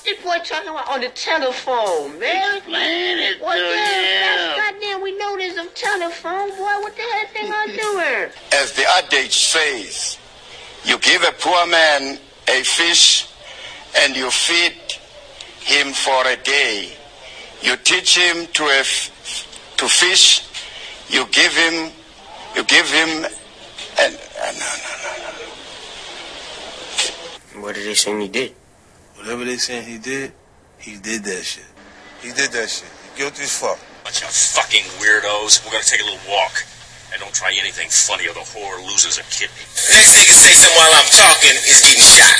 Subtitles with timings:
[0.00, 2.56] What this boy talking about on the telephone, man?
[2.56, 4.54] Explain it What to the hell?
[4.54, 4.56] him.
[4.72, 6.56] Goddamn, we know there's a telephone, boy.
[6.80, 8.30] What the hell thing I doing?
[8.54, 10.16] As the adage says,
[10.84, 13.28] you give a poor man a fish
[13.98, 14.72] and you feed
[15.60, 16.92] him for a day.
[17.60, 20.46] You teach him to a f- to fish.
[21.10, 21.92] You give him,
[22.56, 23.26] you give him,
[24.00, 25.28] and uh, no, no, no,
[27.60, 27.62] no.
[27.66, 28.54] What did they say he did?
[29.20, 30.32] Whatever they saying he did,
[30.78, 31.68] he did that shit.
[32.22, 32.88] He did that shit.
[32.88, 33.76] He guilty as fuck.
[34.02, 35.60] Bunch of fucking weirdos.
[35.60, 36.64] We're gonna take a little walk.
[37.12, 39.60] And don't try anything funny or the whore loses a kidney.
[39.76, 42.32] Next nigga say something while I'm talking is getting shot.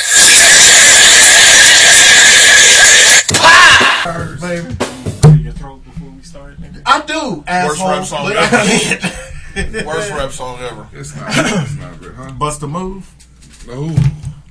[4.41, 5.45] baby.
[5.45, 6.57] Your throat before we start.
[6.63, 6.81] nigga?
[6.87, 9.85] I do, Worst rap song ever.
[9.87, 10.89] Worst rap song ever.
[10.95, 11.29] It's not.
[11.29, 12.33] It's not good, huh?
[12.33, 13.05] Bust a move.
[13.67, 13.95] No.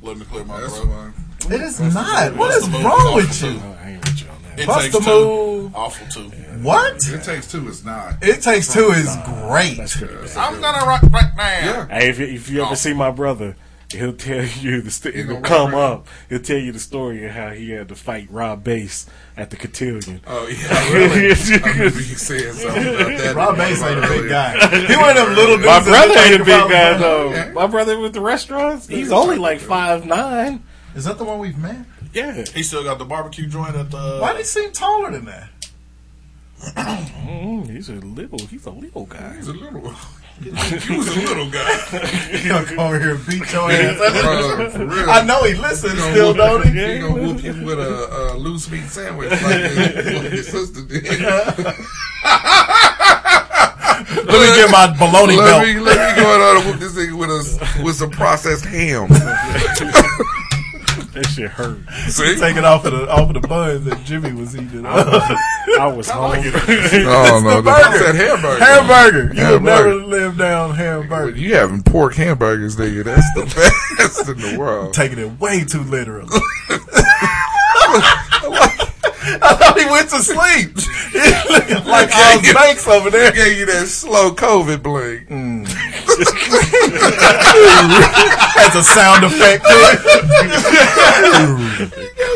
[0.03, 0.89] Let me clear my That's throat.
[0.93, 1.28] fine.
[1.51, 2.35] It is not.
[2.35, 3.51] What Bust is the Move wrong is with you?
[3.59, 3.59] too.
[3.63, 4.59] Oh, I ain't with you on that.
[4.59, 5.09] It Bust takes the two.
[5.25, 5.75] move.
[5.75, 6.29] Awful too.
[6.61, 7.07] What?
[7.07, 7.67] It takes two.
[7.67, 8.15] It's not.
[8.21, 9.15] It takes two is
[9.47, 9.77] great.
[9.77, 10.37] That's pretty bad.
[10.37, 11.43] I'm gonna rock right now.
[11.65, 11.87] Yeah.
[11.87, 12.75] Hey, if, you- if you ever oh.
[12.75, 13.55] see my brother,
[13.93, 16.07] he'll tell you the st- He it'll come rap up.
[16.27, 19.05] He'll tell you the story of how he had to fight Rob Bass
[19.37, 20.21] at the cotillion.
[20.27, 20.93] Oh yeah.
[20.93, 21.31] Really?
[21.63, 23.35] I remember you saying something about that.
[23.35, 24.53] Rob Bass ain't a big guy.
[24.87, 25.67] He one of them little dudes.
[25.67, 27.29] My that brother they ain't a big about- guy though.
[27.29, 27.51] Okay.
[27.53, 30.63] My brother with the restaurants, he's only like five nine.
[30.95, 31.85] Is that the one we've met?
[32.13, 34.17] Yeah, He still got the barbecue joint at the.
[34.19, 35.49] Why did he seem taller than that?
[36.75, 38.39] mm, he's a little.
[38.47, 39.35] He's a little guy.
[39.37, 39.93] He's a little.
[40.39, 40.49] He
[40.97, 41.77] was a little guy.
[42.31, 43.99] He gonna come over here and beat your ass.
[43.99, 45.09] Uh, for real.
[45.09, 46.71] I know he listens still, whoop- don't he?
[46.71, 50.81] He gonna whoop you with a, a loose meat sandwich like his, like his sister
[50.83, 51.03] did.
[54.09, 55.63] Let me get my baloney let belt.
[55.67, 59.09] me let me go out and whoop this thing with a with some processed ham.
[61.13, 61.79] That shit hurt.
[62.07, 62.35] See?
[62.37, 64.85] Take it off of the off of the buns that Jimmy was eating.
[64.85, 66.35] I was home.
[66.35, 67.97] Oh no, the the burger.
[67.97, 68.63] said hamburger.
[68.63, 69.33] hamburger.
[69.33, 70.05] You would never Hamburger.
[70.05, 71.35] live down hamburger.
[71.37, 73.03] You having pork hamburgers, nigga?
[73.03, 73.45] That's the
[73.97, 74.93] best in the world.
[74.93, 76.29] Taking it way too literally.
[79.41, 80.77] I thought he went to sleep.
[81.11, 81.19] He
[81.53, 83.31] looking like Oz Banks over there.
[83.31, 85.27] Gave you that slow COVID blink.
[85.29, 85.58] Mm.
[88.59, 89.63] As a sound effect.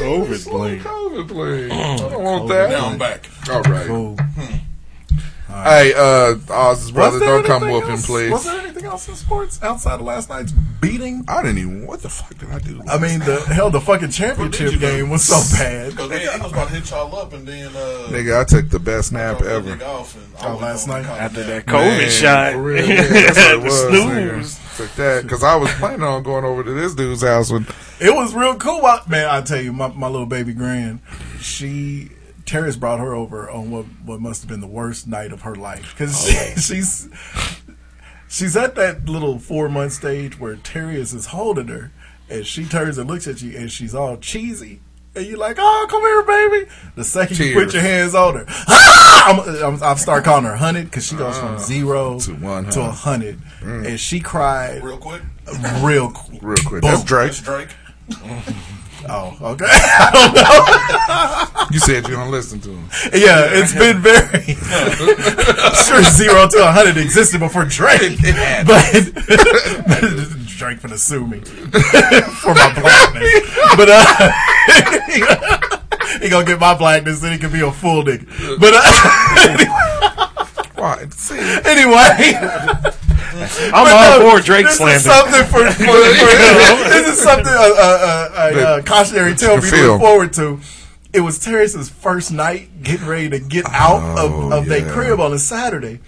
[0.01, 0.79] COVID blame.
[0.79, 1.73] COVID blink.
[1.73, 2.69] I don't want that.
[2.69, 3.29] Now I'm back.
[3.49, 3.87] All right.
[3.87, 4.17] Cool.
[5.53, 8.31] Hey, uh, Oz's brother, don't come anything whoop him, else- please.
[8.31, 11.23] Was there anything else in sports outside of last night's beating?
[11.27, 11.85] I didn't even.
[11.87, 12.81] What the fuck did I do?
[12.89, 14.79] I mean, the hell, the fucking championship you do?
[14.79, 15.91] game was so bad.
[15.91, 17.67] Because he was about to hit y'all up and then.
[17.67, 19.75] Uh, Nigga, I took the best nap ever.
[19.75, 21.05] nigga off and Oh, last night?
[21.05, 24.53] After that COVID Man, shot, For real, yeah, that's what it was.
[24.55, 24.59] snooze.
[24.77, 27.67] Took that because I was planning on going over to this dude's house when
[27.99, 28.81] It was real cool.
[28.81, 30.99] While- Man, I tell you, my, my little baby Grand,
[31.39, 32.09] she
[32.45, 35.55] Terrace brought her over on what what must have been the worst night of her
[35.55, 36.53] life because Oh.
[36.59, 37.09] she's
[38.27, 41.91] she's at that little four month stage where Terrius is holding her,
[42.29, 44.81] and she turns and looks at you, and she's all cheesy.
[45.15, 46.71] And you're like, oh, come here, baby.
[46.95, 49.59] The second you put your hands on her, ah!
[49.63, 52.71] I'm, I'm, I start calling her hundred because she goes from zero Uh, to 100.
[52.71, 55.21] to a hundred, and she cried Real quick.
[55.81, 56.41] real quick.
[56.41, 56.81] real quick.
[56.81, 57.29] That's Drake.
[57.29, 57.69] It's Drake.
[59.09, 59.65] Oh, okay.
[59.69, 61.67] I don't know.
[61.71, 62.89] You said you don't listen to him.
[63.13, 64.57] Yeah, it's been very.
[65.61, 68.19] I'm sure zero to a hundred existed before Drake,
[68.65, 68.93] but
[70.57, 73.41] Drake finna sue me for my blackness.
[73.75, 74.31] But uh,
[76.21, 78.25] he gonna get my blackness, then he can be a full nigga.
[78.59, 80.02] But uh,
[80.83, 81.07] Why?
[81.11, 82.91] See, anyway, I'm
[83.71, 84.97] But all no, for Drake this slander.
[84.97, 85.85] Is something for, for, for
[86.89, 90.33] this is something uh, uh, uh, a, a, a, a, cautionary tale we look forward
[90.33, 90.59] to.
[91.13, 95.21] It was Terrence's first night getting ready to get out oh, of, of their crib
[95.21, 96.01] on a Saturday.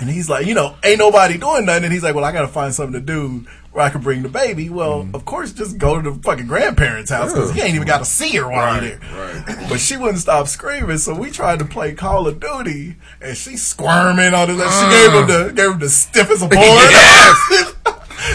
[0.00, 1.82] And he's like, you know, ain't nobody doing nothing.
[1.82, 3.48] And he's like, well, I got to find something to do
[3.78, 4.68] where I can bring the baby.
[4.68, 5.14] Well, mm.
[5.14, 8.04] of course, just go to the fucking grandparents' house because he ain't even got to
[8.04, 9.66] see her while Right, you're there.
[9.68, 13.56] But she wouldn't stop screaming, so we tried to play Call of Duty, and she
[13.56, 14.54] squirming on it.
[14.54, 15.26] She gave him ah.
[15.26, 16.60] the gave him the stiffest of board.
[16.60, 17.74] Yes.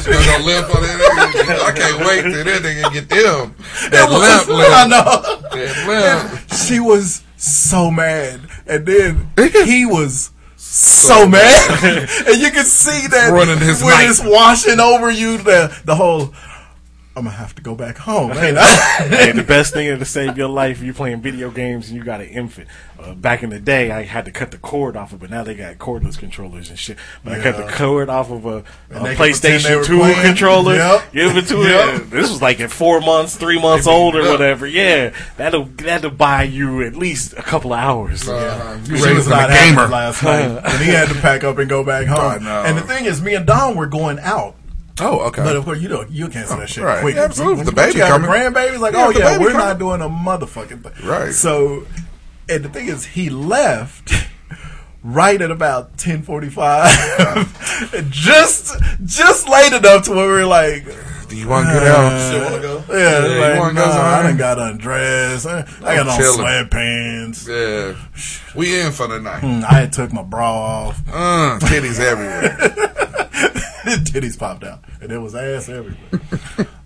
[0.02, 1.66] She gonna limp on that.
[1.68, 3.54] I can't wait till that nigga get them.
[3.92, 4.74] That was- limp, limp.
[4.74, 5.42] I know.
[5.52, 6.54] That limp.
[6.54, 10.32] She was so mad, and then he was
[10.74, 11.84] so mad,
[12.28, 14.10] and you can see that Running his when night.
[14.10, 15.38] it's washing over you.
[15.38, 16.34] The the whole.
[17.16, 18.32] I'm gonna have to go back home.
[18.38, 18.64] ain't I?
[19.08, 22.22] hey, the best thing to save your life, you're playing video games and you got
[22.22, 22.68] an infant.
[23.00, 25.44] Uh, back in the day, I had to cut the cord off of, but now
[25.44, 26.98] they got cordless controllers and shit.
[27.24, 29.86] But I cut the cord off of a, a And they can pretend they PlayStation
[29.86, 30.22] 2 playing.
[30.22, 30.76] controller.
[30.76, 31.12] Yep.
[31.14, 32.02] Give it to Yep.
[32.02, 32.10] it.
[32.10, 34.66] This was like at four months, three months They old or whatever.
[34.66, 38.28] Yeah, that'll that'll buy you at least a couple of hours.
[38.28, 38.78] Uh-huh.
[38.80, 39.88] You She was raising a gamer.
[39.88, 42.20] last night, and he had to pack up and go back home.
[42.20, 42.64] I know.
[42.64, 44.56] And the thing is, me and Don were going out.
[45.02, 45.44] Oh, okay.
[45.44, 47.02] But of course, you don't you cancel that shit Right.
[47.02, 47.16] quick.
[47.16, 47.58] Yeah, absolutely.
[47.58, 48.30] When The baby have coming.
[48.30, 49.58] a grandbaby, like, Yeah, oh yeah, we're coming.
[49.68, 51.08] not doing a motherfucking thing.
[51.08, 51.34] Right.
[51.34, 51.86] So,
[52.48, 54.12] and the thing is, he left
[55.04, 56.92] right at about ten forty five,
[58.12, 58.76] just
[59.06, 60.86] just late enough to where we are like.
[61.30, 62.32] Do you want to get out?
[62.32, 62.84] Shit, wanna go?
[62.90, 64.24] Yeah, Yeah, you like, wanna no, go I somewhere?
[64.24, 65.46] done got undressed.
[65.48, 66.46] I, I got on chilling.
[66.46, 67.48] sweatpants.
[67.48, 68.54] Yeah.
[68.56, 69.42] We in for the night.
[69.42, 71.02] Mm, I took my bra off.
[71.12, 72.56] Uh, titties everywhere.
[74.06, 75.98] Titties popped out, and there was ass everywhere.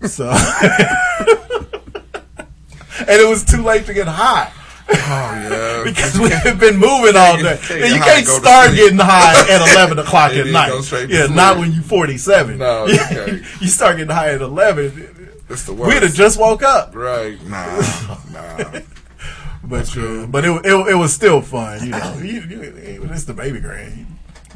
[0.08, 0.28] so,
[3.00, 4.52] and it was too late to get high
[4.90, 5.84] Oh, yeah.
[5.84, 7.58] because we've been moving all day.
[7.60, 10.70] you can't and go to start getting high at eleven o'clock at night.
[10.72, 11.30] Yeah, sleep.
[11.30, 12.58] not when you're forty seven.
[12.58, 15.14] No, you you start getting high at eleven.
[15.50, 15.92] It's the worst.
[15.94, 16.94] We'd have just woke up.
[16.94, 17.38] Right.
[17.46, 18.18] Nah.
[18.32, 18.80] Nah.
[19.64, 22.18] But uh, but it, it it was still fun, you know.
[22.22, 24.06] You, you, it's the baby grand.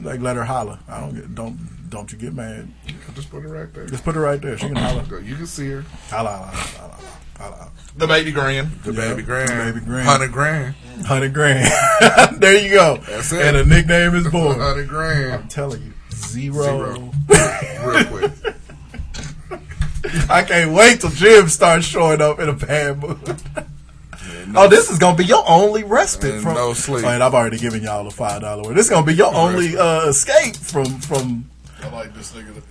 [0.00, 0.78] Like let her holler.
[0.88, 1.58] I don't get don't
[1.92, 2.68] don't you get mad.
[3.14, 3.86] Just put it right there.
[3.86, 4.56] Just put her right there.
[4.58, 5.20] She can holler.
[5.20, 5.84] You can see her.
[6.08, 6.98] Holla, holla, holla,
[7.38, 7.70] holla, holla.
[7.96, 8.70] The baby grand.
[8.82, 9.50] The Yeah, baby grand.
[9.50, 10.08] the baby grand.
[10.08, 10.74] Hundred grand.
[11.06, 11.70] Hundred grand.
[12.40, 12.96] there you go.
[13.06, 13.42] That's it.
[13.44, 14.58] And a nickname is born.
[14.58, 15.32] Hundred grand.
[15.34, 16.64] I'm telling you, zero.
[16.64, 17.10] Zero.
[17.86, 18.32] Real quick.
[20.28, 23.18] I can't wait till Jim starts showing up in a bad mood.
[24.56, 27.04] oh, this is gonna be your only respite And from no sleep.
[27.04, 28.76] Oh, and I've already given y'all a five dollar word.
[28.76, 31.48] This is gonna be your only uh, escape from from.
[31.82, 32.64] I like this nigga that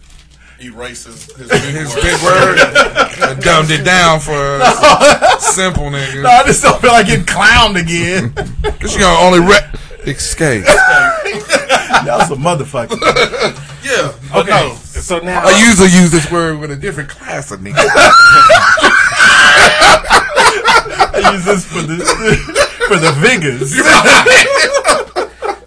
[0.63, 4.31] erases his big, his big word and dumbed it down for
[4.61, 6.21] us simple niggas.
[6.23, 8.33] No, I just don't feel like getting clowned again.
[8.79, 9.69] This gonna only re-
[10.11, 10.63] escape.
[10.65, 12.99] y'all some motherfuckers.
[13.83, 14.11] Yeah.
[14.39, 14.75] Okay, No.
[14.75, 17.75] so now I usually use this word with a different class of niggas.
[21.13, 21.97] I use this for the
[22.87, 23.75] for the vigors.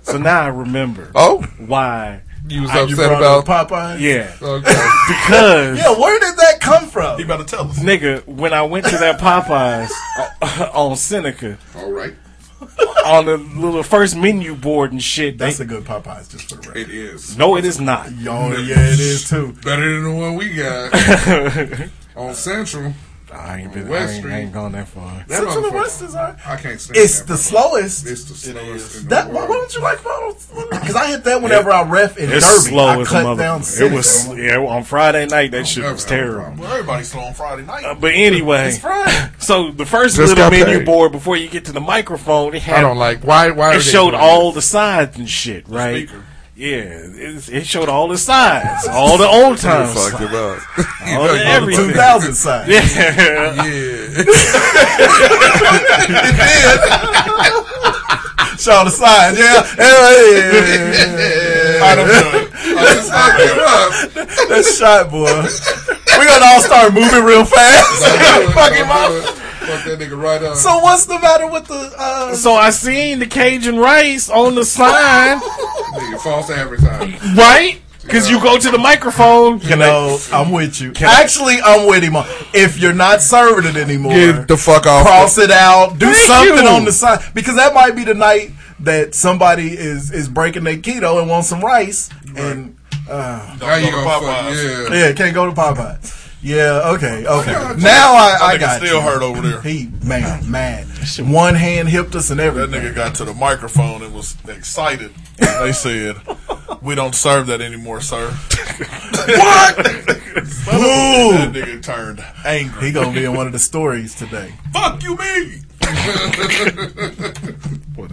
[0.02, 2.22] so now I remember Oh, why.
[2.46, 4.00] You was You upset brought about up Popeye.
[4.00, 4.88] Yeah, Okay.
[5.08, 7.18] because Yeah, where did that come from?
[7.18, 7.78] You better tell us.
[7.78, 9.90] nigga, when I went to that Popeyes
[10.42, 12.14] uh, on Seneca All right.
[13.06, 16.56] on the little first menu board and shit, they That's a good Popeyes, just for
[16.56, 16.76] the record.
[16.76, 18.12] It is no, it is not.
[18.16, 19.52] Yo, yeah, it is too.
[19.64, 22.92] better than the one we got on Central.
[23.34, 23.92] I ain't been.
[23.92, 24.32] I ain't, Street.
[24.32, 25.24] I ain't gone that far.
[25.28, 26.34] That Central and motherfucker- West is alright.
[26.46, 27.38] I can't stand It's that the motherfucker.
[27.38, 28.06] slowest.
[28.06, 29.48] It's the slowest in the That why world.
[29.50, 29.98] don't you like
[30.70, 32.70] Because I hit that whenever I ref in It's Derby.
[32.70, 33.42] slow I as cut mother.
[33.42, 33.60] down.
[33.60, 35.50] It was yeah on Friday night.
[35.50, 36.34] That shit was terrible.
[36.42, 36.58] problem.
[36.60, 37.84] Well, everybody's slow on Friday night.
[37.84, 39.30] Uh, but anyway, It's Friday.
[39.38, 40.86] so the first Just little menu paid.
[40.86, 43.50] board before you get to the microphone, it had I don't like why.
[43.50, 46.08] Why it showed all the sides and shit, right?
[46.54, 46.66] Speaker.
[46.66, 50.34] Yeah, it, it showed all the signs, all the old You time fucked sides, him
[50.34, 50.58] up.
[51.18, 51.88] all the everything.
[51.90, 52.68] 2000 side.
[52.68, 54.24] Yeah, Yeah.
[58.56, 59.60] Show the signs, Yeah.
[59.60, 59.66] Done.
[61.82, 61.84] I
[62.94, 63.90] just fucked him up.
[64.48, 65.42] That's shot, boy.
[66.16, 68.04] We're gonna all start moving real fast.
[68.54, 69.10] Fuck him up.
[69.66, 70.56] Fuck that nigga right up.
[70.56, 71.92] So what's the matter with the?
[71.96, 77.14] Uh, so I seen the Cajun rice on the sign, nigga, false advertising.
[77.36, 77.80] right?
[78.02, 80.92] Because you go to the microphone, you know, I'm with you.
[81.00, 82.12] Actually, I'm with him.
[82.52, 85.06] If you're not serving it anymore, Get the fuck off.
[85.06, 85.98] cross it out.
[85.98, 86.70] Do Thank something you.
[86.70, 90.76] on the side because that might be the night that somebody is is breaking their
[90.76, 92.76] keto and wants some rice, and
[93.08, 94.90] Uh, Now you go to fuck, Popeyes.
[94.90, 95.06] yeah.
[95.06, 96.20] yeah, can't go to Popeye.
[96.44, 97.52] Yeah, okay, okay.
[97.78, 99.00] Now I, I got still you.
[99.00, 99.62] hurt over there.
[99.62, 100.86] He man, mad.
[101.20, 102.70] One hand hipped us and everything.
[102.70, 105.10] That nigga got to the microphone and was excited.
[105.38, 106.16] And they said,
[106.82, 109.76] "We don't serve that anymore, sir." what?
[110.66, 112.88] That nigga turned angry.
[112.88, 114.52] He gonna be in one of the stories today.
[114.70, 115.62] Fuck you, me.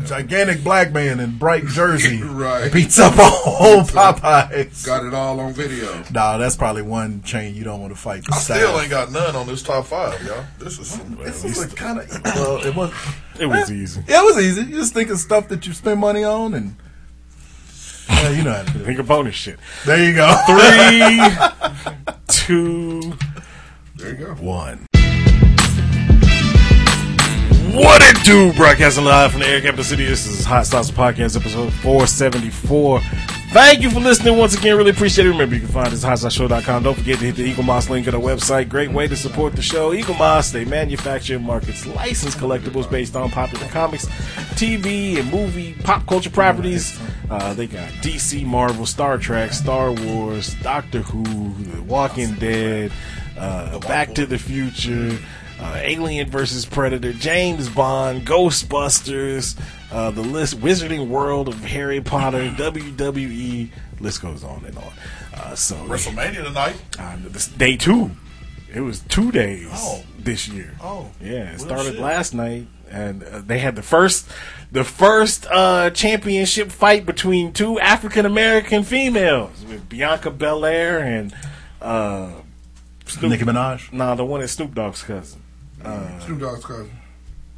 [0.06, 2.72] Gigantic black man in bright jersey Right.
[2.72, 4.86] beats up a whole Popeyes.
[4.86, 6.04] Got it all on video.
[6.12, 8.26] Nah, that's probably one chain you don't want to fight.
[8.26, 10.44] The I still ain't got none on this top five, y'all.
[10.60, 11.16] This is some.
[11.18, 12.92] This is kind of well, it was.
[13.40, 14.04] It was eh, easy.
[14.08, 14.62] Yeah, it was easy.
[14.64, 16.76] You just think of stuff that you spend money on, and
[18.10, 18.80] yeah, you know how to do.
[18.80, 19.58] Think of bonus shit.
[19.86, 20.36] There you go.
[20.46, 23.14] Three, two,
[23.96, 24.34] There you go.
[24.36, 24.86] one.
[27.74, 28.52] What it do?
[28.52, 30.04] Broadcasting live from the Air Capital City.
[30.04, 33.00] This is Hot Sauce Podcast, episode 474.
[33.54, 34.76] Thank you for listening once again.
[34.76, 35.30] Really appreciate it.
[35.30, 36.84] Remember, you can find us at hotsauceshow.com.
[36.84, 38.68] Don't forget to hit the Eaglemoss link on the website.
[38.68, 39.94] Great way to support the show.
[39.94, 44.06] Eaglemoss, they manufacture and markets licensed collectibles based on popular comics,
[44.56, 47.00] TV, and movie, pop culture properties.
[47.30, 52.92] Uh, they got DC, Marvel, Star Trek, Star Wars, Doctor Who, The Walking Dead,
[53.38, 55.18] uh, Back to the Future,
[55.62, 59.58] uh, Alien versus Predator, James Bond, Ghostbusters,
[59.92, 64.94] uh, the list, Wizarding World of Harry Potter, WWE, list goes on and on.
[65.34, 66.76] Uh, so WrestleMania tonight.
[67.00, 68.12] uh, this day two.
[68.74, 70.04] It was two days Oh.
[70.18, 70.74] this year.
[70.82, 71.12] Oh.
[71.22, 72.00] yeah, it started shit.
[72.00, 74.28] last night, and uh, they had the first,
[74.72, 81.34] the first uh, championship fight between two African American females with Bianca Belair and
[81.82, 82.32] uh,
[83.06, 83.92] Snoop, Nicki Minaj.
[83.92, 85.41] Nah, the one that's Snoop Dogg's cousin.
[85.84, 86.92] Uh, Snoop Dogg's cousin.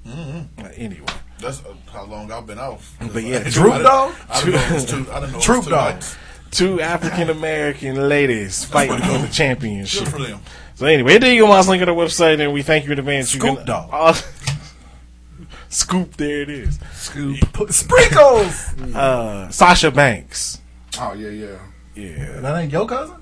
[0.08, 0.44] uh,
[0.76, 1.06] anyway,
[1.40, 2.96] That's uh, how long I've been off.
[3.14, 4.16] But yeah, I didn't- Troop Dog?
[4.30, 4.96] I didn't know it was two.
[4.96, 6.04] I didn't know it was Troop Dog.
[6.52, 10.04] two African American ladies fighting for the championship.
[10.06, 10.40] Good for them.
[10.76, 11.68] So anyway, there you go, Mouse.
[11.68, 13.34] Link on the website, and we thank you in advance.
[13.34, 13.90] You Scoop can- Dog.
[13.92, 14.14] Uh,
[15.70, 16.80] Scoop, there it is.
[16.94, 17.38] Scoop.
[17.72, 18.74] Sprinkles.
[18.96, 20.60] Uh, Sasha Banks.
[21.00, 21.58] Oh yeah, yeah.
[21.96, 22.40] Yeah.
[22.42, 23.18] that ain't your cousin.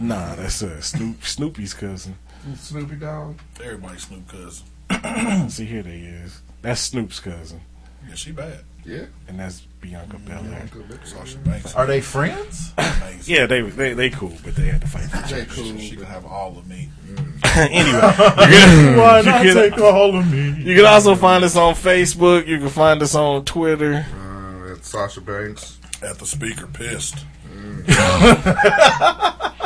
[0.00, 2.16] Nah, that's uh, Snoop, Snoopy's cousin.
[2.54, 3.38] Snoopy Dog.
[3.62, 5.48] Everybody Snoop cousin.
[5.50, 6.40] See, here they is.
[6.62, 7.60] That's Snoop's cousin.
[8.08, 8.60] Yeah, she bad.
[8.84, 9.06] Yeah.
[9.26, 10.68] And that's Bianca Belair.
[11.04, 11.74] Sasha Banks.
[11.74, 12.72] Are they friends?
[13.24, 15.08] Yeah, they, they they cool, but they had to fight.
[15.28, 15.76] They cool.
[15.76, 16.88] She can have all of me.
[17.44, 18.00] anyway, you
[18.32, 20.50] can, Why not can- take all of me?
[20.62, 22.46] You can also find us on Facebook.
[22.46, 24.06] You can find us on Twitter.
[24.14, 25.78] Uh, at Sasha Banks.
[26.02, 27.24] At the speaker pissed.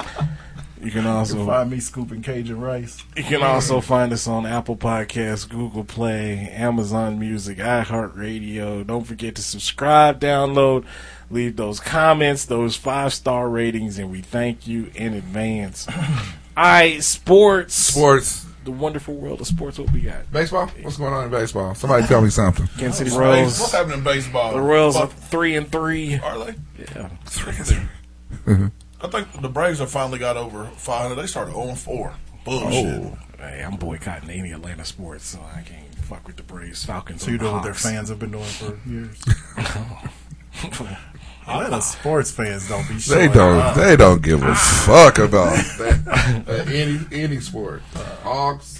[0.82, 3.02] You can You also can find me scooping Cajun rice.
[3.14, 8.86] You can also find us on Apple Podcasts, Google Play, Amazon Music, iHeartRadio.
[8.86, 10.86] Don't forget to subscribe, download,
[11.30, 15.86] leave those comments, those five star ratings, and we thank you in advance.
[16.56, 17.74] All right, sports.
[17.74, 18.46] Sports.
[18.64, 19.78] The wonderful world of sports.
[19.78, 20.30] What we got?
[20.32, 20.66] Baseball?
[20.82, 21.74] What's going on in baseball?
[21.74, 22.66] Somebody tell me something.
[22.78, 23.58] Kansas City Royals.
[23.58, 24.52] What's happening in baseball?
[24.52, 26.18] The Royals Fuck, are three and three.
[26.18, 26.54] Are they?
[26.78, 27.08] Yeah.
[27.26, 28.66] Three and three.
[29.02, 31.14] I think the Braves have finally got over 500.
[31.14, 32.14] They started 0 4.
[32.44, 33.02] Bullshit.
[33.02, 37.22] Oh, hey, I'm boycotting any Atlanta sports, so I can't fuck with the Braves, Falcons.
[37.22, 39.22] So you or know what their fans have been doing for years.
[41.46, 42.94] Atlanta sports fans don't be.
[42.94, 43.58] They don't.
[43.58, 43.76] up.
[43.76, 44.54] They don't give a
[44.84, 46.44] fuck about that.
[46.46, 47.82] Uh, any any sport.
[48.22, 48.79] Hawks,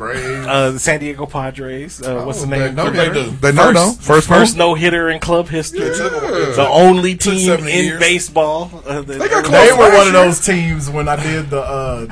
[0.00, 0.46] Braves.
[0.46, 2.00] Uh, the San Diego Padres.
[2.02, 2.60] Uh, what's the Oh, name?
[2.60, 3.30] they know First- they do.
[3.42, 3.92] They know, no.
[4.00, 4.68] First first no.
[4.70, 5.80] no hitter in club history.
[5.80, 5.92] Yeah.
[5.92, 8.00] The only team in years.
[8.00, 8.70] baseball.
[8.86, 11.50] Uh, that- They got close They were last one of those teams when I did
[11.50, 12.06] the uh,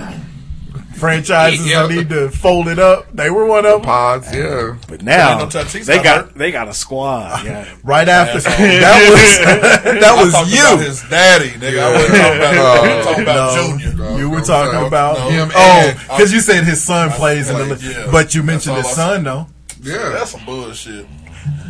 [0.99, 1.85] franchises Yeah.
[1.85, 3.11] I need to fold it up.
[3.15, 3.83] They were one of them.
[3.83, 4.77] Pods, yeah.
[4.89, 6.35] But now no they got got hurt.
[6.35, 7.45] they got a squad.
[7.49, 7.69] Yeah.
[7.85, 9.39] Right after that was
[9.85, 10.59] that I was talked you.
[10.61, 11.79] about his daddy, nigga.
[11.81, 13.79] I wasn't talking about, I was talking about No.
[13.79, 14.19] Junior.
[14.19, 17.57] You were talking saying, about no, him oh, because you said his son plays in
[17.59, 17.65] the.
[17.77, 17.97] played, league.
[17.97, 18.09] yeah.
[18.11, 19.47] But you mentioned all his son though.
[19.81, 21.07] Yeah, that's some bullshit.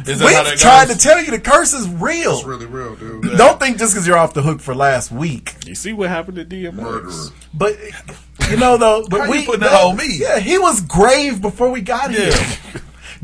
[0.06, 2.36] Is We how that tried to tell you the curse is real.
[2.36, 3.36] It's really real, dude.
[3.36, 5.54] Don't think just because you're off the hook for last week.
[5.66, 6.72] You see what happened to DMX?
[6.74, 7.12] Murderer.
[7.52, 7.76] But
[8.50, 10.16] you know though, but How we you putting that on me?
[10.18, 12.32] Yeah, he was grave before we got here.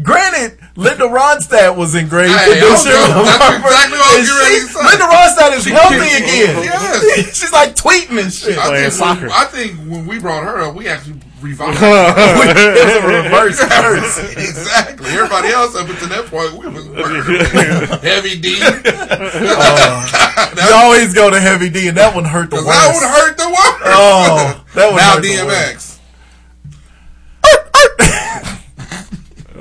[0.03, 2.91] Granted, Linda Ronstadt was in grave Hey, condition.
[2.93, 4.85] That's exactly what I was And she- to.
[4.85, 6.65] Linda Ronstadt is She healthy again.
[6.65, 7.37] Yes.
[7.41, 8.59] She's like tweeting and shit.
[8.59, 9.21] I Playing think, soccer.
[9.23, 11.79] when, I think when we brought her up, we actually revived.
[11.81, 14.19] it was a reverse curse.
[14.37, 15.11] exactly.
[15.11, 16.87] Everybody else up until that point, we was
[18.03, 18.59] heavy D.
[18.63, 22.69] Uh, you always go to Heavy D, and that one hurt the worst.
[22.69, 23.83] that would hurt the worst.
[23.85, 25.91] Oh, that would now hurt the worst.
[25.91, 26.01] DMX.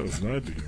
[0.06, 0.60] it's not DMX.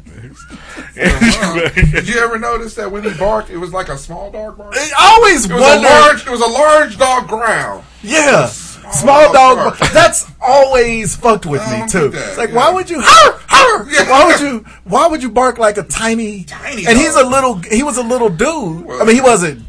[1.92, 4.74] Did you ever notice that when he barked, it was like a small dog bark?
[4.76, 5.88] I always It was wonder.
[5.88, 6.26] a large.
[6.26, 7.84] It was a large dog growl.
[8.02, 8.48] Yeah.
[8.92, 9.78] Small dog.
[9.94, 12.12] That's always fucked with me too.
[12.14, 13.00] It's like, why would you?
[13.00, 14.10] Howr, howr.
[14.10, 14.60] Why would you?
[14.86, 16.44] Why would you bark like a tiny?
[16.46, 17.56] Tiny And he's a little.
[17.56, 18.90] He was a little dude.
[18.90, 19.62] I mean, he wasn't.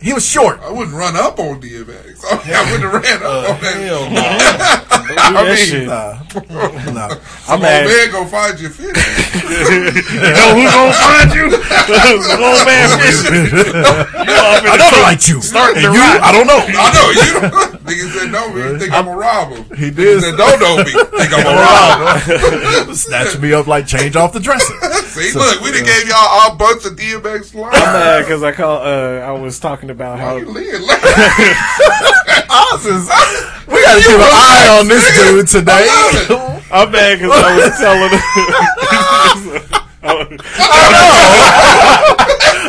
[0.00, 0.60] He was short.
[0.60, 2.20] I wouldn't run up on DMX.
[2.28, 3.76] I, mean, I wouldn't have ran up uh, on that.
[3.80, 4.20] Hell no.
[4.20, 5.86] I Don't do that mean, shit.
[5.88, 6.92] Nah.
[6.92, 7.08] nah.
[7.08, 7.86] Some I'm old mad.
[7.88, 8.92] man gonna find you fishing.
[10.04, 11.48] You know who's gonna find you?
[11.56, 13.48] Some old man fishing.
[13.48, 15.40] You off I don't like you.
[15.40, 16.20] Starting And to you, ride.
[16.20, 16.60] I don't know.
[16.60, 17.32] I know you.
[17.48, 18.46] Don't, nigga said no.
[18.56, 19.64] You think I'm gonna rob him?
[19.76, 20.20] He Nigga did.
[20.22, 20.90] said don't know me.
[20.92, 22.20] Think I'm gonna rob
[22.88, 22.94] him?
[22.94, 24.72] Snatch me up like change off the dresser.
[25.14, 27.76] See, look, we done gave y'all a bunch of DMX lines.
[27.76, 28.78] I'm mad because I call.
[28.82, 30.36] Uh, I was talking about how.
[30.36, 30.74] You lean-
[32.50, 35.86] Oz we gotta keep an eye on this dude today.
[36.70, 38.10] I'm mad because I was telling.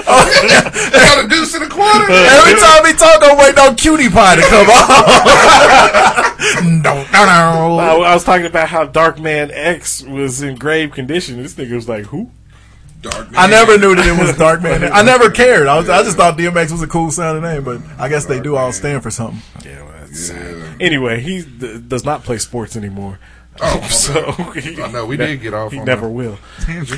[0.05, 2.05] got a deuce in the corner.
[2.09, 6.65] Every time he talk, I'm waiting on Cutie Pie to come on.
[6.81, 7.77] no, no, no.
[7.79, 11.41] I, I was talking about how Dark Man X was in grave condition.
[11.41, 12.29] This nigga was like, "Who?"
[13.01, 14.83] Dark I never knew that it was Dark Man.
[14.91, 15.67] I never cared.
[15.67, 18.39] I, was, I just thought DMX was a cool sounding name, but I guess they
[18.39, 19.41] do all stand for something.
[19.63, 20.29] Yeah, well, that's
[20.79, 23.19] Anyway, he d- does not play sports anymore.
[23.61, 26.13] Oh, so he, I know, we did get off He on never that.
[26.13, 26.37] will.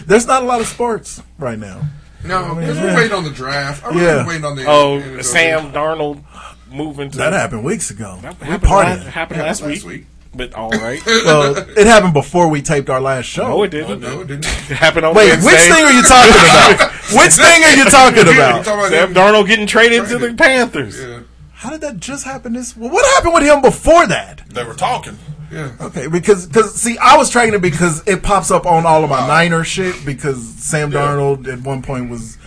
[0.05, 1.81] There's not a lot of sports right now.
[2.23, 3.83] No, because we're waiting on the draft.
[3.85, 4.03] I'm Yeah.
[4.13, 4.65] really waiting on the.
[4.65, 6.23] Oh, NFL Sam Darnold
[6.71, 8.17] moving to That happened weeks ago.
[8.21, 8.83] That We happened, partied.
[8.83, 10.05] last, happened last, week,
[10.35, 11.01] But all right.
[11.05, 13.47] Well, it happened before we taped our last show.
[13.47, 14.03] no, it didn't.
[14.03, 14.45] Oh, no, it didn't.
[14.69, 15.51] It happened on Wait, Wednesday.
[15.51, 16.31] which thing are you talking
[16.75, 16.91] about?
[17.13, 18.65] which thing are you talking You about?
[18.65, 20.99] talking about Sam Darnold getting traded to the Panthers.
[20.99, 21.19] Yeah,
[21.53, 22.53] How did that just happen?
[22.53, 24.41] This well, what happened with him before that?
[24.49, 25.17] They were talking.
[25.51, 25.71] Yeah.
[25.79, 29.09] Okay, because because see, I was tracking it because it pops up on all of
[29.09, 32.37] my Niner shit because Sam Darnold at one point was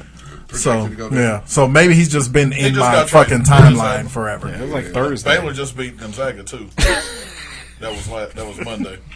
[0.52, 1.22] so Projected to go there.
[1.22, 1.44] yeah.
[1.44, 4.48] So maybe he's just been in just my fucking timeline forever.
[4.48, 5.36] It was like Thursday.
[5.36, 6.68] Baylor just beat Gonzaga too.
[7.80, 8.98] that was la- that was Monday.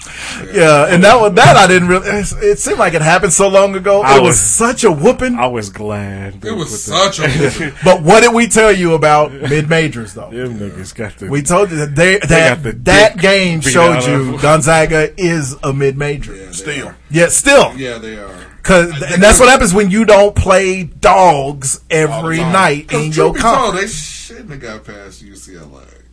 [0.52, 2.08] Yeah, and that was that I didn't really.
[2.08, 4.02] It, it seemed like it happened so long ago.
[4.02, 5.36] I it was, was- such a whooping.
[5.36, 6.44] I was glad.
[6.44, 7.72] It was with such a.
[7.84, 10.30] But what did we tell you about mid majors though?
[10.30, 11.28] The, them niggas got the.
[11.28, 14.38] We told you that they, got that the that game showed you.
[14.40, 16.34] Gonzaga is a mid major.
[16.34, 16.88] Yeah, Still.
[16.88, 16.96] are.
[17.10, 17.76] Yeah, still.
[17.76, 18.34] Yeah, they are.
[18.64, 23.34] Cause, and that's what happens when you don't play dogs every night in your truth
[23.34, 26.03] be told, they shouldn't have got past UCLA.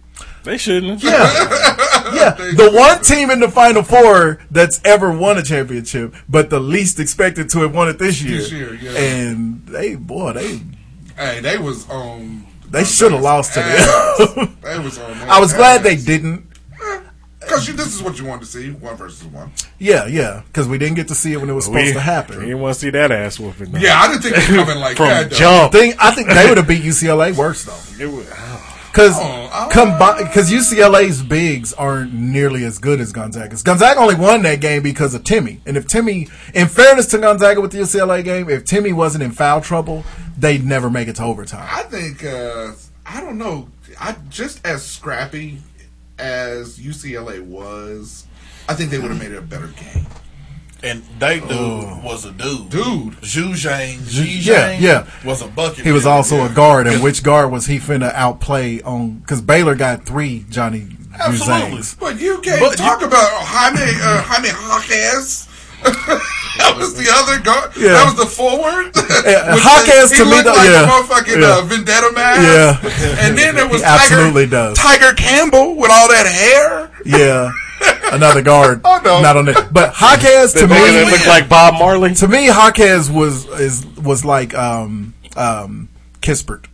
[0.44, 1.04] They shouldn't.
[1.04, 1.12] Yeah,
[2.14, 2.32] yeah.
[2.56, 7.00] The one team in the Final Four that's ever won a championship, but the least
[7.00, 8.38] expected to have won it this year.
[8.38, 8.92] This year, yeah.
[8.98, 10.60] And they, boy, they
[11.16, 12.46] Hey, they was on.
[12.70, 14.58] they should have lost to them.
[14.62, 15.12] They was on.
[15.30, 16.46] I was glad they didn't.
[16.82, 17.00] Eh,
[17.40, 19.52] because this is what you want to see: one versus one.
[19.78, 21.98] Yeah, yeah, because we didn't get to see it when it was supposed We, to
[21.98, 22.40] we happen.
[22.40, 23.72] didn't want to see that ass whooping.
[23.72, 23.80] though.
[23.80, 25.30] Yeah, I didn't think they were coming like From that.
[25.32, 25.36] though.
[25.36, 25.72] jump.
[25.74, 28.04] Thing, I think they would have beat UCLA worse though.
[28.04, 28.28] It was,
[28.92, 29.18] Because
[29.54, 33.64] Oh, because UCLA's bigs aren't nearly as good as Gonzaga's.
[33.64, 35.60] Gonzaga only won that game because of Timmy.
[35.66, 39.32] And if Timmy, in fairness to Gonzaga with the UCLA game, if Timmy wasn't in
[39.32, 40.04] foul trouble,
[40.38, 41.68] they'd never make it to overtime.
[41.70, 42.72] I think uh,
[43.06, 43.70] I don't know.
[44.00, 45.60] I just as scrappy
[46.18, 48.26] as UCLA was,
[48.70, 50.06] I think they would have made it a better game.
[50.84, 52.70] And they dude was a dude.
[52.70, 53.14] Dude.
[53.22, 55.06] Juzang, Xi Yeah, yeah.
[55.24, 55.86] was a bucket.
[55.86, 56.14] He was man.
[56.14, 59.20] also a guard, and which guard was he finna outplay on?
[59.20, 60.88] Because Baylor got three Johnny
[61.20, 61.78] Absolutely.
[61.80, 62.00] Juzangs.
[62.00, 65.48] But you can't But talk about Jaime uh, Jaime Jaquez.
[65.82, 67.72] that was the other guard.
[67.78, 67.94] Yeah.
[67.94, 68.92] That was the forward.
[69.26, 70.84] Yeah, With to he me, looked though, like yeah.
[70.84, 71.58] a motherfucking Yeah.
[71.58, 72.42] uh, Vendetta mask.
[72.42, 73.26] Yeah.
[73.26, 74.78] and then there was He Tiger, absolutely does.
[74.78, 76.90] Tiger Campbell with all that hair.
[77.06, 77.52] Yeah,
[78.12, 78.82] another guard.
[78.84, 79.22] Oh, no.
[79.22, 79.58] not on it.
[79.72, 82.14] But Jaquez to me, looked like Bob Marley.
[82.16, 85.90] to me, Jaquez was is was like um um
[86.22, 86.66] Kispert.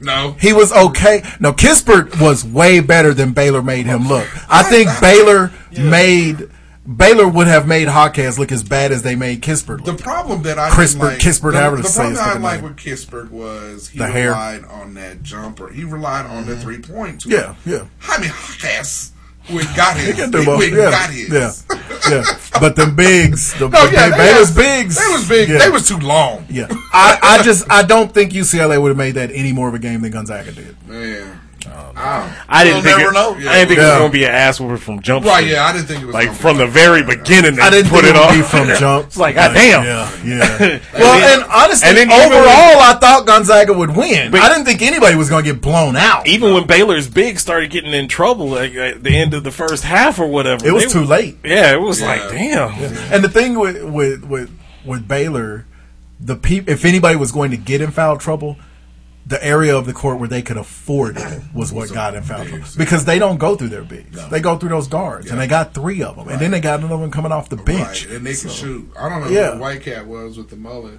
[0.00, 1.24] No, He was okay.
[1.40, 4.28] No, Kispert was way better than Baylor made him look.
[4.48, 6.48] I think Baylor made
[6.86, 10.56] Baylor would have made Jaquez look as bad as they made Kispert The problem that
[10.58, 12.70] I Kispert- like, Kispert, the, however to the problem that I like name.
[12.70, 14.34] with Kispert was he The hair.
[14.34, 15.68] on that jumper.
[15.68, 17.26] He relied on the three point.
[17.26, 17.86] Yeah, yeah.
[18.08, 19.10] I mean, Jaquez
[19.50, 20.06] we got his.
[20.08, 20.62] He can do We both.
[20.62, 21.28] and Yeah, got his.
[21.30, 21.52] yeah,
[22.10, 22.24] yeah.
[22.60, 25.48] But the bigs, the, No, yeah, big- they Baylor's had- bigs, They was big.
[25.48, 25.58] Yeah.
[25.58, 26.44] They was too long.
[26.50, 29.74] Yeah, I, I just I don't think UCLA would have made that any more of
[29.74, 30.76] a game than Gonzaga did.
[30.88, 31.40] Man.
[31.66, 33.34] I didn't think it, know.
[33.34, 33.98] I didn't think it was Yeah.
[33.98, 35.52] going to be an ass whooping from Jump Right, Street.
[35.52, 37.56] yeah, I didn't think it was like gonna be from the like very beginning.
[37.56, 39.06] They I didn't put think it it would on be from jump.
[39.06, 39.84] It's like, But, damn.
[39.84, 40.78] Yeah, yeah.
[40.94, 44.30] well, and honestly, and then even overall, I thought Gonzaga would win.
[44.30, 46.28] But- I didn't think anybody was going to get blown out.
[46.28, 49.82] Even when Baylor's big started getting in trouble like, at the end of the first
[49.84, 51.38] half or whatever, It was they- too late.
[51.44, 52.06] Yeah, it was Yeah.
[52.06, 52.70] like, damn.
[53.12, 54.50] And the thing with with with,
[54.84, 55.66] with Baylor,
[56.20, 58.56] the peop, if anybody was going to get in foul trouble,
[59.28, 62.44] the area of the court where they could afford it was what got in foul
[62.46, 65.46] trouble because they don't go through their bigs; they go through those guards, and they
[65.46, 68.06] got three of them, and then they got another one coming off the bench.
[68.06, 68.90] Right, and they can So- shoot.
[68.98, 69.50] I don't know Yeah.
[69.50, 70.98] who the white cat was with the mullet.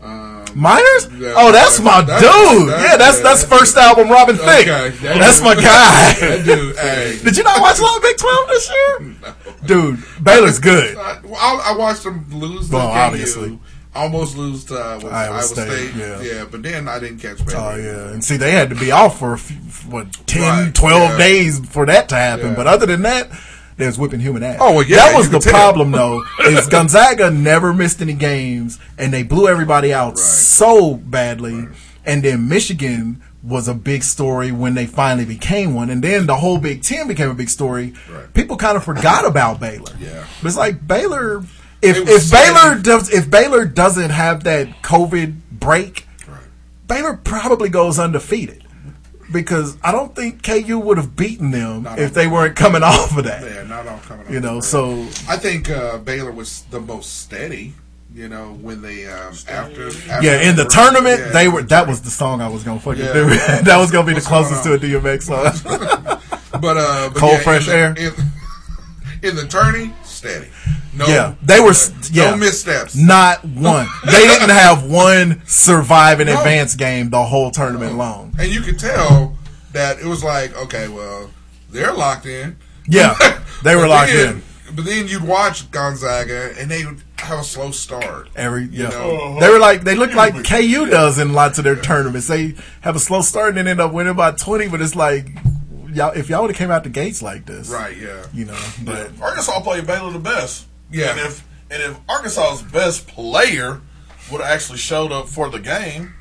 [0.00, 1.08] Um, Myers?
[1.18, 2.68] yeah, oh, that's my that- dude.
[2.68, 4.68] that- yeah, that's that's first album, Robin Thicke.
[4.68, 6.14] Okay, that that's dude- my guy.
[6.20, 7.18] that dude, hey.
[7.24, 9.14] Did you not watch a lot of Big Twelve this year?
[9.66, 10.96] Dude, Baylor's good.
[10.96, 12.70] I, I, watched them lose.
[12.70, 13.58] Well, obviously.
[13.98, 15.94] Almost lose to uh, Iowa Iowa, State, State.
[15.96, 16.20] yeah.
[16.20, 16.44] Yeah.
[16.50, 17.58] but then I didn't catch Baylor.
[17.60, 19.56] Oh yeah, and see, they had to be off for a few,
[19.90, 21.18] what 10, Right, 12 yeah.
[21.18, 22.48] days for that to happen.
[22.48, 22.54] Yeah.
[22.54, 23.28] But other than that,
[23.76, 24.58] they was whipping human ass.
[24.60, 25.52] Oh, well, yeah, that was the tell.
[25.52, 26.22] problem though.
[26.44, 31.66] Is Gonzaga never missed any games, and they blew everybody out so badly,
[32.04, 36.34] and then Michigan was a big story when they finally became one, and then the
[36.36, 37.94] whole Big Ten became a big story.
[38.10, 38.34] Right.
[38.34, 39.92] People kind of forgot about Baylor.
[40.00, 40.26] Yeah.
[40.42, 41.44] but it's like Baylor.
[41.82, 42.82] If It was if Baylor steady.
[42.82, 46.06] does if Baylor doesn't have that COVID break,
[46.86, 48.64] Baylor probably goes undefeated
[49.32, 53.16] because I don't think KU would have beaten them Not if they weren't coming off
[53.16, 53.42] of that.
[53.44, 54.26] Yeah, not all coming.
[54.32, 55.02] You know, the so.
[55.28, 57.74] I think uh, Baylor was the most steady.
[58.14, 61.60] You know, when they um, after, after yeah, in the break, tournament yeah, they were.
[61.62, 63.12] the That was the song I was gonna fucking Yeah.
[63.12, 63.26] do.
[63.64, 66.18] that was gonna be What's the closest to a DMX song.
[66.60, 67.94] But uh, but Cold, yeah, fresh in the, air.
[69.22, 70.48] In, in the tourney, steady.
[70.98, 71.70] No, yeah, they were.
[71.70, 72.96] s- no Yeah, missteps.
[72.96, 73.86] Not one.
[74.04, 76.38] they didn't have one survive and No.
[76.38, 78.34] advance game the whole tournament long.
[78.38, 79.36] and you could tell
[79.72, 81.30] that it was like, okay, well,
[81.70, 82.56] they're locked in.
[82.88, 83.14] Yeah,
[83.64, 84.42] they were locked then- in.
[84.74, 88.28] But then you'd watch Gonzaga, and they would have a slow start.
[88.36, 89.16] Every yeah, know?
[89.16, 89.40] Uh-huh.
[89.40, 92.26] they were like they look like KU does in lots of their tournaments.
[92.28, 94.68] They have a slow start and then end up winning by twenty.
[94.68, 95.30] But it's like
[95.90, 97.96] y'all if y'all would have came out the gates like this, Right?
[97.96, 98.26] Yeah.
[98.34, 100.66] You know, but Arkansas played Baylor the best.
[100.90, 101.10] Yeah.
[101.10, 103.80] And if and if Arkansas's best player
[104.30, 106.14] would have actually showed up for the game,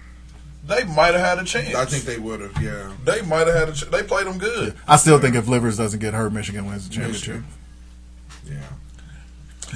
[0.66, 1.76] they might have had a chance.
[1.76, 2.62] I think they would have.
[2.62, 2.92] Yeah.
[3.06, 3.92] they might have had a chance.
[3.92, 4.76] They played them good.
[4.88, 7.36] I still think if Livers doesn't get hurt, Michigan wins the championship.
[7.36, 7.46] Michigan.
[8.46, 8.68] Yeah.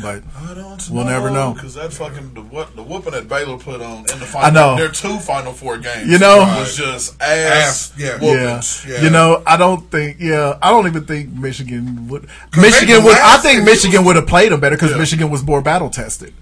[0.02, 1.54] But I don't We'll never know.
[1.54, 4.48] because that fucking the, what the whooping that Baylor put on in the final.
[4.48, 4.78] I know.
[4.78, 6.08] their two Final Four games.
[6.10, 6.38] You know?
[6.40, 7.92] was just ass.
[7.92, 8.18] Ass, yeah.
[8.22, 8.62] yeah.
[8.88, 9.02] Yeah.
[9.04, 10.18] you know, I don't think.
[10.20, 12.28] Yeah, I don't even think Michigan would.
[12.56, 13.18] Michigan would.
[13.18, 14.98] I think Michigan would have played them better because Yeah.
[14.98, 16.34] Michigan was more battle tested.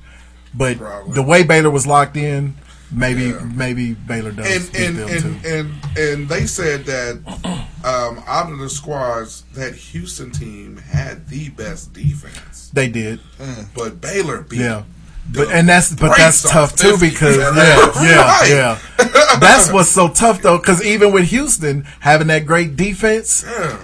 [0.53, 1.13] But Probably.
[1.13, 2.55] the way Baylor was locked in,
[2.91, 3.39] maybe Yeah.
[3.55, 5.49] maybe Baylor does and beat and them and, too.
[5.49, 7.17] and and they said that
[7.83, 13.19] um, out of the squads, that Houston team had the best defense, They did.
[13.75, 14.59] but Baylor beat.
[14.59, 14.83] Yeah.
[15.31, 18.49] But and that's but that's tough too because yeah Right.
[18.49, 23.45] yeah yeah that's what's so tough though because even with Houston having that great defense
[23.47, 23.79] Yeah,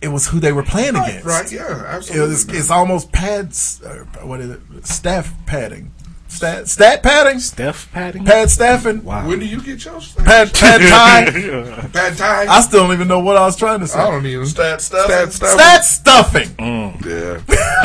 [0.00, 2.28] it was who they were playing right, against right, yeah, it absolutely.
[2.28, 3.82] was it's almost pads
[4.22, 5.92] what is it staff padding
[6.32, 8.24] stat stat padding Steph padding?
[8.24, 9.26] pad staffing Wow.
[9.28, 10.12] when do you get yours?
[10.14, 12.48] pad pad tie Bad time.
[12.50, 14.80] I still don't even know what I was trying to say I don't even Stat
[14.80, 15.06] stuff.
[15.06, 15.50] Stat stuff.
[15.50, 17.40] stat stuffing Yeah,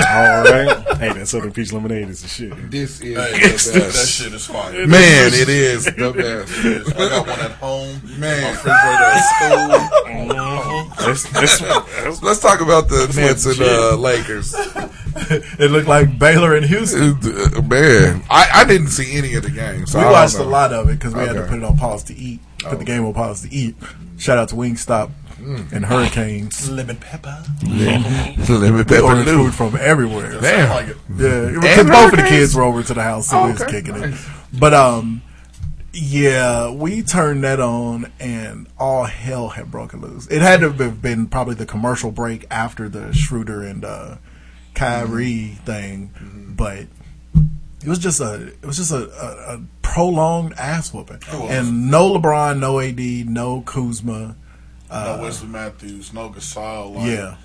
[0.08, 0.98] All right.
[0.98, 2.72] hey, that Southern Peach Lemonade is the shit.
[2.72, 4.88] this is Hey, the that shit is fire.
[4.88, 6.96] Man, it is the best.
[6.98, 8.02] I got one at home.
[8.18, 8.42] Man.
[8.44, 10.94] my refrigerator at school.
[11.08, 14.54] That's, that's, that's, Let's talk about the Nets and uh, Lakers.
[15.60, 19.52] it looked like Baylor and Houston Uh, Man, I, I didn't see any of the
[19.52, 19.92] games.
[19.92, 21.78] So we I watched a lot of it because we had to put it on
[21.78, 23.76] pause to eat put the game on pause to eat
[24.18, 25.72] shout out to Wingstop Mm.
[25.72, 27.44] and Hurricanes Lemon pepper.
[27.64, 28.44] Lemon
[28.90, 30.32] We ordered food from everywhere.
[30.32, 30.70] Sound Damn.
[30.72, 30.98] like it.
[31.16, 33.62] Yeah, because both of the kids were over to the house, so Oh, we was
[33.62, 33.84] okay.
[33.84, 34.16] kicking it.
[34.52, 35.22] But um,
[35.94, 40.26] yeah, we turned that on, and all hell had broken loose.
[40.28, 44.16] It had to have been probably the commercial break after the Schroeder and uh,
[44.74, 46.12] Kyrie thing,
[46.58, 46.88] but
[47.84, 52.14] it was just a it was just a, a, a prolonged ass whooping, and no
[52.18, 54.36] LeBron, no AD, no Kuzma.
[54.90, 56.96] no Wesley Matthews, no Gasol.
[56.96, 57.38] Like, Yeah,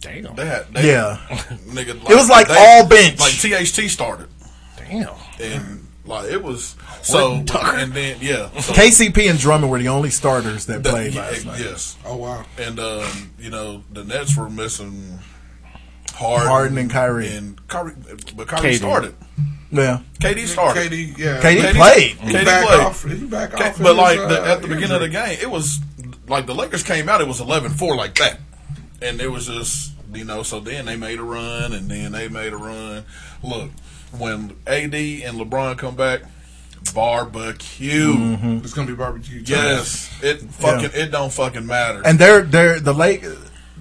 [0.00, 0.34] damn.
[0.34, 1.16] They had, they, yeah.
[1.68, 3.18] nigga, It was like all bench.
[3.20, 4.28] Like THT started,
[4.76, 5.14] Damn.
[5.40, 7.34] and like it was so.
[7.34, 11.44] And then yeah, so, KCP and Drummond were the only starters that the- played last
[11.46, 11.60] night.
[11.60, 12.44] yes, Oh wow.
[12.58, 15.18] and um, you know the Nets were missing
[16.14, 17.28] Harden, Harden and Kyrie.
[17.28, 17.94] and Kyrie,
[18.36, 18.76] but Kyrie KD.
[18.78, 19.14] started.
[19.72, 20.90] Yeah, KD started.
[20.92, 21.40] KD, yeah.
[21.40, 22.10] KD KD played.
[22.16, 22.80] He KD back played.
[22.80, 23.04] off.
[23.04, 23.78] He back K- off.
[23.78, 25.78] but his, like uh, the, at the beginning of the game, it was
[26.28, 28.40] like the Lakers came out, it was 11-4 like that,
[29.02, 30.42] and it was just you know.
[30.42, 33.04] So then they made a run, and then they made a run.
[33.42, 33.70] Look,
[34.16, 36.22] when AD and LeBron come back,
[36.94, 38.12] barbecue.
[38.62, 39.42] It's gonna be barbecue.
[39.44, 42.02] Yes, it fucking it don't fucking matter.
[42.04, 43.24] And they're they're the Lake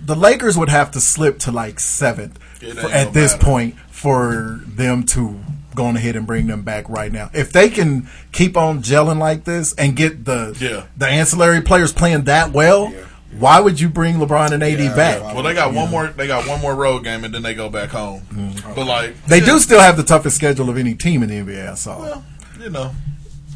[0.01, 3.43] the Lakers would have to slip to like seventh for, at no this matter.
[3.45, 5.39] point for them to
[5.75, 7.29] go on ahead and bring them back right now.
[7.33, 10.83] If they can keep on gelling like this and get the Yeah.
[10.97, 12.91] the ancillary players playing that well,
[13.37, 15.21] why would you bring LeBron and AD back?
[15.21, 16.07] well, they got one more.
[16.07, 18.23] They got one more road game, and then they go back home.
[18.75, 19.29] But like Mm-hmm.
[19.29, 21.77] They yeah, do still have the toughest schedule of any team in the NBA.
[21.77, 22.23] So
[22.59, 22.91] you know.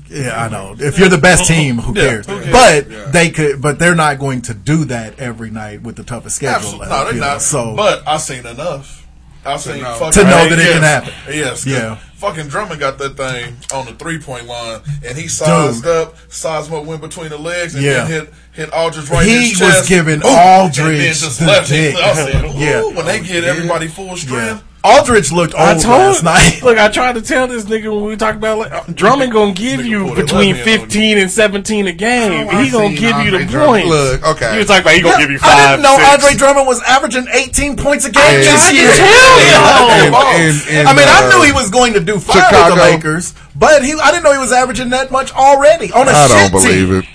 [0.10, 0.76] yeah, I know.
[0.78, 2.28] If you're the best team, who Yeah, cares?
[2.28, 2.52] who cares?
[2.52, 3.06] But Yeah.
[3.12, 3.62] they could.
[3.62, 6.56] But they're not going to do that every night with the toughest schedule.
[6.56, 7.42] Absolutely, no, they're not.
[7.42, 9.03] So but I've seen enough.
[9.46, 9.94] I seen know.
[9.96, 11.14] fucking To know that it yes, can happen.
[11.30, 11.96] Yes, Yeah.
[12.18, 15.92] Fucking Drummond got that thing on the three point line, and he sized Dude.
[15.92, 18.06] up, sized what went between the legs, and Yeah.
[18.06, 19.90] then hit hit Aldridge right in He his was chest.
[19.90, 21.94] giving Ooh, Aldridge and then just the left him.
[21.94, 21.96] dick.
[22.02, 22.84] I said, Ooh, Yeah.
[22.84, 24.64] when they oh, get everybody full strength.
[24.84, 26.60] Aldridge looked I old told last night.
[26.64, 29.86] Look, I tried to tell this nigga when we talked about like, Drummond gonna give
[29.86, 32.48] you between left hand on fifteen and seventeen a game.
[32.48, 33.84] Oh, I he gonna seen give you the Andre Drummond.
[33.84, 33.90] points.
[33.90, 34.52] Look, okay.
[34.54, 35.52] You was talking about he gonna give you five.
[35.56, 36.10] I didn't know six.
[36.10, 38.90] Andre Drummond was averaging 18 points a game And- this I year.
[38.90, 39.54] can tell you.
[40.04, 40.34] And- Oh.
[40.36, 42.82] and- and, I mean, I uh, knew he was going to do fine with the
[42.84, 46.28] Lakers, but he, I didn't know he was averaging that much already on a I
[46.28, 47.00] shit don't believe team.
[47.00, 47.06] it.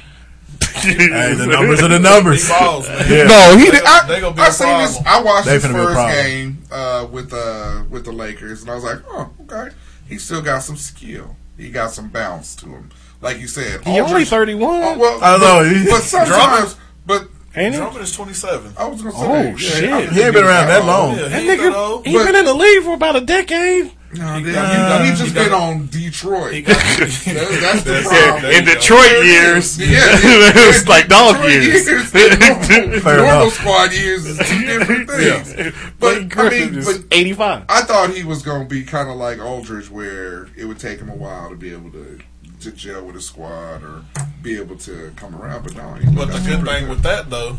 [0.75, 2.49] Hey, the numbers are the numbers.
[2.49, 2.89] Balls.
[2.89, 3.25] Yeah.
[3.25, 3.83] No, he They did.
[3.85, 4.99] gonna- I, they gonna be seen this.
[5.07, 8.63] I watched They his finna be a first game uh, with uh, with the Lakers,
[8.63, 9.75] and I was like, oh, okay.
[10.09, 11.37] He still got some skill.
[11.57, 12.91] He got some bounce to him,
[13.21, 13.85] like you said.
[13.85, 14.81] He only thirty one.
[14.83, 17.81] Oh, well, I know, But, he- but sometimes, but Ain't he?
[17.81, 18.73] Drummond is twenty seven.
[18.79, 19.85] I was gonna say, Oh, yeah, shit.
[19.85, 21.17] I don't He ain't been around that long.
[21.17, 23.21] Yeah, That he ain't that nigga, he But- been in the league for about a
[23.21, 23.93] decade.
[24.15, 26.65] No, he, he, got- he he just got- been on Detroit.
[26.65, 28.45] Got- That- that's the problem.
[28.51, 28.59] it.
[28.59, 32.15] In Detroit years, Yeah, it was yeah, like dog Detroit years.
[33.05, 35.53] normal, normal squad years is two different things.
[35.99, 37.65] Blake But I mean, but eighty five.
[37.69, 41.01] I thought he was going to be kind of like Aldridge, where it would take
[41.01, 42.19] him a while to be able to
[42.61, 44.03] to gel with a squad or
[44.43, 45.63] be able to come around.
[45.65, 47.59] But no, he But the good thing with that though,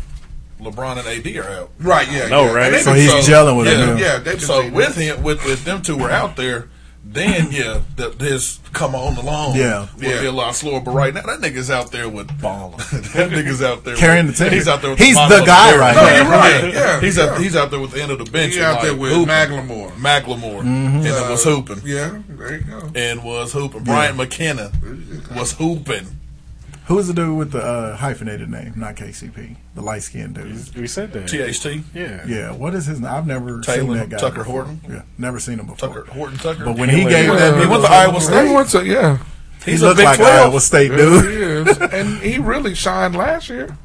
[0.60, 1.70] LeBron and AD are out.
[1.80, 2.44] right, yeah, No.
[2.44, 2.52] yeah.
[2.52, 2.64] right?
[2.66, 3.98] And they've So he's gelling with yeah, him.
[3.98, 5.00] Yeah, they've So with that.
[5.00, 6.68] him, with with them two were out there,
[7.02, 9.86] then yeah, the, his come on the along, Yeah.
[9.96, 10.20] would Yeah.
[10.20, 10.80] be a lot slower.
[10.80, 12.74] But right now, that nigga's out there with ball.
[12.92, 14.52] that nigga's out there Carrying with, the team.
[14.52, 14.90] He's out there.
[14.90, 15.80] With He's bottom the guy barrel.
[15.80, 16.16] right No, now.
[16.16, 16.74] you're right.
[16.74, 17.24] Yeah, he's yeah.
[17.24, 17.40] out.
[17.40, 18.52] He's out there with the end of the bench.
[18.52, 19.28] He and, out there with hooping.
[19.34, 19.90] Macklemore.
[19.92, 20.96] Macklemore, Mm-hmm.
[20.98, 22.90] and it was hooping, Yeah, there you go.
[22.94, 23.82] and was hooping.
[23.84, 24.70] Brian McKenna
[25.34, 26.06] was hooping.
[26.90, 28.72] Who's the dude with the uh, hyphenated name?
[28.74, 30.74] Not KCP, the light skinned dude.
[30.74, 31.28] We said that.
[31.28, 32.26] THT, Yeah.
[32.26, 33.08] Yeah, what is his name?
[33.12, 34.18] I've never seen Taylor that guy.
[34.18, 34.64] Tucker before.
[34.64, 34.80] Horton?
[34.88, 35.88] Yeah, never seen him before.
[35.88, 36.64] Tucker Horton Tucker.
[36.64, 38.80] But when he gave Well, that, he went to Iowa State.
[38.80, 39.18] to, yeah.
[39.64, 40.48] he He's a looked Big like 12.
[40.50, 41.24] Iowa State Yeah, dude.
[41.26, 41.78] he is.
[41.78, 43.76] and he really shined last year.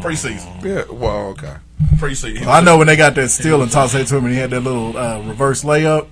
[0.00, 1.54] preseason, Yeah, well, okay.
[1.94, 2.38] preseason.
[2.38, 4.40] He I know when they got that steal and tossed it to him, and he
[4.40, 6.08] had that little uh, reverse layup.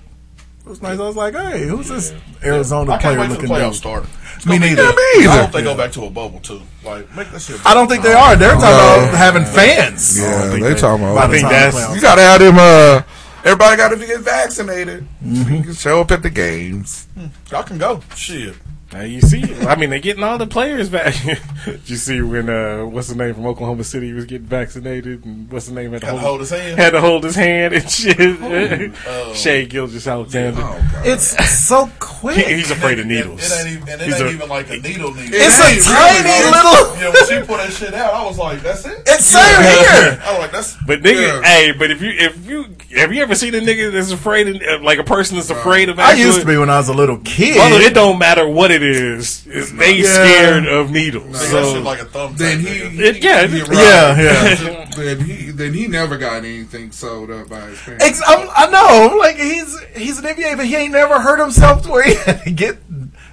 [0.65, 0.99] It was nice.
[0.99, 3.83] I was like, "Hey, who's this Arizona I can't player wait till the looking playoffs
[3.83, 4.09] dude?"
[4.45, 4.57] Start.
[4.57, 4.83] It's Me neither.
[4.93, 5.21] good.
[5.21, 6.61] Me I hope they go back to a bubble too.
[6.85, 7.65] Like make that shit.
[7.67, 8.37] I don't think they are.
[8.37, 9.05] They're talking No.
[9.05, 10.19] about uh, having fans.
[10.19, 11.19] Yeah, think they that- talking about.
[11.19, 12.57] I think that's- You gotta have them.
[12.59, 13.03] Uh,
[13.45, 15.07] everybody got to get vaccinated.
[15.25, 17.07] You can show up at the games.
[17.15, 17.27] Hmm.
[17.51, 18.01] Y'all can go.
[18.17, 18.55] Shit.
[18.95, 21.17] Now you see, I mean, they're getting all the players back.
[21.65, 25.51] Did you see when uh, what's the name from Oklahoma City was getting vaccinated, and
[25.51, 26.79] what's the name had to, Had to hold his hand?
[26.79, 28.95] had to hold his hand and shit.
[29.37, 31.27] Shai Gilgeous-Alexander, Oh It's
[31.59, 32.37] so quick.
[32.37, 33.51] He- he's afraid of needles.
[33.53, 35.31] And, it ain't even, it ain't a- even like a needle needle.
[35.33, 36.53] It's ain't a tiny man.
[36.53, 36.97] little.
[36.97, 40.21] Yeah, when she put that shit out, I was like, "That's it." It's same here.
[40.23, 41.43] I was like, "That's." But nigga, Yeah.
[41.43, 44.83] hey, but if you if you have you ever seen a nigga that's afraid of
[44.83, 47.19] like a person that's afraid of I used to be when I was a little
[47.25, 47.57] kid.
[47.57, 49.45] Brother, it don't matter what it is.
[49.47, 50.05] It's, they Yeah.
[50.07, 51.25] scared of needles.
[51.27, 52.35] Nigga, that So like a thumb.
[52.37, 52.79] Then tack, he.
[53.05, 54.91] It- yeah, he- it- Yeah, yeah.
[54.97, 58.05] Then he, then he never got anything sold up by his parents.
[58.05, 59.11] Ex- I'm, I know.
[59.11, 62.15] I'm like he's he's an NBA, but he ain't never hurt himself to where he
[62.27, 62.79] had to get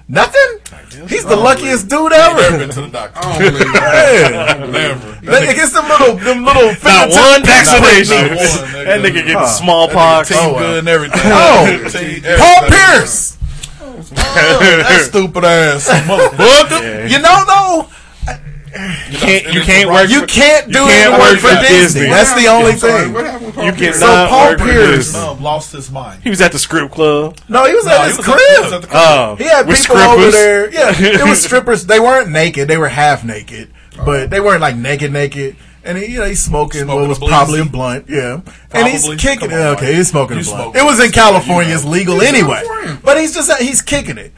[0.08, 0.58] nothing.
[1.08, 2.58] He's the luckiest dude Never ever.
[2.58, 3.20] been to the doctor.
[3.22, 4.58] I don't believe that.
[4.62, 4.66] Yeah.
[4.66, 5.12] Never.
[5.26, 8.16] That, gets them little them little not fingertip one vaccination.
[8.16, 8.84] Not one, nigga.
[8.84, 10.30] that nigga getting smallpox.
[10.34, 11.20] Oh, good and everything.
[11.24, 11.88] Oh.
[12.38, 12.68] Paul.
[12.68, 13.38] Pierce.
[14.16, 17.10] that stupid ass motherfucker.
[17.10, 17.88] You know though,
[19.10, 19.52] You can't.
[19.54, 20.08] You can't work.
[20.08, 22.00] you for- can't do you it can't work work for for Disney.
[22.02, 22.06] Disney.
[22.08, 23.12] That's the only thing.
[23.12, 24.00] What happened with Paul You Pierce?
[24.00, 25.20] cannot So Paul work for Pierce- Disney.
[25.20, 26.22] No, lost his mind.
[26.22, 27.36] He was at the script club.
[27.48, 28.38] No, he was at his crib.
[28.38, 28.90] he the crib.
[28.94, 30.72] Oh, He had with people over there.
[30.72, 31.84] Yeah, it was strippers.
[31.86, 32.66] They weren't naked.
[32.68, 34.04] They were half naked, oh.
[34.06, 35.56] but they weren't like naked, naked.
[35.84, 38.06] And he, you know, he's smoking, Smoking what was a probably a blunt.
[38.08, 38.40] Yeah,
[38.72, 39.54] and he's kicking it.
[39.54, 40.74] Okay, he's smoking a blunt.
[40.74, 41.10] smoke It was in.
[41.12, 41.70] California.
[41.70, 42.62] You It's legal He's anyway.
[43.02, 44.32] But he's just he's kicking it.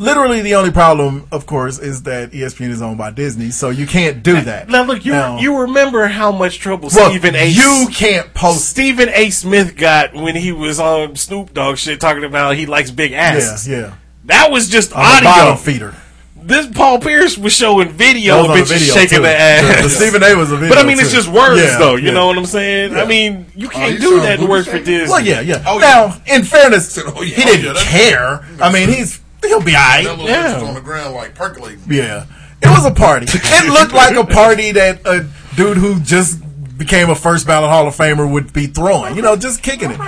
[0.00, 3.84] Literally, the only problem, of course, is that ESPN is owned by Disney, so you
[3.84, 4.68] can't do that.
[4.68, 7.48] Now look, you Now- you remember how much trouble Well, Stephen A.
[7.48, 8.68] you can't post.
[8.68, 9.30] Stephen A.
[9.30, 13.18] Smith got when he was on Snoop Dogg shit talking about he likes big Yeah,
[13.34, 13.66] asses.
[13.66, 13.94] yeah.
[14.26, 15.24] That was just On the audio.
[15.30, 15.94] bottom feeder.
[16.42, 19.22] This Paul Pierce was showing video That of was on the bitches video, shaking too.
[19.22, 19.76] their ass.
[19.76, 20.34] The- the Stephen A.
[20.36, 21.96] was a video, But I mean, it's just words Yeah, though.
[21.96, 22.12] You yeah.
[22.12, 22.94] know what I'm saying?
[22.94, 24.78] I mean, you can't oh, he's do that to booty work for?
[24.78, 25.10] Disney.
[25.12, 25.62] Well, yeah, yeah.
[25.66, 27.34] Oh, now, in fairness, oh, yeah.
[27.36, 28.46] he didn't Oh, yeah, care.
[28.62, 30.04] I mean, he's he'll be alright.
[30.04, 30.62] Yeah.
[30.64, 31.80] on the ground like percolating.
[31.88, 32.24] Yeah,
[32.62, 33.26] it was a party.
[33.28, 36.38] It looked like a party that a dude who just
[36.78, 39.16] became a first ballot Hall of Famer would be throwing.
[39.16, 40.00] You know, just kicking it.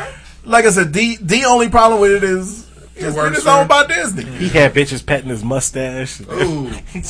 [0.45, 2.67] Like I said, the the only problem with it is
[3.09, 4.25] it's works it's for owned by Disney.
[4.25, 6.21] He had bitches petting his mustache.
[6.21, 6.71] Ooh.
[6.93, 7.01] He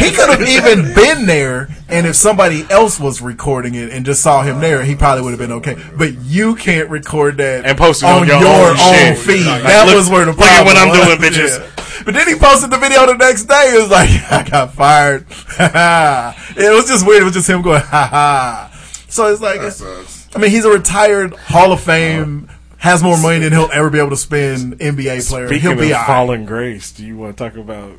[0.00, 4.22] He could have even been there, and if somebody else was recording it and just
[4.22, 5.76] saw him there, he probably would have been okay.
[5.96, 9.18] But you can't record that And post it on, on your your own shit.
[9.18, 9.46] feed.
[9.46, 10.66] Like, that look- was where the problem.
[10.66, 11.58] look at problem what I'm doing, bitches.
[11.58, 12.04] Yeah.
[12.04, 13.72] But then he posted the video the next day.
[13.74, 15.26] It was like I got fired.
[15.28, 17.22] it was just weird.
[17.22, 18.70] It was just him going ha ha.
[19.08, 20.28] So it's like That sucks.
[20.34, 22.48] I mean, he's a retired Hall of Fame.
[22.78, 24.78] Has more money than he'll ever be able to spend.
[24.78, 25.48] NBA player.
[25.48, 26.06] Speaking he'll be of all right.
[26.06, 27.96] fallen grace, do you want to talk about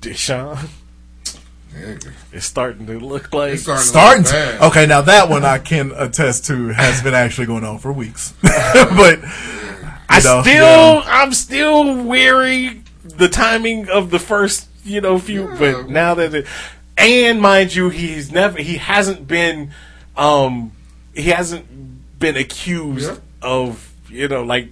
[0.00, 0.68] Deshaun?
[1.76, 1.96] Yeah.
[2.32, 4.68] It's starting to look like It's starting, starting to look to, bad.
[4.70, 8.34] okay now that one i can attest to has been actually going on for weeks
[8.42, 9.20] but
[10.08, 11.02] I know, still, yeah.
[11.06, 15.46] I'm still weary the timing of the first, you know, few.
[15.56, 16.46] But now that, it,
[16.98, 19.70] and mind you, he's never, he hasn't been,
[20.16, 20.72] um,
[21.14, 23.18] he hasn't been accused Yeah.
[23.42, 24.68] Of, you know, like.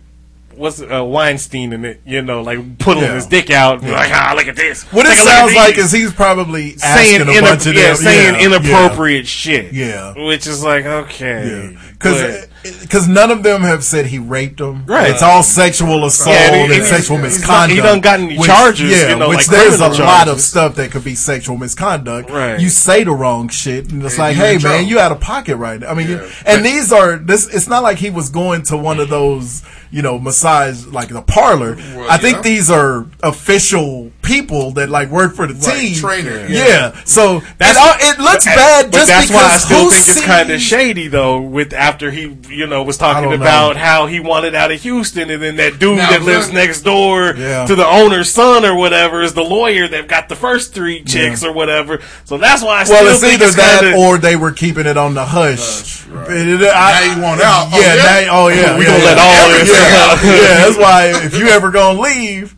[0.54, 2.00] What's uh, Weinstein in it?
[2.04, 3.14] You know, like pulling Yeah.
[3.14, 3.92] his dick out, Yeah.
[3.92, 4.82] like ah, look at this.
[4.92, 7.74] what it Take at sounds like is he's probably saying, asking a ina- bunch of
[7.74, 9.72] yeah, saying inappropriate shit.
[9.72, 10.14] Yeah.
[10.26, 15.10] which is like okay, because because none of them have said he raped them Right.
[15.10, 18.90] it's all sexual assault Yeah, and and, he- sexual misconduct he done gotten which- charges,
[18.90, 21.56] yeah you know, which like there's a criminal lot of stuff that could be sexual
[21.56, 22.58] misconduct Right.
[22.60, 25.56] you say the wrong shit and it's And like hey man you out of pocket
[25.56, 25.90] right now.
[25.90, 26.28] i mean Yeah.
[26.46, 30.02] and these are this it's not like he was going to one of those you
[30.02, 35.34] know massage like the parlor Well, i think these are official people that like work
[35.34, 37.00] for the Right, team trainer, yeah, yeah.
[37.04, 40.24] so That's- that's it, it looks But- bad but that's why I still think it's
[40.24, 41.40] kind of shady though.
[41.40, 43.44] With after he, you know, was talking don't know.
[43.46, 46.82] about how he wanted out of Houston, and then that dude Now, that lives next
[46.82, 47.64] door Yeah.
[47.66, 51.42] to the owner's son or whatever is the lawyer that got the first three chicks
[51.42, 52.00] or whatever.
[52.24, 54.52] So that's why I still Well, it's think either it's that kinda, or they were
[54.52, 56.04] keeping it on the hush.
[56.08, 56.30] right.
[56.30, 57.68] It- it- I- Now you want out.
[57.72, 58.02] Oh, Yeah, yeah?
[58.26, 58.76] now- oh yeah.
[58.76, 59.04] We yeah, gonna yeah.
[59.04, 60.42] let all yeah, this yeah, out.
[60.42, 62.56] yeah, that's why if you ever gonna leave,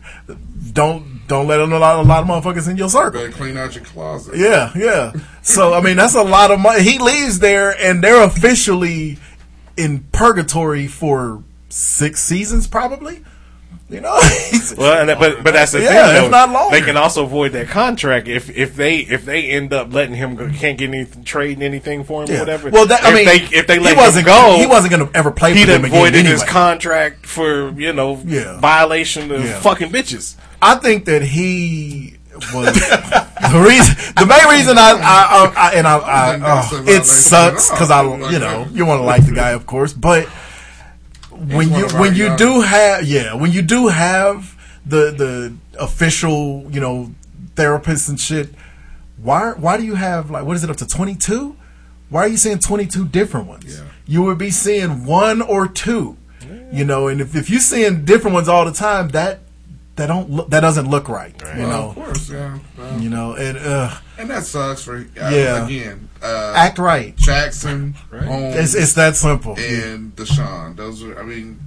[0.72, 3.20] don't don't let a lot, a lot of motherfuckers in your circle.
[3.20, 4.37] Better clean out your closet.
[4.37, 5.12] Yeah, yeah.
[5.42, 6.83] So I mean, that's a lot of money.
[6.83, 9.18] He leaves there, and they're officially
[9.76, 13.24] in purgatory for six seasons, probably.
[13.90, 14.14] You know,
[14.79, 16.16] Well, and that, but but that's the Yeah, thing.
[16.16, 16.29] if Though.
[16.31, 16.79] not longer.
[16.79, 20.37] They can also void that contract if if they if they end up letting him
[20.37, 22.37] go, can't get anything trading anything for him Yeah.
[22.37, 22.70] or whatever.
[22.70, 24.92] Well, that, I if mean, they if they he let wasn't him go, he wasn't
[24.92, 26.31] going to ever play he for them done again voided anyway.
[26.33, 28.61] his contract for you know Yeah.
[28.61, 29.59] violation of Yeah.
[29.59, 30.37] fucking bitches.
[30.62, 32.14] I think that he
[32.55, 33.96] was the reason.
[34.16, 37.90] The main reason I, I, I, I and I, I think oh, it sucks because
[37.90, 40.29] I, Like you know, you want to like the guy, of course, but
[41.48, 46.66] when you when you young- do have yeah when you do have the the official
[46.70, 47.11] you know
[47.55, 48.55] therapists and shit,
[49.16, 51.57] why why do you have like what is it up to twenty two?
[52.09, 53.79] Why are you seeing twenty two different ones?
[53.79, 53.85] Yeah.
[54.07, 56.16] You would be seeing one or two,
[56.72, 59.40] you know, and if if you're seeing different ones all the time, that
[60.00, 61.88] that don't look, that doesn't look right, you Well, know.
[61.90, 62.58] of course, yeah.
[62.76, 65.66] Well, You know, and uh, and that sucks for uh, Yeah.
[65.66, 66.08] again.
[66.22, 67.14] Uh, act right.
[67.16, 69.56] Jackson, Holmes, It's it's that simple.
[69.58, 70.76] and Deshaun.
[70.76, 71.60] Those are, I mean,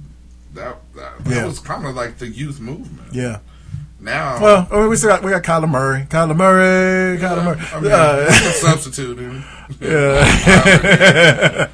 [0.54, 1.46] that that, that Yeah.
[1.46, 3.12] was kind of like the youth movement.
[3.12, 3.38] Yeah.
[4.04, 7.58] Now, Well, I mean, we still got we got Kyler Murray, Kyler Murray, Kyler Murray.
[7.72, 9.16] I mean, Uh, he's a substitute.
[9.16, 9.42] dude.
[9.80, 11.68] yeah.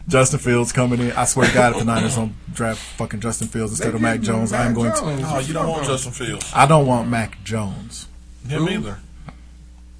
[0.08, 1.12] Justin Fields coming in.
[1.12, 4.00] I swear to God, if the Niners don't draft fucking Justin Fields instead They of
[4.02, 5.20] Mac Jones, Mac I'm going Jones.
[5.20, 5.28] to.
[5.34, 6.50] Oh, you don't want Justin Fields.
[6.54, 8.06] I don't want Mac Jones.
[8.48, 8.98] Him either.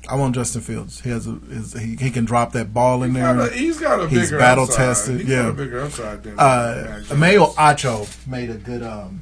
[0.08, 1.00] I want Justin Fields.
[1.00, 3.34] He has a his, he, he can drop that ball in He's there.
[3.34, 4.76] got a- he's got a He's battle upside.
[4.78, 5.20] tested.
[5.20, 7.10] He's yeah, got a bigger upside than uh, Mac Jones.
[7.10, 8.82] Emmanuel Acho made a good.
[8.82, 9.20] Um,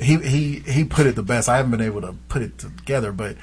[0.00, 1.48] he he he put it the best.
[1.48, 3.36] I haven't been able to put it together, but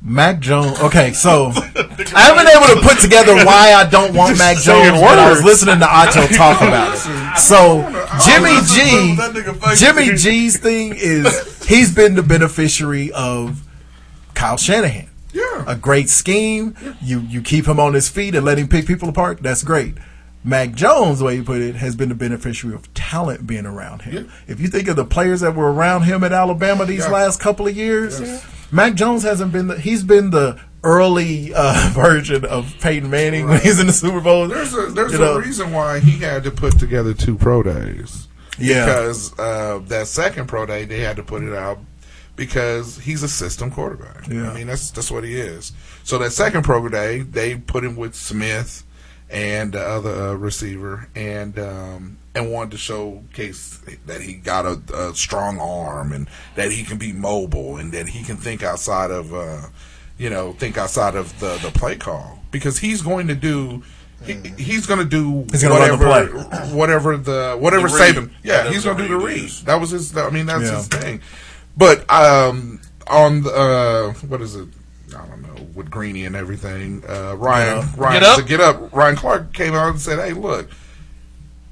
[0.00, 0.78] Mac Jones.
[0.80, 5.00] Okay, so I haven't been able to put together why I don't want Mac Jones.
[5.00, 7.38] But I was listening to Acho talk about it.
[7.38, 7.82] So
[8.24, 9.80] Jimmy G, That nigga face.
[9.80, 13.62] Jimmy G's thing is he's been the beneficiary of
[14.34, 15.08] Kyle Shanahan.
[15.32, 15.64] Yeah.
[15.66, 16.76] A great scheme.
[17.02, 19.42] You you keep him on his feet and let him pick people apart.
[19.42, 19.94] That's great.
[20.46, 24.02] Mac Jones, the way you put it, has been the beneficiary of talent being around
[24.02, 24.30] him.
[24.46, 27.10] If you think of the players that were around him at Alabama these Yeah.
[27.12, 28.44] last couple of years, Yes.
[28.70, 33.60] Mac Jones hasn't been the, he's been the early uh, version of Peyton Manning when
[33.62, 34.46] he's in the Super Bowl.
[34.46, 38.28] There's a there's You know, reason why he had to put together two pro days.
[38.58, 38.84] Yeah.
[38.84, 41.78] Because uh, that second pro day they had to put it out
[42.36, 44.26] because he's a system quarterback.
[44.28, 44.50] Yeah.
[44.50, 45.72] I mean that's that's what he is.
[46.02, 48.84] So that second pro day they put him with Smith
[49.30, 54.80] and the other uh, receiver and um, and wanted to showcase that he got a,
[54.94, 59.10] a strong arm and that he can be mobile and that he can think outside
[59.10, 59.62] of uh,
[60.18, 63.82] you know think outside of the the play call because he's going to do.
[64.24, 66.38] He, he's going to do He's gonna run the whatever,
[66.74, 68.14] whatever the whatever The read.
[68.14, 68.30] Saban.
[68.42, 69.50] Yeah, he's going to do the read read.
[69.66, 70.16] That was his.
[70.16, 70.76] I mean, that's Yeah.
[70.76, 71.20] his thing.
[71.76, 74.68] But um, on the uh, what is it?
[75.14, 77.02] I don't know with Greeny and everything.
[77.08, 77.88] Uh, Ryan.
[77.96, 78.36] Ryan, Get Up.
[78.38, 78.92] to get up.
[78.94, 80.68] Ryan Clark came out and said, "Hey, look,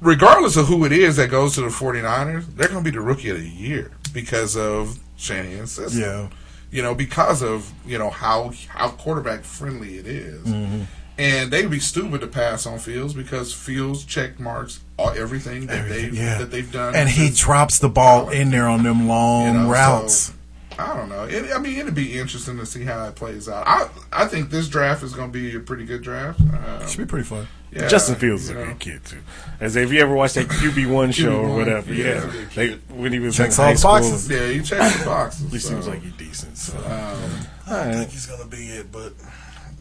[0.01, 3.01] regardless of who it is that goes to the 49ers, they're going to be the
[3.01, 6.01] rookie of the year because of Shanahan's system.
[6.01, 6.29] Yeah.
[6.71, 10.45] You know, because of you know how how quarterback friendly it is.
[10.45, 10.83] Mm-hmm.
[11.15, 15.87] And they'd be stupid to pass on Fields because Fields check marks all, everything that
[15.87, 16.39] they've yeah.
[16.39, 16.95] that they've done.
[16.95, 20.15] and he drops the ball in there on them long you know, routes.
[20.15, 20.33] so,
[20.79, 21.23] I don't know.
[21.25, 23.67] It, I mean, it'd be interesting to see how it plays out.
[23.67, 26.39] I I think this draft is going to be a pretty good draft.
[26.41, 27.47] Um, Should be pretty fun.
[27.71, 28.65] yeah, Justin Fields is a know.
[28.65, 29.19] good kid too.
[29.59, 32.27] As if you ever watched that QB one show or whatever, yeah, yeah, he's a
[32.27, 32.49] good
[32.89, 34.29] they, when he was Checks in all high the school, boxes.
[34.29, 35.51] Yeah, he checks the boxes.
[35.51, 36.57] He so, seems like he's decent.
[36.57, 36.77] So.
[36.77, 39.13] um, I think he's gonna be it, but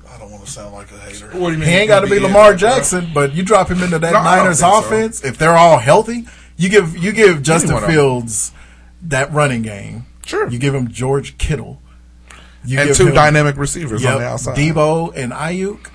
[0.08, 1.26] I don't want to sound like a hater.
[1.38, 1.68] what do you mean?
[1.68, 4.12] He ain't got to be Gonna Lamar it, Jackson, but you drop him into that
[4.12, 4.78] No, Niners think so.
[4.86, 5.24] offense.
[5.24, 6.26] If they're all healthy,
[6.58, 7.90] you give you give Justin Anyone.
[7.90, 8.52] Fields
[9.02, 10.04] that running game.
[10.26, 10.48] Sure.
[10.48, 11.80] You give him George Kittle.
[12.64, 14.56] You and give two him- dynamic receivers Yep, on the outside.
[14.56, 15.88] Deebo and Aiyuk.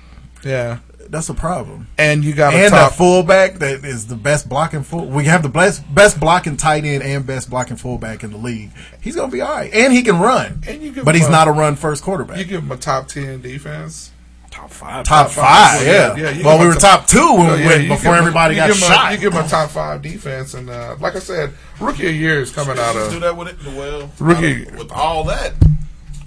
[0.44, 1.86] Yeah, That's a problem.
[1.96, 2.90] and you got a And top.
[2.90, 5.06] that fullback that is the best blocking full.
[5.06, 8.70] We have the best best blocking tight end and best blocking fullback in the league.
[9.00, 10.62] He's gonna be all right, and he can run.
[10.68, 12.36] And you give but he's a- not a run first quarterback.
[12.36, 14.10] you give him a top ten defense.
[14.58, 15.04] Top five.
[15.06, 16.16] top, top five, five, yeah.
[16.16, 18.18] yeah, you well, we were a top two when So, we yeah, went before give
[18.18, 19.12] everybody you got give him a- shot.
[19.12, 22.40] you give him a top five defense, and uh, like I said, rookie of year
[22.40, 23.56] is coming out Just do that with it.
[23.76, 25.52] Well, Rookie- I with all that.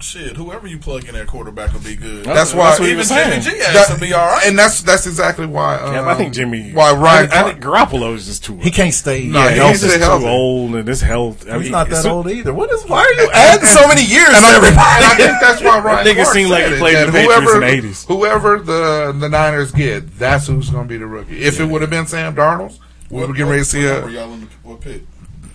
[0.02, 2.24] Shit, whoever you plug in that quarterback will be good.
[2.24, 3.40] That's why That's what he even was Jimmy.
[3.40, 4.46] G has That- to be all right.
[4.46, 5.76] and that's that's exactly why.
[5.76, 6.72] Um, Yeah, I think Jimmy.
[6.72, 7.30] Why Ryan?
[7.32, 8.56] I, I think Garoppolo is just too.
[8.56, 9.26] he can't stay.
[9.26, 10.24] No, yeah, he he's just stay healthy.
[10.24, 11.48] too old, and his health.
[11.48, 12.52] I he's mean, not that old either.
[12.52, 12.82] What is?
[12.84, 14.76] Why are you adding so many years to And I, everybody?
[14.76, 17.12] and I think that's why Ryan Nigga Clark seemed like he played in that the
[17.12, 18.06] Patriots whoever, in the 80s.
[18.08, 21.40] Whoever the the Niners get, that's who's going to be the rookie.
[21.42, 22.76] If it would have been Sam Darnold,
[23.08, 25.02] we would get ready to see what a y'all in the, what pick?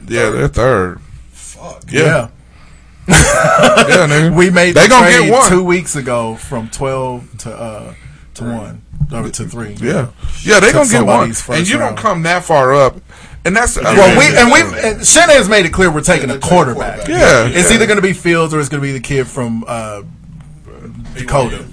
[0.07, 1.01] yeah, they're third.
[1.31, 1.83] Fuck.
[1.91, 2.29] Yeah,
[3.07, 3.15] Yeah.
[3.87, 4.35] yeah, nigga.
[4.35, 5.49] we made They the gonna trade get one.
[5.49, 7.93] two weeks ago from twelve to uh
[8.35, 8.81] to one
[9.13, 9.73] or to three.
[9.79, 10.09] Yeah,
[10.43, 11.95] yeah, they Took gonna get one, and you round.
[11.95, 12.97] don't come that far up,
[13.45, 16.35] and that's I Well, we and we and Shanahan's made it clear we're taking Yeah,
[16.35, 16.95] a they're taking a quarterback.
[17.05, 17.07] quarterback.
[17.21, 17.75] Yeah, it's yeah.
[17.75, 20.01] either going to be Fields or it's going to be the kid from uh,
[21.15, 21.65] Dakota.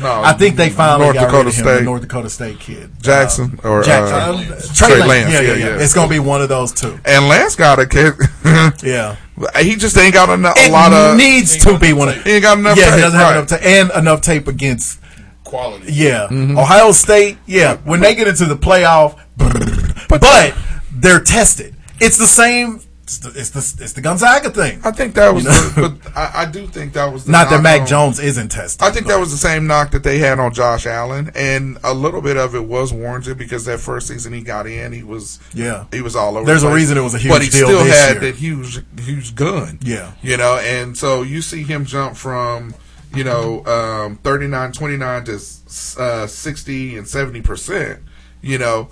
[0.00, 1.84] no, I think they finally North got Dakota rid of him, the State.
[1.84, 4.14] North Dakota State kid Jackson Uh, or Jackson.
[4.14, 5.08] uh, Uh, Trey Trey Lance.
[5.08, 5.32] Lance.
[5.32, 5.66] Yeah, yeah, Yeah, yeah.
[5.76, 5.82] yeah.
[5.82, 6.98] It's going to be one of those two.
[7.04, 8.14] and Lance got a kid.
[8.82, 9.16] Yeah,
[9.60, 11.16] he just ain't got enough, a it lot of.
[11.16, 12.08] needs to be one.
[12.08, 12.76] Of, he ain't got enough.
[12.76, 13.26] yeah, tape, he doesn't right.
[13.26, 15.00] have enough tape and enough tape against.
[15.44, 15.92] Quality.
[15.92, 16.58] Yeah, Mm-hmm.
[16.58, 17.36] Ohio State.
[17.46, 19.18] Yeah, when they get into the playoff,
[20.08, 20.54] but
[20.92, 21.76] they're tested.
[22.00, 22.80] It's the same.
[23.12, 24.80] It's the it's the, it's the Gonzaga thing.
[24.84, 25.88] I think that was, You know?
[25.88, 28.48] the, but I, I do think that was the Not that Mac on- Jones isn't
[28.50, 28.82] tested.
[28.82, 31.92] I think that was the same knock that they had on Josh Allen, and a
[31.92, 35.38] little bit of it was warranted because that first season he got in, he was
[35.52, 35.84] Yeah.
[35.92, 36.46] he was all over.
[36.46, 38.20] There's the a reason it was a huge but he deal still had year.
[38.32, 39.78] that huge huge gun.
[39.82, 40.12] Yeah.
[40.22, 42.74] you know, and so you see him jump from
[43.14, 45.38] you know um, 39, 29 to
[45.98, 48.00] uh, sixty and seventy percent.
[48.40, 48.88] You know,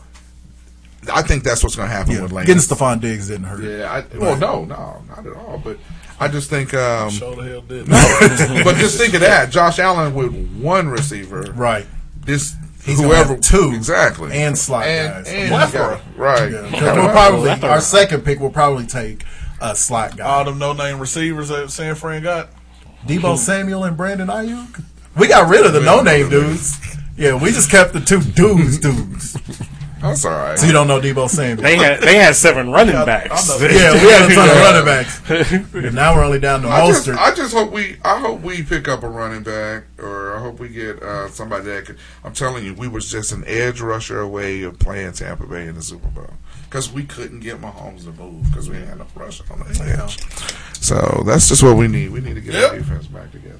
[1.13, 2.23] I think that's what's going to happen Yeah.
[2.23, 2.47] with Lance.
[2.47, 3.63] Getting Stefon Diggs didn't hurt.
[3.63, 5.61] Yeah, I, well, no, no, not at all.
[5.63, 5.79] But
[6.19, 7.89] I just think, um, Show the hell did.
[8.65, 11.87] but just think of that: Josh Allen with one receiver, Right.
[12.25, 15.33] This He's whoever have two exactly and slot and, guys.
[15.33, 16.01] and Plethora.
[16.17, 16.51] right.
[16.53, 16.71] Yeah.
[16.71, 19.25] 'Cause we'll probably our second pick will probably take
[19.61, 20.25] a slot guy.
[20.25, 22.49] All them no name receivers that San Fran got.
[23.07, 24.83] Deebo Samuel and Brandon Aiyuk.
[25.17, 26.79] We got rid of the no name dudes.
[27.19, 29.37] Yeah, we just kept the two dudes dudes.
[30.01, 30.59] That's all right.
[30.59, 31.63] So you don't know Deebo Samuel.
[31.63, 33.49] They had they had seven running backs.
[33.61, 35.75] yeah, we had a ton of running backs.
[35.75, 38.63] And now we're only down to I just, I just hope we, I hope we
[38.63, 41.99] pick up a running back, or I hope we get uh, somebody that could.
[42.25, 45.75] I'm telling you, we was just an edge rusher away of playing Tampa Bay in
[45.75, 46.31] the Super Bowl.
[46.65, 49.67] because we couldn't get Mahomes to move because we had no pressure on the
[50.05, 50.19] edge.
[50.77, 52.11] So that's just what we need.
[52.11, 52.71] We need to get Yep.
[52.71, 53.57] our defense back together.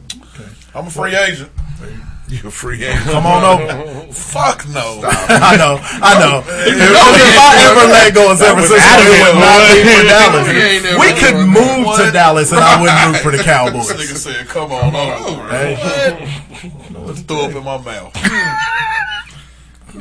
[0.75, 1.51] I'm a free agent.
[2.29, 3.11] You're a free agent.
[3.11, 4.13] Come on over.
[4.13, 5.01] Fuck no.
[5.05, 6.45] I know, I know.
[6.71, 10.47] If, if I ever let go of San Francisco, it would not be for Dallas.
[10.47, 12.13] He ain't never We could move to What?
[12.13, 13.91] Dallas, and I wouldn't root for the This Cowboys.
[13.91, 15.75] nigga said, "Come on over." Hey.
[17.27, 18.15] Throw up in my mouth.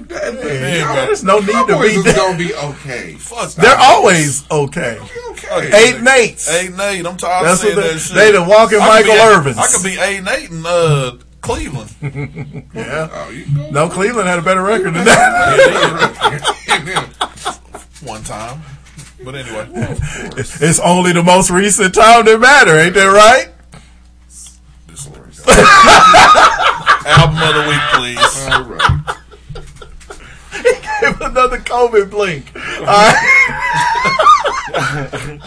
[0.09, 2.09] Hey, There's no need to Cowboys be.
[2.09, 3.13] is gonna be okay.
[3.15, 3.51] Fuck.
[3.53, 4.97] They're always okay.
[5.29, 5.71] Okay.
[5.73, 6.43] Eight and eight.
[6.49, 7.05] Eight and eight.
[7.05, 8.15] I'm tired That's of seeing what they- that shit.
[8.15, 9.53] they the walking Michael Irvin.
[9.57, 11.89] I could be eight and eight in uh, Cleveland.
[12.73, 13.09] Yeah.
[13.11, 13.45] Oh, you.
[13.71, 16.41] No, Cleveland had a better record than that.
[18.03, 18.61] One time.
[19.23, 19.67] But anyway,
[20.37, 23.49] It's only the most recent time that matter, ain't that right?
[27.05, 28.47] album of the week, please.
[28.49, 29.17] All right.
[31.01, 32.51] Give another COVID blink.
[32.55, 33.15] All right.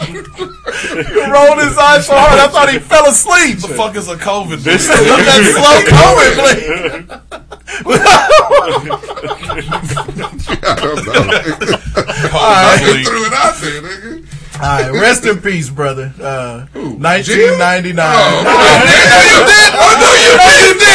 [0.03, 3.59] you rolled his eyes so hard, I thought he fell asleep.
[3.59, 4.57] The fuck is a COVID?
[4.63, 5.03] This- blitz?
[5.03, 7.23] that slow COVID blink.
[12.35, 14.25] I threw it out there, nigga.
[14.55, 16.13] All right, rest in peace, brother.
[16.21, 16.91] Uh, Who?
[16.97, 18.05] 1999.
[18.05, 18.09] Oh,
[18.47, 18.77] I
[19.09, 19.73] know you did.
[19.75, 20.83] I know you did.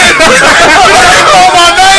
[1.59, 1.98] You did.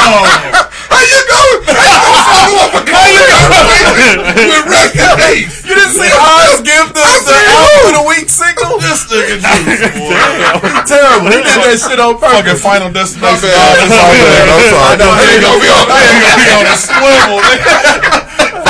[0.00, 1.60] How you going?
[1.70, 4.16] How you gonna follow up a conversation
[4.48, 5.54] with rest in peace?
[5.68, 8.80] You didn't see Oz give the, the album of the week single?
[8.80, 10.16] This nigga juice, boy.
[10.88, 11.30] Terrible.
[11.30, 12.62] He did that shit on Fucking purpose.
[12.64, 13.48] final My destination.
[13.52, 13.76] bad.
[13.80, 14.18] I'm sorry.
[14.18, 14.88] I'm sorry.
[14.90, 15.10] I know.
[15.14, 15.52] There you go.
[15.60, 18.19] We on Hey, gonna be on a swivel, nigga.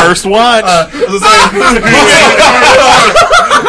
[0.00, 0.64] First watch.
[0.66, 0.88] Uh,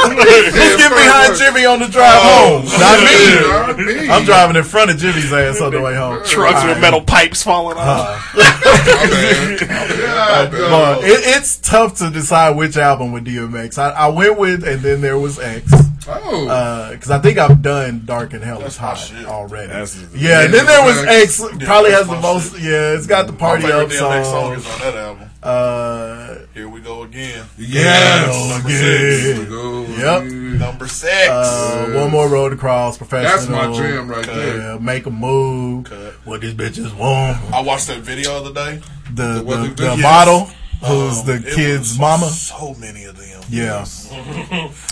[0.02, 2.66] let's get behind Jimmy on the drive oh, home?
[2.80, 3.16] Not me.
[3.48, 4.10] Not me.
[4.10, 6.24] I'm driving in front of Jimmy's ass on the way home.
[6.26, 7.88] Trucks with metal pipes falling off.
[7.88, 8.32] Uh-huh.
[9.72, 10.52] My bad.
[10.52, 10.52] My bad.
[10.52, 13.78] But it, it's tough to decide which album with DMX.
[13.78, 15.72] I, I went with, and then there was X.
[16.08, 16.48] Oh.
[16.48, 19.26] Uh, because I think I've done Dark and Hell is Hot shit.
[19.26, 19.68] already.
[19.68, 21.40] That's- yeah, and then there was X.
[21.40, 22.54] Yeah, Probably that's has the my most.
[22.60, 24.54] Yeah, it's got the party up DMX song song.
[24.54, 25.31] is on that album.
[25.44, 27.46] Uh, Here we go again.
[27.58, 28.50] Yes.
[28.52, 29.38] Number Yes.
[29.38, 29.50] six.
[29.50, 30.22] Go Yep.
[30.24, 30.58] again.
[30.60, 31.30] Number six.
[31.30, 32.98] uh, one more road across.
[32.98, 33.38] Professional.
[33.38, 34.58] That's my jam right there.
[34.58, 35.86] Yeah, make a move.
[35.86, 36.14] Cut.
[36.26, 37.38] What these bitches want.
[37.52, 38.82] I watched that video the other day.
[39.16, 40.02] The the, what the, the- yes.
[40.02, 40.50] model
[40.84, 42.28] who's Um, the kid's mama.
[42.30, 43.28] So many of them.
[43.50, 43.86] Yeah.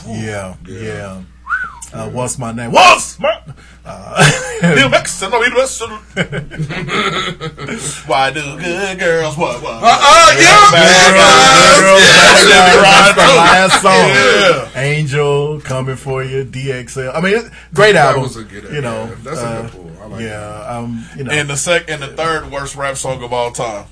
[0.07, 1.21] yeah, yeah.
[1.93, 2.71] Uh, what's my name?
[2.71, 3.39] What's my?
[3.85, 4.21] Uh,
[4.61, 5.81] DMX, I know he the best.
[8.07, 9.61] Why do good girls what?
[9.63, 9.79] what?
[9.81, 10.71] Uh, yeah.
[10.71, 11.79] Bad Yes.
[11.79, 12.01] Girls,
[12.49, 14.73] Yeah, That's the yeah, last song.
[14.75, 14.81] Yeah.
[14.81, 16.43] Angel coming for you.
[16.45, 17.15] DXL.
[17.15, 18.23] I mean, it- great That album.
[18.23, 19.91] was a good You know, yeah, that's a uh, good pull.
[20.01, 20.77] I like yeah.
[20.77, 23.85] Um, you know, And the sec and the third worst rap song of all time.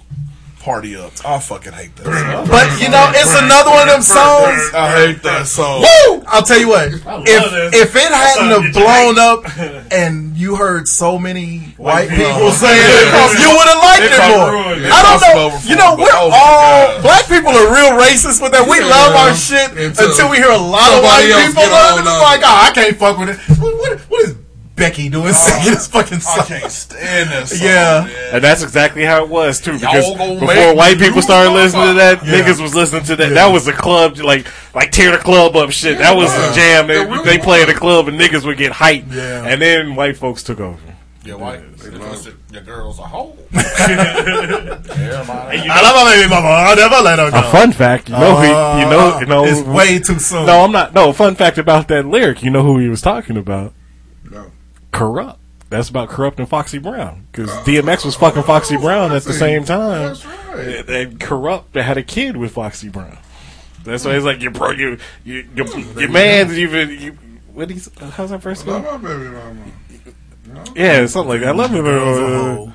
[0.67, 1.15] Party up.
[1.23, 2.43] I fucking hate that song.
[2.51, 4.59] but you know, it's another one of them songs.
[4.75, 5.87] I hate that song.
[5.87, 6.19] Woo!
[6.27, 6.91] I'll tell you what.
[6.91, 7.87] If this.
[7.87, 9.47] if it hadn't have get you blown up
[9.95, 13.31] and you heard so many white people saying Yeah.
[13.31, 14.51] it, you would have liked It it more.
[14.75, 14.91] yeah.
[14.91, 15.47] I don't know.
[15.63, 16.99] You know, we're oh all God.
[16.99, 18.67] black people are real racist with that.
[18.67, 18.91] We Yeah.
[18.91, 22.03] love our shit Until until, we hear a lot of white people love it.
[22.11, 23.39] It's like, oh, I can't fuck with it.
[23.55, 24.35] What, what, what is
[24.77, 27.49] Becky doing singing this fucking I can't stand this.
[27.59, 27.67] song.
[27.67, 28.03] Yeah.
[28.05, 28.35] man.
[28.35, 29.73] And that's exactly how it was too.
[29.73, 32.33] Because before white people started listening to that, Yeah.
[32.41, 33.29] niggas was listening to that.
[33.29, 33.33] Yeah.
[33.33, 35.97] That was a club, like like tear the club up shit.
[35.97, 36.47] that was Yeah.
[36.49, 36.87] the jam.
[36.87, 39.11] They, really they play at the club and niggas would get hyped.
[39.13, 39.45] Yeah.
[39.45, 40.77] And then white folks took over.
[41.25, 41.77] Yeah, white.
[41.79, 43.35] They They love Your girl's a hoe.
[43.51, 43.63] And
[45.63, 46.47] you I love my baby mama.
[46.47, 47.39] I'll never let her go.
[47.39, 50.45] A fun fact, you know, who, you know, Uh, you know, it's way too soon.
[50.45, 50.93] No, I'm not.
[50.93, 52.43] No, fun fact about that lyric.
[52.43, 53.73] You know who he was talking about?
[54.99, 55.05] No.
[55.13, 55.37] Kurupt.
[55.69, 60.07] That's about corrupting Foxy Brown because DMX was fucking Foxy Brown at the same time.
[60.07, 60.59] That's right.
[60.59, 63.17] And- And Kurupt had a kid with Foxy Brown.
[63.83, 65.67] That's why he's like your bro, you, you, your,
[65.99, 66.89] your man's even.
[66.89, 67.11] You,
[67.53, 68.83] what he's how's that first name?
[68.83, 69.07] Love go?
[69.09, 70.71] my baby mama.
[70.75, 71.49] Yeah, something like that.
[71.49, 71.81] I love you.
[71.81, 72.73] Girls a Uh, hoe.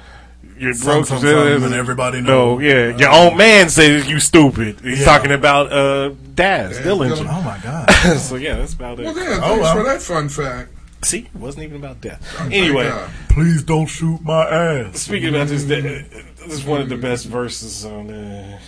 [0.59, 2.62] your bro, some, some, and everybody no, knows.
[2.62, 4.81] yeah, your own man says you stupid.
[4.81, 5.05] He's Yeah.
[5.05, 7.27] talking about uh, Daz Dillinger.
[7.29, 7.91] Oh my god.
[8.18, 9.05] so yeah, that's about it.
[9.05, 9.77] Well, then, Oh, thanks well.
[9.77, 10.70] for that fun fact.
[11.05, 12.22] See, it wasn't even about death.
[12.53, 12.90] Anyway,
[13.28, 15.00] Please don't shoot my ass.
[15.00, 16.07] speaking about this, this
[16.46, 18.11] is one of the best verses on.
[18.11, 18.59] Uh,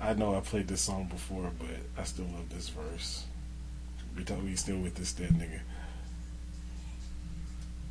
[0.00, 1.68] I know I played this song before, but
[1.98, 3.24] I still love this verse.
[4.16, 5.60] We told we still with this dead nigga.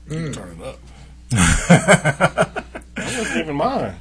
[0.10, 0.80] You turn it up.
[1.32, 2.64] That
[3.18, 3.96] wasn't even mine.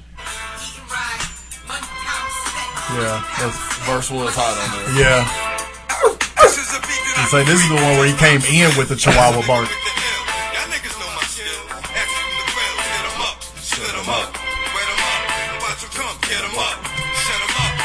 [2.93, 3.53] Yeah, that
[3.87, 5.05] Verse was hot on there.
[5.05, 5.25] yeah.
[7.31, 9.69] Say this is the one where he came in with the Chihuahua bark.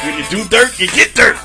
[0.03, 1.35] When you do dirt, you get dirt.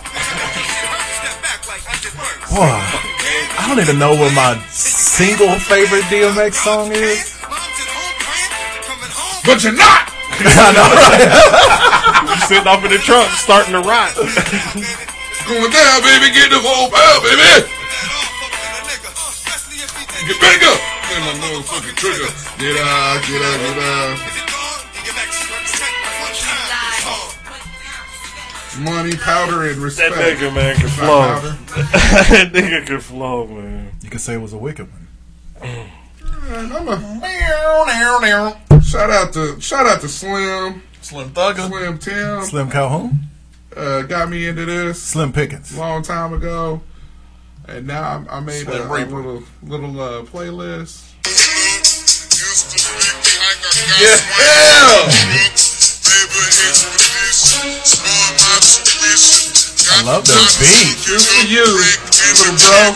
[2.49, 7.37] Boy, I don't even know what my single favorite DMX song is.
[9.45, 10.09] But you're not.
[10.41, 11.87] I know, right?
[12.31, 14.15] You sitting off in the trunk, starting to rock.
[15.51, 16.31] Going down, baby.
[16.31, 17.67] Get the whole power, baby.
[20.31, 20.79] Get back up.
[21.11, 22.31] Get my motherfucking trigger.
[22.63, 24.15] Get out, get out, get out.
[28.79, 30.15] Money, powder, and respect.
[30.15, 31.41] That nigga man can flow.
[31.75, 33.91] that nigga can flow, man.
[34.03, 35.09] You could say it was a wicked one.
[35.63, 41.67] And I'm a shout out to shout out to Slim, Slim Thugger.
[41.67, 42.43] Slim Tim.
[42.45, 43.30] Slim Calhoun,
[43.77, 45.77] Uh, got me into this Slim Pickens.
[45.77, 46.81] long time ago,
[47.69, 51.07] and now I, I made a, Slim a little little uh, playlist.
[54.01, 54.17] Yeah.
[59.93, 60.97] I love that beat.
[61.07, 62.95] This for you, little bro.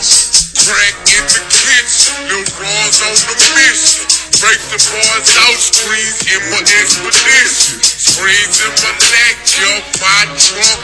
[0.65, 4.24] Crack in the kitchen, little raws on the mission.
[4.35, 7.79] Break the bars out, screens in my expedition.
[7.79, 10.83] Screens in my neck, yo, my trunk.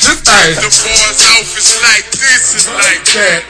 [0.00, 0.56] This thing.
[0.56, 3.44] The bars out, it's like this, it's like that.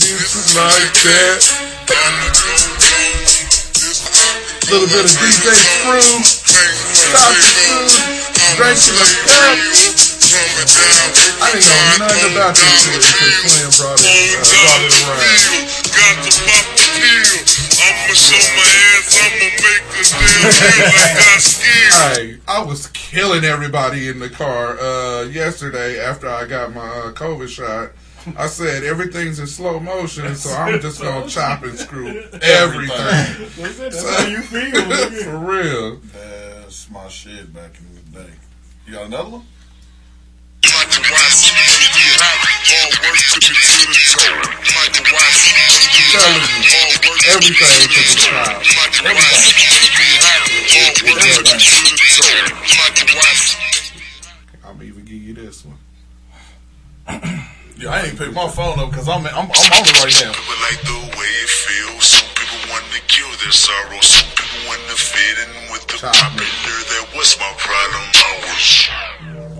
[0.00, 1.44] This is like that.
[4.72, 7.36] Little bit of DJ the food, drinking a cup.
[11.36, 15.20] I didn't know nothing about this shit until Slim brought it, uh, brought it around.
[15.84, 17.49] Got to pop the pill.
[18.10, 18.62] I'ma show my
[18.98, 19.20] ass.
[19.22, 20.02] I'ma make the
[20.58, 21.94] damn like I skill.
[21.94, 27.12] I I was killing everybody in the car uh, yesterday after I got my uh,
[27.12, 27.92] COVID shot.
[28.36, 32.08] I said everything's in slow motion, so I'm just gonna chop and screw
[32.42, 33.48] everything.
[33.78, 34.72] That's how you feel.
[35.22, 36.00] For real.
[36.12, 38.32] That's my shit back in the day.
[38.88, 39.46] You got another one?
[40.60, 42.36] Michael Watson, you have
[42.68, 44.36] all work to be to the toe.
[44.76, 45.56] Michael Watson,
[45.96, 48.28] you Telling all work to be to to the the toe.
[48.28, 48.60] child.
[48.76, 49.16] Michael you
[50.20, 52.44] have all work to be to the toe.
[52.76, 53.56] Michael Watson.
[54.68, 55.78] I'm even give you this one.
[57.80, 60.32] Yeah, I ain't pick my phone up because I'm, I'm I'm on it right now.
[60.36, 62.04] People like the way it feels.
[62.04, 63.96] Some people want to kill their sorrow.
[64.04, 66.12] Some people want to fit in with the me.
[66.12, 66.80] popular.
[66.92, 68.04] That was my problem.
[68.12, 69.59] I was.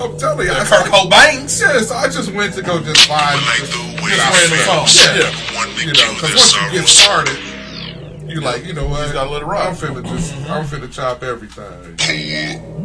[0.00, 1.46] I'm telling you, I Kurt Cobain.
[1.48, 4.34] Yes, I just went to go just find Like just, the you way know, it
[4.34, 4.86] random song.
[4.86, 5.26] Yeah.
[5.26, 7.38] Some people want to you know, because once you get started,
[8.28, 9.02] you like, you know what?
[9.02, 9.68] just gotta let it rock.
[9.68, 10.52] I'm finna just, mm-hmm.
[10.52, 11.96] I'm finna chop everything.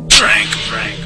[0.07, 0.97] Drank, drank,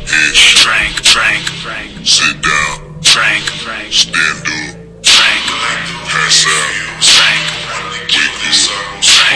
[0.62, 2.06] drank, drank, drank.
[2.06, 3.00] Sit down.
[3.02, 3.94] Drank, drank.
[3.94, 4.87] Stand up.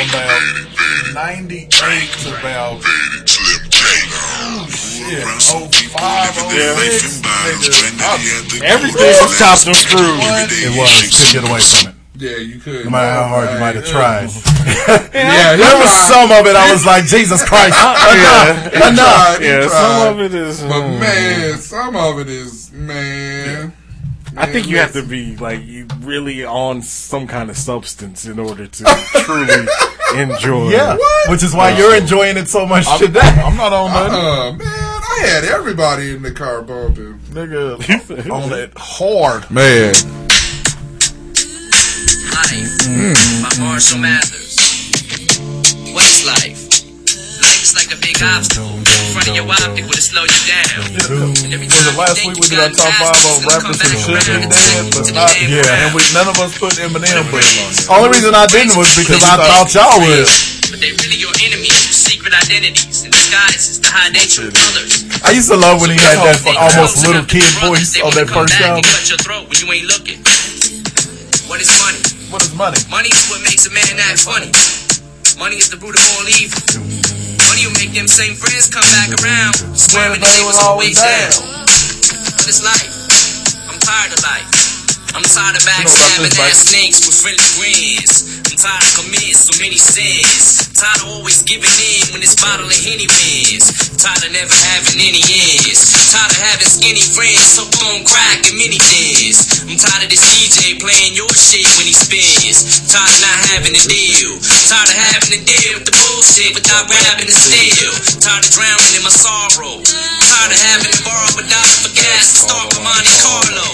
[0.01, 3.29] About faded, faded, 98 to about faded.
[3.29, 3.79] Slim J.
[4.71, 7.21] shit, Around 05, people living their life in 06.
[7.21, 7.61] bounds.
[7.61, 10.19] Nigga, Granddaddy had the Everything was chopped and screwed.
[10.51, 10.89] It was.
[11.11, 11.95] Couldn't get away from it.
[12.21, 12.85] Yeah, you could.
[12.85, 14.29] No matter how hard you might have tried.
[15.13, 19.37] Yeah, there was some of it I was like, Jesus Christ, enough, He enough.
[19.37, 20.61] tried, Yeah, some of it is.
[20.61, 23.73] But um, man, some of it is man.
[24.37, 25.61] I think you have to be like
[25.99, 28.83] really on some kind of substance in order to
[29.25, 29.67] truly
[30.15, 30.69] enjoy.
[30.69, 33.19] Yeah, which is why you're enjoying it so much today.
[33.19, 34.13] I'm not on nothing.
[34.13, 37.19] Uh, man, I had everybody in the car bumping.
[37.31, 39.49] Nigga, on it hard.
[39.51, 39.93] Man,
[42.33, 42.77] Life
[43.43, 44.57] by Marshall Mathers.
[45.93, 46.61] What is life?
[47.41, 48.79] Life is like a big obstacle.
[49.11, 50.87] In front of your optic will slow you down.
[50.87, 53.79] And Was it last week we did our top five past it, of it's rappers
[53.83, 55.83] who should be and dead, take you but not yeah.
[55.83, 57.91] And we none of us put Eminem on there.
[57.91, 60.31] Only reason I didn't was because I thought y'all would.
[60.71, 65.03] But they really your enemies with secret identities and disguises to hide their true colors.
[65.27, 68.55] I used to love when he had that almost little kid voice on that first
[68.63, 68.79] album.
[68.87, 70.23] cut your throat when you ain't looking.
[71.51, 71.99] What is money?
[72.31, 72.79] What is money?
[72.87, 74.55] Money is what makes a man act funny.
[75.35, 77.20] Money is the root of all evil.
[77.63, 79.53] Will make them same friends come back around.
[79.77, 81.29] Swearing that they was always down.
[82.33, 82.89] But it's life.
[83.69, 84.60] I'm tired of life.
[85.11, 88.39] I'm tired of backstabbing ass snakes with friendly grins.
[88.47, 90.71] I'm tired of committing so many sins.
[90.71, 93.67] Tired of always giving in when this bottle of Henny wins.
[93.99, 95.83] Tired of never having any ends.
[96.15, 99.67] Tired of having skinny friends hooked on crack and mini thins.
[99.67, 102.87] I'm tired of this DJ playing your shit when he spins.
[102.87, 104.39] Tired of not having a deal.
[104.71, 107.91] Tired of having to deal with the bullshit without grabbing the steel.
[108.23, 109.83] Tired of drowning in my sorrow.
[109.83, 113.69] Tired of having to borrow a dollar for gas to start my Monte Carlo.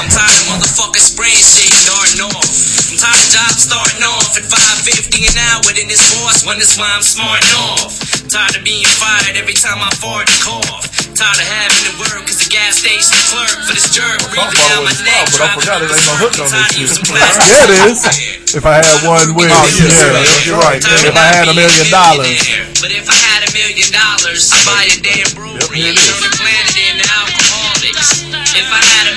[0.00, 2.48] I'm tired of motherfuckers spraying shit and darting off.
[2.88, 5.68] I'm tired of job starting off at 550 an hour.
[5.76, 8.00] Then this boss wonders why I'm smarting off.
[8.32, 10.88] Tired of being fired every time I fart and cough.
[11.12, 14.88] Tired of having to work as a gas station clerk for this jerk breathing down
[14.88, 15.28] my neck.
[15.36, 17.12] but I forgot it ain't no hook on this shit.
[17.12, 18.00] Yeah, it is.
[18.50, 20.82] If I had one with, Oh, yeah, yeah, you're right.
[20.82, 22.34] Tired If I had a million dollars.
[22.82, 26.34] But if I had a million dollars, I'd buy a damn brewery and turn the
[26.34, 28.26] planet into alcoholics.
[28.58, 29.09] If I had a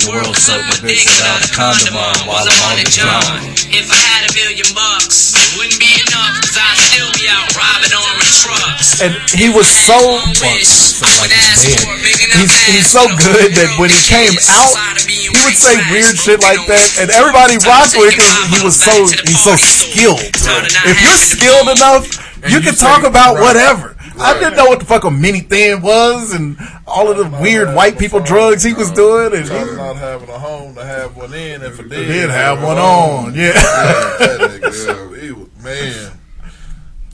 [0.00, 3.52] the world suck my dick without a condom on while I'm on it, John.
[3.68, 7.52] If I had a million bucks, it wouldn't be enough, cause I'd still be out
[7.52, 9.04] robbing armored trucks.
[9.04, 9.98] and he was so.
[10.40, 11.84] Well, so like he's dead.
[12.32, 14.72] He's he's so good that when he came out,
[15.04, 18.24] he would say weird shit like that, and everybody rocked with him.
[18.48, 20.24] He was so he's so skilled.
[20.24, 22.08] If you're skilled enough,
[22.48, 23.89] you can talk about whatever.
[24.20, 27.74] I didn't know what the fuck a mini thin was, and all of the weird
[27.74, 31.32] white people drugs he was doing, and he about having a home to have one
[31.32, 33.26] in, if it did, did have one home.
[33.26, 33.34] on.
[33.34, 33.52] Yeah.
[33.52, 36.18] that nigga, yeah, was, man.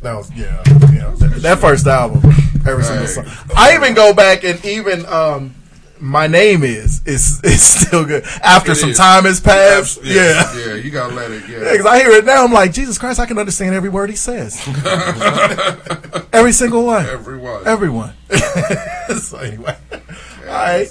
[0.02, 1.14] That was yeah, yeah.
[1.16, 2.22] That, that first album,
[2.66, 3.26] every single song.
[3.56, 5.54] I even go back and even um,
[6.00, 8.96] my name is is is still good after It some is.
[8.98, 10.00] time has passed.
[10.04, 11.42] Yeah, Yeah, yeah, you gotta let it.
[11.48, 12.44] Yeah, Yeah, 'cause I hear it now.
[12.44, 14.56] I'm like, Jesus Christ, I can understand every word he says.
[16.32, 17.06] every single one.
[17.06, 17.66] Everyone.
[17.66, 18.12] Everyone.
[19.20, 20.88] so anyway, all right.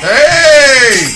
[0.00, 1.08] Hey,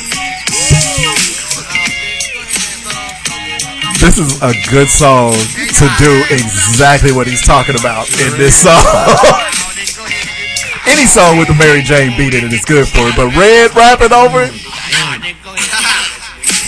[4.01, 8.77] This is a good song to do exactly what he's talking about in this song.
[10.87, 13.75] Any song with the Mary Jane beat in it is good for it, but Red
[13.75, 14.55] rapping over it,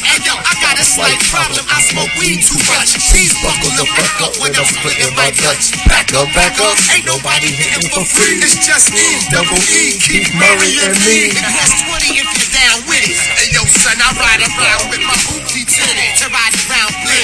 [0.09, 1.63] Hey yo, I got a slight problem.
[1.71, 2.99] I smoke weed too much.
[3.13, 5.71] Please buckle the fuck up when I'm splitting my guts.
[5.87, 6.75] Back up, back up.
[6.91, 8.43] Ain't nobody hitting for free.
[8.43, 11.31] It's just me, double E, Keith Murray and me.
[11.35, 13.15] Plus 20 if you're down with it.
[13.15, 17.18] Hey yo, son, I ride around with my hoopty tinted to ride around blended.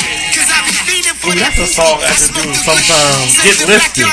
[1.35, 3.35] Cause I be feeding for Ooh, that that's a song I could do sometimes.
[3.43, 4.07] Get lifted.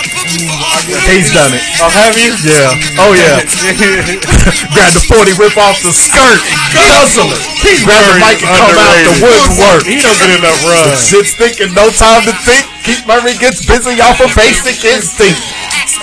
[1.05, 1.61] he's done it.
[1.77, 2.33] Oh, have you?
[2.41, 2.73] Yeah.
[2.97, 3.45] Oh yeah.
[4.73, 6.41] Grab the forty, rip off the skirt,
[6.73, 7.41] guzzle it.
[7.61, 9.85] He grab the mic and come out the woodwork.
[9.85, 10.89] He don't get enough run.
[10.89, 12.65] The shit's thinking, no time to think.
[12.81, 15.37] Keith Murray gets busy off of basic instinct.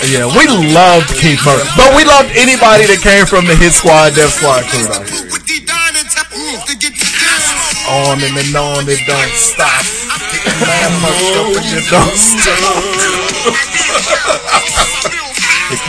[0.07, 4.15] Yeah, we loved Keith Murray, but we loved anybody that came from the Hit Squad,
[4.15, 4.87] Def Squad crew.
[4.87, 5.27] out here.
[7.89, 9.98] On and then on, it don't stop.
[10.45, 12.59] Man, motherfucker, it don't stop.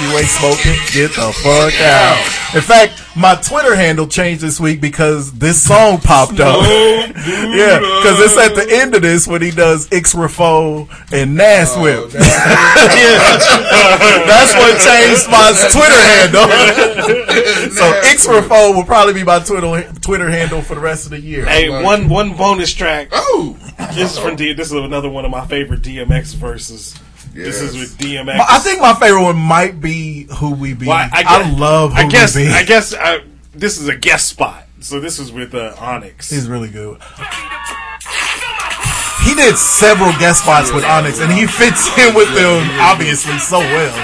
[0.01, 2.55] If you ain't smoking, get the fuck out.
[2.55, 6.63] In fact, my Twitter handle changed this week because this song popped up.
[6.65, 11.83] yeah, because it's at the end of this when he does Ixrafo and Nas oh,
[11.83, 12.13] Whip.
[12.15, 13.37] yeah.
[14.25, 16.49] That's what changed my Twitter handle.
[17.77, 21.45] so Ixrafo will probably be my Twitter Twitter handle for the rest of the year.
[21.45, 23.09] Hey, one one bonus track.
[23.13, 23.55] Oh,
[23.93, 24.55] this is from D.
[24.55, 26.99] This is another one of my favorite DMX verses.
[27.33, 28.41] This is with DMX.
[28.49, 30.87] I think my favorite one might be Who We Be.
[30.87, 32.37] Well, I, I, guess- love Who I guess.
[32.37, 32.51] We Be.
[32.51, 33.23] I guess I,
[33.55, 34.67] this is a guest spot.
[34.81, 36.31] So this is with uh, Onyx.
[36.31, 37.01] He's really good.
[39.25, 43.59] He did several guest spots with Onyx, and he fits in with them obviously so
[43.61, 43.95] well.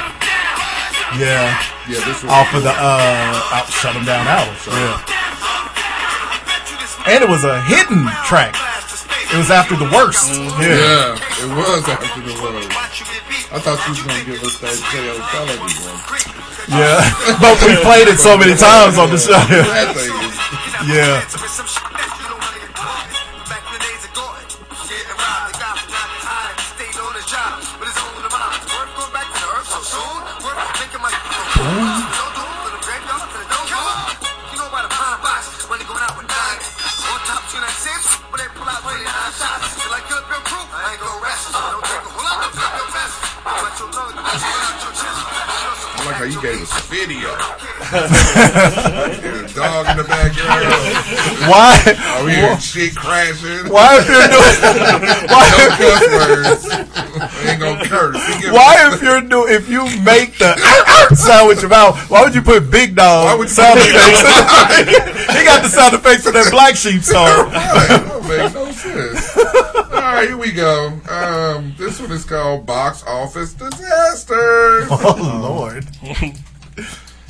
[1.19, 1.57] Yeah,
[1.89, 4.55] yeah, this was off of the uh, out, shut him down album.
[4.69, 5.01] Yeah,
[7.09, 8.55] and it was a hidden track.
[9.33, 10.31] It was after the worst.
[10.33, 12.71] Yeah, Yeah, it was after the worst.
[13.53, 15.19] I thought you was gonna give us that J.O.
[15.35, 15.99] Felony one.
[16.71, 17.03] yeah.
[17.43, 19.35] but we played it so many times on the show.
[19.35, 20.35] That thing is
[20.87, 21.93] Yeah.
[46.33, 47.76] you gave us video.
[49.57, 50.67] dog in the backyard.
[51.49, 51.81] Why?
[51.87, 53.73] Oh, we hear shit crashing.
[53.73, 54.57] Why if you're doing?
[55.33, 56.65] Why no if cuss words?
[57.43, 58.21] We ain't gonna curse.
[58.53, 60.57] Why, if you're do if you make the
[61.15, 63.95] sound with your mouth, why would you put big dog would you sound put Big
[63.97, 65.39] effects?
[65.39, 67.27] he got the sound effects for that Black Sheep song.
[67.51, 69.37] That don't no sense.
[69.37, 70.89] All right, here we go.
[71.09, 74.87] Um, this one is called Box Office Disaster.
[74.91, 75.87] Oh Lord!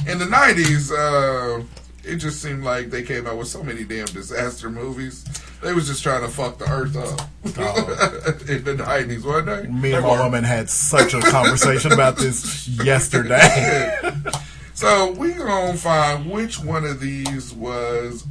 [0.06, 1.62] In the nineties, uh,
[2.04, 5.24] it just seemed like they came out with so many damn disaster movies.
[5.62, 7.20] They was just trying to fuck the earth up
[8.48, 9.68] in the nineties, wasn't they?
[9.68, 13.96] Me and my woman had such a conversation about this yesterday.
[14.74, 18.24] so we gonna find which one of these was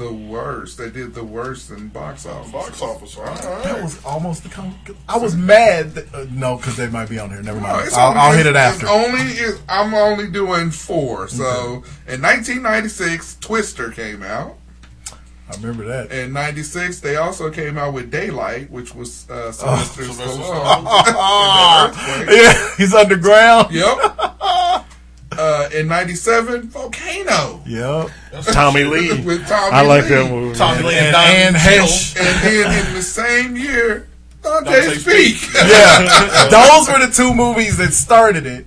[0.00, 0.78] the worst.
[0.78, 2.50] They did the worst in box office.
[2.50, 3.42] Box office, all right.
[3.62, 4.48] That was almost the.
[4.48, 4.74] Com-
[5.08, 5.94] I was mad.
[5.94, 7.42] That, uh, no, because they might be on here.
[7.42, 7.86] Never mind.
[7.86, 8.88] it's I'll, only- I'll hit it after.
[8.88, 11.28] Only it's, I'm only doing four.
[11.28, 14.56] So in 1996, Twister came out.
[15.52, 16.12] I remember that.
[16.12, 19.50] In '96, they also came out with Daylight, which was uh, Oh.
[19.50, 22.30] Sylvester Sylvester Stallone.
[22.30, 23.72] yeah, he's underground.
[23.74, 24.19] Yep.
[25.50, 27.60] Uh, in '97, Volcano.
[27.66, 28.10] Yep.
[28.52, 29.20] Tommy Lee.
[29.22, 30.08] With Tommy I like Lee.
[30.10, 30.56] that movie.
[30.58, 32.16] Tommy Lee And, and, Don and Hesh.
[32.16, 34.06] And then in the same year,
[34.42, 35.40] Dante, Dante's Speak.
[35.40, 35.50] Peak.
[35.54, 38.66] Yeah, those were the two movies that started it.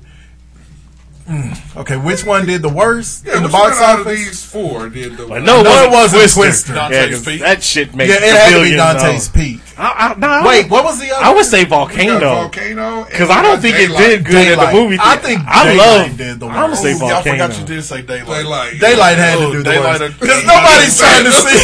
[1.27, 4.19] Mm, Okay, which one did the worst Yeah, in the box one out of office?
[4.19, 6.73] these four did the But no, No, it it wasn't wasn't Twister.
[6.73, 6.93] Twister.
[6.93, 7.39] Yeah, Peak.
[7.41, 9.29] that shit makes Yeah, it a had to be Dante's dollars.
[9.29, 9.61] Peak.
[9.78, 11.26] I, I, no, I Wait, would- what was the other?
[11.26, 13.05] I would say Volcano Volcano.
[13.05, 14.74] because I don't think it did good at the Daylight.
[14.76, 14.97] movie.
[15.01, 15.78] I think I Daylight
[16.09, 16.17] love.
[16.17, 18.43] did the I'm gonna say Ooh, y'all forgot you did say Daylight.
[18.43, 18.80] Daylight.
[18.80, 21.57] Daylight had to do the Daylight worst because nobody's trying to see.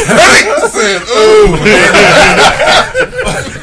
[0.74, 1.54] said, ooh.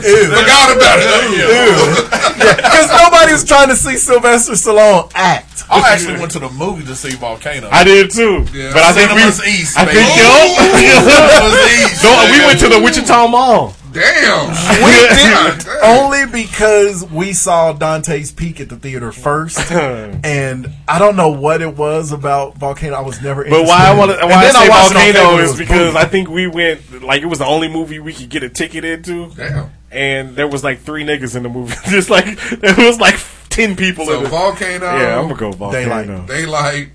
[0.06, 2.56] Forgot about it.
[2.56, 5.64] Because nobody was trying to see Sylvester Stallone act.
[5.68, 7.68] I actually went to the movie to see Volcano.
[7.72, 8.70] I did too, Yeah.
[8.72, 9.18] but I think we.
[9.18, 9.98] Cinemas East, I baby.
[9.98, 12.10] think Cinemas East, yo.
[12.14, 13.74] No, we went to the Wichita Mall.
[13.96, 14.46] Damn.
[14.84, 15.84] We did damn.
[15.84, 21.62] only because we saw Dante's Peak at the theater first, and I don't know what
[21.62, 22.94] it was about Volcano.
[22.96, 23.44] I was never.
[23.44, 25.50] But why I want to And why I then say watched Volcano cable, it is
[25.50, 25.96] was because booming.
[25.96, 28.84] I think we went like it was the only movie we could get a ticket
[28.84, 29.70] into, Damn.
[29.90, 31.74] and there was like three niggas in the movie.
[31.90, 33.18] Just like there was like
[33.48, 34.28] ten people So in the.
[34.28, 34.84] Volcano.
[34.98, 36.26] yeah, I'm gonna go Volcano.
[36.26, 36.90] Daylight.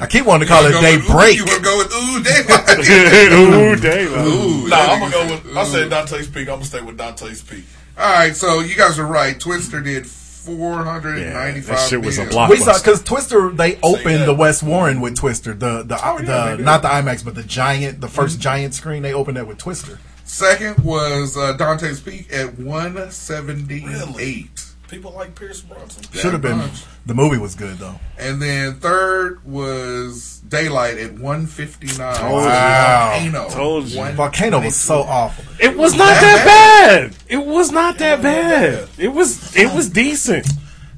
[0.00, 1.36] I keep wanting to call it wanna go with- Daybreak.
[1.36, 3.32] You want to go with Ooh Daylight?
[3.32, 4.26] Ooh, daylight.
[4.26, 5.56] Ooh, No, I'm gonna nigga- go with.
[5.56, 6.48] I said Dante's Peak.
[6.48, 7.64] I'm gonna stay with Dante's Peak.
[7.98, 9.38] All right, so you guys are right.
[9.40, 11.68] Twister did four hundred and ninety-five.
[11.70, 12.32] Yeah, that shit was a million.
[12.34, 12.50] block.
[12.50, 16.56] We saw because Twister they opened the West Warren with Twister the the, Oh, yeah,
[16.56, 19.58] the not the IMAX but the giant the 1st giant screen they opened that with
[19.58, 19.98] Twister.
[20.24, 24.50] Second was uh, Dante's Peak at one seventy-eight, Really?
[24.88, 26.04] People like Pierce Brosnan.
[26.12, 26.84] Should have been much.
[27.06, 27.96] the movie was good though.
[28.18, 32.14] and then third was Daylight at one fifty-nine.
[32.22, 33.10] Wow.
[33.18, 33.48] Volcano.
[33.50, 34.12] Told you.
[34.12, 35.44] Volcano was so awful.
[35.58, 37.16] It was not that bad.
[37.28, 38.88] It was not that bad.
[38.96, 40.46] It was it was decent.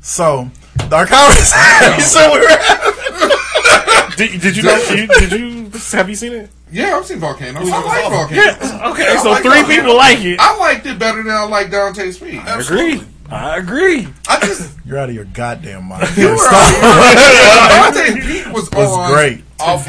[0.02, 0.50] So
[0.90, 2.98] Dark Conversation we were having.
[4.18, 4.76] Did, did you know?
[4.90, 6.50] You, did you have you seen it?
[6.72, 7.60] Yeah, I've seen Volcano.
[7.60, 8.42] I like Volcano.
[8.42, 8.90] Yeah.
[8.90, 9.06] Okay.
[9.06, 9.68] I So like three Volcano.
[9.68, 10.40] people like it.
[10.40, 12.40] I liked it better than I like Dante's Peak.
[12.44, 13.00] I agree.
[13.30, 14.08] I agree.
[14.28, 16.08] I just You're out of your goddamn mind.
[16.16, 19.44] you were Dante's Peak was, was on great.
[19.58, 19.60] today.
[19.60, 19.84] Uh,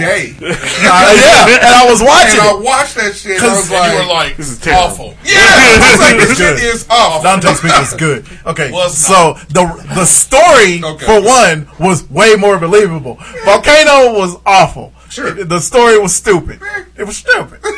[0.81, 3.37] yeah, and I was watching And I watched that shit.
[3.37, 4.83] and I was And you were like, like, This is terrible.
[4.83, 5.15] awful.
[5.23, 7.23] yeah, I was like, this shit is awful.
[7.23, 8.25] Dante's Peak was good.
[8.45, 9.65] Okay, Was so the
[9.95, 11.05] the story Okay.
[11.05, 13.17] for one was way more believable.
[13.45, 14.91] Volcano was awful.
[15.09, 15.31] Sure.
[15.43, 16.59] the story was stupid.
[16.95, 17.61] It was stupid.
[17.61, 17.71] but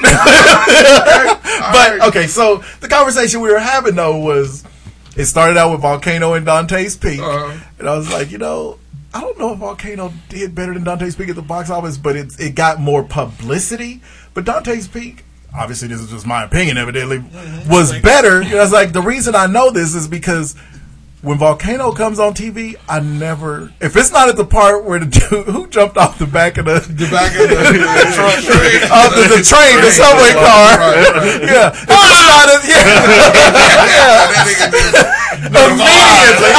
[2.10, 4.64] okay, so the conversation we were having though was
[5.16, 7.58] it started out with Volcano and Dante's Peak, Uh-huh.
[7.80, 8.78] and I was like, you know.
[9.14, 12.16] I don't know if Volcano did better than Dante's Peak at the box office, but
[12.16, 14.00] it it got more publicity.
[14.34, 17.22] But Dante's Peak, obviously, this is just my opinion, evidently,
[17.70, 18.42] was better.
[18.42, 20.56] You know, it's like the reason I know this is because
[21.22, 23.72] when Volcano comes on TV, I never.
[23.80, 26.66] If it's not at the part where the dude who jumped off the back of
[26.66, 27.56] the, The back of the,
[28.16, 28.82] truck train.
[28.92, 32.82] off the, the train, the subway car, Right, yeah, if it's not at, yeah,
[35.42, 36.54] That immediately.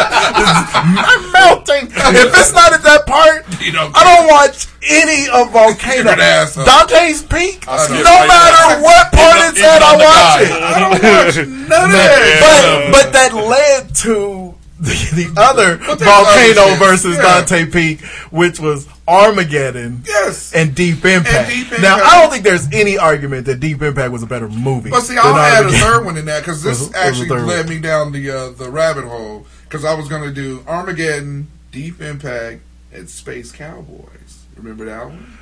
[0.00, 1.86] I'm melting.
[2.16, 3.39] If it's not at that part,
[3.70, 6.02] You I don't watch any of Volcano.
[6.04, 6.64] You're an asshole.
[6.64, 7.66] Dante's Peak.
[7.66, 10.62] No matter what part it's at, I watch it.
[10.62, 11.36] I don't watch
[11.68, 12.90] none of that.
[12.92, 17.22] But but that led to the, the other Volcano versus Yeah.
[17.40, 18.00] Dante Peak,
[18.30, 20.02] which was Armageddon.
[20.06, 20.52] Yes.
[20.54, 21.50] And Deep Impact.
[21.50, 24.88] Deep Now, I don't think there's any argument that Deep Impact was a better movie.
[24.90, 27.68] But see, I'll add a third one in that because this was actually led one.
[27.68, 32.00] me down the uh, the rabbit hole because I was going to do Armageddon, Deep
[32.00, 32.62] Impact,
[32.92, 34.44] and Space Cowboys.
[34.56, 35.38] Remember that one?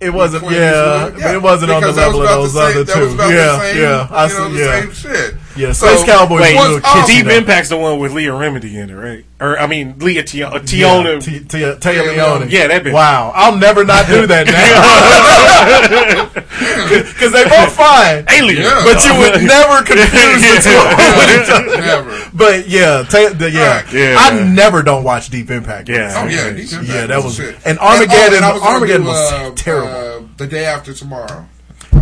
[0.00, 2.82] It wasn't, yeah, but it wasn't on the because that was level of those same-
[2.82, 2.92] other
[3.28, 3.34] two.
[3.34, 4.80] Yeah, yeah, I see, the yeah.
[4.80, 5.34] same shit.
[5.56, 7.34] Yeah, So, Space Cowboys Wait, was a little Deep though.
[7.36, 9.24] Impact's the one with Leah Remini in it, right?
[9.40, 11.20] Or I mean, Leah T- uh, Yeah, Tiona.
[11.22, 12.50] T- T- Téa Leoni.
[12.50, 12.92] Yeah, that bitch.
[12.92, 16.42] Wow, I'll never not do that now.
[16.92, 18.24] Because they both fine.
[18.28, 18.62] Alien.
[18.62, 18.82] Yeah.
[18.84, 20.82] But you would never confuse the two
[21.16, 21.80] with each other.
[21.80, 22.18] Never.
[22.34, 23.82] But yeah, ta- the, yeah.
[23.82, 23.92] Right.
[23.92, 24.16] Yeah.
[24.18, 25.88] I never don't watch Deep Impact.
[25.88, 26.14] Yeah.
[26.16, 27.56] Oh yeah, Deep Impact Yeah, that was shit.
[27.64, 28.42] and Armageddon.
[28.42, 29.88] oh, I was gonna Armageddon was uh, terrible.
[29.88, 31.46] Uh, the day after tomorrow.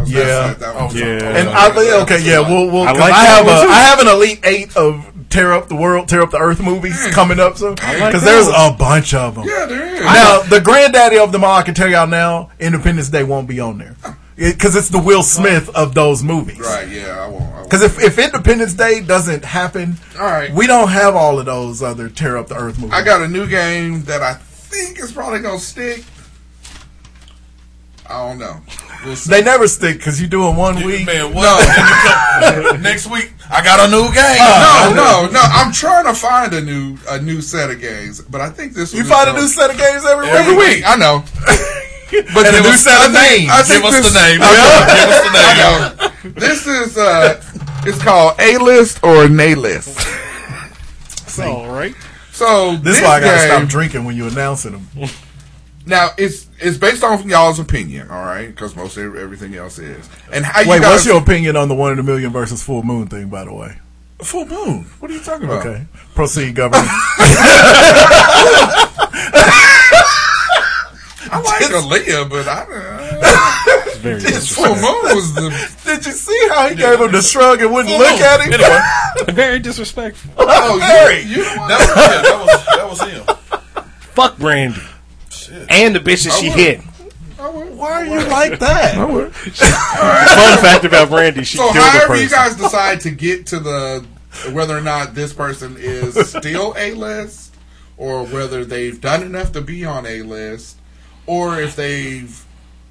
[0.00, 0.24] I was Yeah.
[0.24, 0.96] gonna say that one.
[0.96, 1.38] Yeah.
[1.38, 3.68] and I, okay, yeah, we'll, we'll, I 'cause like I have one a, too.
[3.68, 6.96] I have an elite eight of tear up the world, tear up the earth movies
[7.06, 7.12] mm.
[7.12, 7.74] coming up soon?
[7.74, 9.44] Because like there's a bunch of them.
[9.46, 10.00] Yeah, there is.
[10.00, 13.60] Now, the granddaddy of them all, I can tell y'all now, Independence Day won't be
[13.60, 13.96] on there.
[14.36, 16.60] Because it's the Will Smith of those movies.
[16.60, 17.42] Right, yeah, I won't.
[17.42, 17.64] I won't.
[17.64, 20.50] Because if, if Independence Day doesn't happen, All right.
[20.52, 22.94] we don't have all of those other tear up the earth movies.
[22.94, 26.04] I got a new game that I think is probably gonna stick.
[28.10, 28.60] I don't know.
[29.04, 29.14] We'll.
[29.14, 31.06] They never stick because you do it one week.
[31.06, 31.46] Man, what?
[32.72, 34.38] And next week, I got a new game.
[34.38, 35.40] no, no, no.
[35.40, 38.92] I'm trying to find a new a new set of games, but I think this
[38.92, 40.34] You one is find a new set of games every week.
[40.34, 40.82] every week.
[40.86, 41.24] I know.
[42.34, 43.50] But And a give new us- set of I think- names.
[43.52, 44.40] I think Give us this- the name.
[44.42, 44.50] I
[44.98, 46.34] Give us the name.
[46.34, 46.40] know.
[46.40, 47.40] This is uh,
[47.86, 49.96] it's called A list or Nay list.
[51.38, 51.94] All right.
[52.32, 55.08] So This this, is why I gotta game, stop drinking when you announcing them.
[55.86, 58.48] Now it's it's based on y'all's opinion, all right?
[58.48, 60.08] Because most everything else is.
[60.32, 62.62] And how you Wait, guys what's your opinion on the one in a million versus
[62.62, 63.28] full moon thing?
[63.28, 63.76] By the way,
[64.22, 64.84] full moon?
[65.00, 65.66] What are you talking about?
[65.66, 66.82] okay, proceed, Governor.
[71.32, 72.66] I like Aaliyah, but I.
[73.86, 75.50] It's very This full moon was the.
[75.84, 78.22] Did you see how he gave him the shrug and wouldn't Full look moon.
[78.22, 78.52] at him?
[78.54, 78.80] Anyway,
[79.34, 80.32] very disrespectful.
[80.38, 81.20] Oh, Harry.
[81.22, 83.24] you, you the one- that was, yeah, that was that was him.
[84.14, 84.80] Fuck Brandy.
[85.68, 86.80] And the bitches she hit.
[87.36, 88.94] Why are you like that?
[88.96, 89.30] Fun
[90.62, 92.22] fact about Brandy, she So killed a however person.
[92.24, 94.04] you guys decide to get to the
[94.52, 97.54] whether or not this person is still a list,
[97.96, 100.76] or whether they've done enough to be on a list,
[101.26, 102.44] or if they've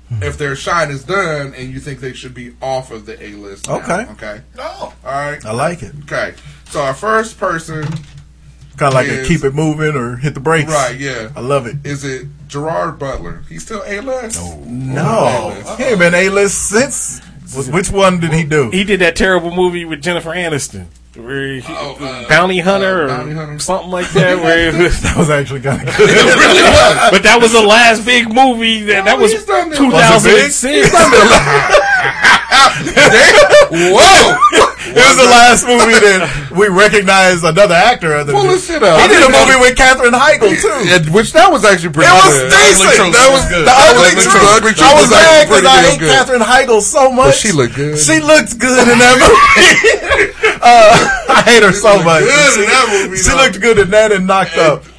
[0.10, 0.24] hmm.
[0.24, 3.30] if their shine is done and you think they should be off of the A
[3.34, 3.68] list.
[3.68, 3.76] now.
[3.78, 4.06] Okay.
[4.14, 4.42] Okay.
[4.58, 4.64] No.
[4.64, 5.44] All right.
[5.46, 5.94] I like it.
[6.04, 6.34] Okay.
[6.70, 7.84] So our first person,
[8.78, 10.72] Kind of like a Is- keep it moving or hit the brakes.
[10.72, 10.98] right?
[10.98, 11.32] Yeah.
[11.36, 11.76] I love it.
[11.84, 13.44] Is it Gerard Butler?
[13.48, 14.42] He's still A list.
[14.66, 17.22] No, he ain't been A list since.
[17.70, 18.70] Which one did he do?
[18.72, 20.88] He did that terrible movie with Jennifer Aniston.
[21.16, 23.58] Where he, Oh, uh, Bounty Hunter uh, or Bounty Hunter.
[23.60, 24.38] something like that.
[24.44, 26.08] Where was, That was actually kind of good.
[26.10, 27.10] really was.
[27.12, 30.64] but that was the last big movie that that was he's done 2006.
[33.72, 34.66] Whoa!
[34.90, 38.98] It was the last movie that we recognized another actor other Pull this shit up.
[38.98, 40.82] He did a movie with Katherine Heigl too.
[40.88, 42.50] Yeah, which that was actually pretty It was good.
[42.50, 43.14] decent.
[43.14, 43.66] That was was good.
[43.70, 44.34] the ugly truth.
[44.34, 44.50] Truth.
[44.58, 46.10] Ugly Truth I was was mad because I hate good.
[46.10, 47.38] Katherine Heigl so much.
[47.38, 48.00] she looked good.
[48.02, 50.58] She looked good in that movie.
[50.64, 52.24] uh, I hate her so much.
[52.26, 53.36] good she, in that movie, she though.
[53.46, 54.90] looked good in that and knocked up.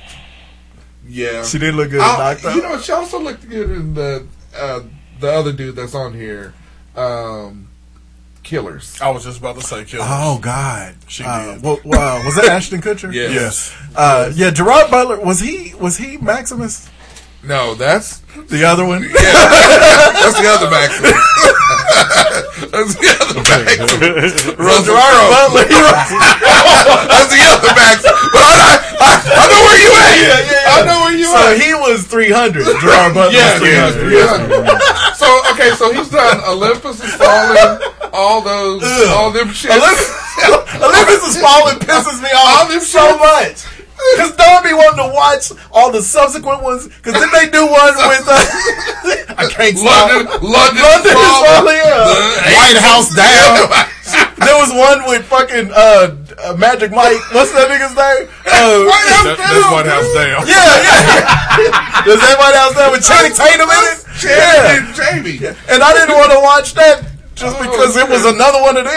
[1.09, 2.55] Yeah, She did look good in I- knocked up.
[2.55, 4.81] You know, she also looked good in the uh,
[5.19, 6.55] the other dude that's on here,
[6.95, 7.67] um,
[8.55, 9.01] Killers.
[9.01, 10.01] I was just about to say kill.
[10.03, 11.63] Oh God, She uh, did.
[11.63, 13.13] Well, wow, was that Ashton Kutcher?
[13.15, 13.31] Yes.
[13.33, 13.73] Yes.
[13.95, 15.73] Uh, yeah, Gerard Butler was he?
[15.79, 16.91] Was he Maximus?
[17.45, 18.19] No, that's
[18.51, 19.03] The other one?
[19.05, 19.15] Yeah,
[20.19, 21.15] that's the other Maximus.
[22.75, 24.35] that's the other Maximus.
[24.51, 25.65] Gerard Butler.
[25.71, 28.19] That's the other Maximus.
[28.35, 30.11] But I, I, I know where you at.
[30.21, 30.75] yeah, yeah, yeah.
[30.75, 31.63] I know where you so at.
[31.63, 32.67] he was 300.
[32.83, 34.51] Gerard Butler Yeah, was yeah, 300.
[34.51, 35.15] yeah.
[35.15, 37.81] So okay, so he's done Olympus is falling,
[38.13, 39.71] all those, all them shit.
[39.71, 40.11] Olympus,
[40.81, 43.19] Olympus is falling pisses me off All off them so shit.
[43.21, 43.67] much.
[44.17, 46.89] Because don't be wanting to watch all the subsequent ones.
[46.89, 48.33] Because did they do one with uh,
[49.37, 50.09] I can't stop.
[50.09, 51.77] London, London, London is falling.
[51.77, 51.85] falling.
[51.85, 53.69] The- White House down.
[54.41, 57.21] there was one with fucking uh, uh, Magic Mike.
[57.37, 58.25] What's that nigga's name?
[58.49, 60.41] Uh, White House That, down, that's White House down.
[60.49, 62.01] yeah, yeah.
[62.09, 63.99] Does that White House down with Channing Tatum in it?
[64.17, 65.39] Channing and Jamie.
[65.69, 67.05] And I didn't want to watch that
[67.41, 68.93] just Oh, because it was another one of them.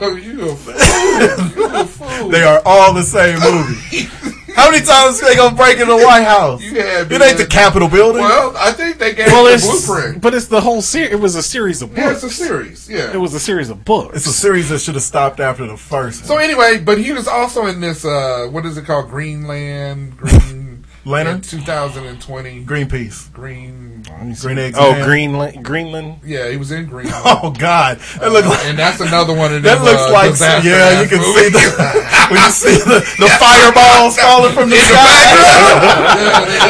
[0.00, 0.74] Oh, you a fool!
[1.56, 2.28] You a fool!
[2.30, 4.08] They are all the same movie.
[4.56, 6.62] How many times they gonna break in the White House?
[6.62, 8.22] You had It ain't the Capitol building.
[8.22, 10.22] Well, I think they gave well, the it's blueprint.
[10.22, 11.12] but it's the whole series.
[11.12, 12.24] It was a series of Yeah, books.
[12.24, 12.88] it's a series.
[12.88, 13.12] Yeah.
[13.12, 14.16] It was a series of books.
[14.16, 17.28] it's a series that should have stopped after the first so anyway, but he was
[17.28, 18.06] also in this.
[18.06, 19.10] uh What is it called?
[19.10, 20.16] Greenland.
[20.16, 20.65] Green.
[21.06, 21.36] Lantern?
[21.36, 22.64] in 2020.
[22.64, 23.32] Greenpeace.
[23.32, 24.02] Green.
[24.40, 24.76] Green eggs.
[24.78, 25.06] oh, and ham.
[25.06, 25.64] Greenland.
[25.64, 26.16] Greenland.
[26.24, 27.16] Yeah, he was in Greenland.
[27.26, 28.64] Oh God, that look like.
[28.66, 29.78] and that's another one of them.
[29.78, 31.00] That looks uh, like disaster yeah.
[31.00, 31.62] You ass can see the
[32.30, 35.30] when you see the, the fireballs falling from the sky,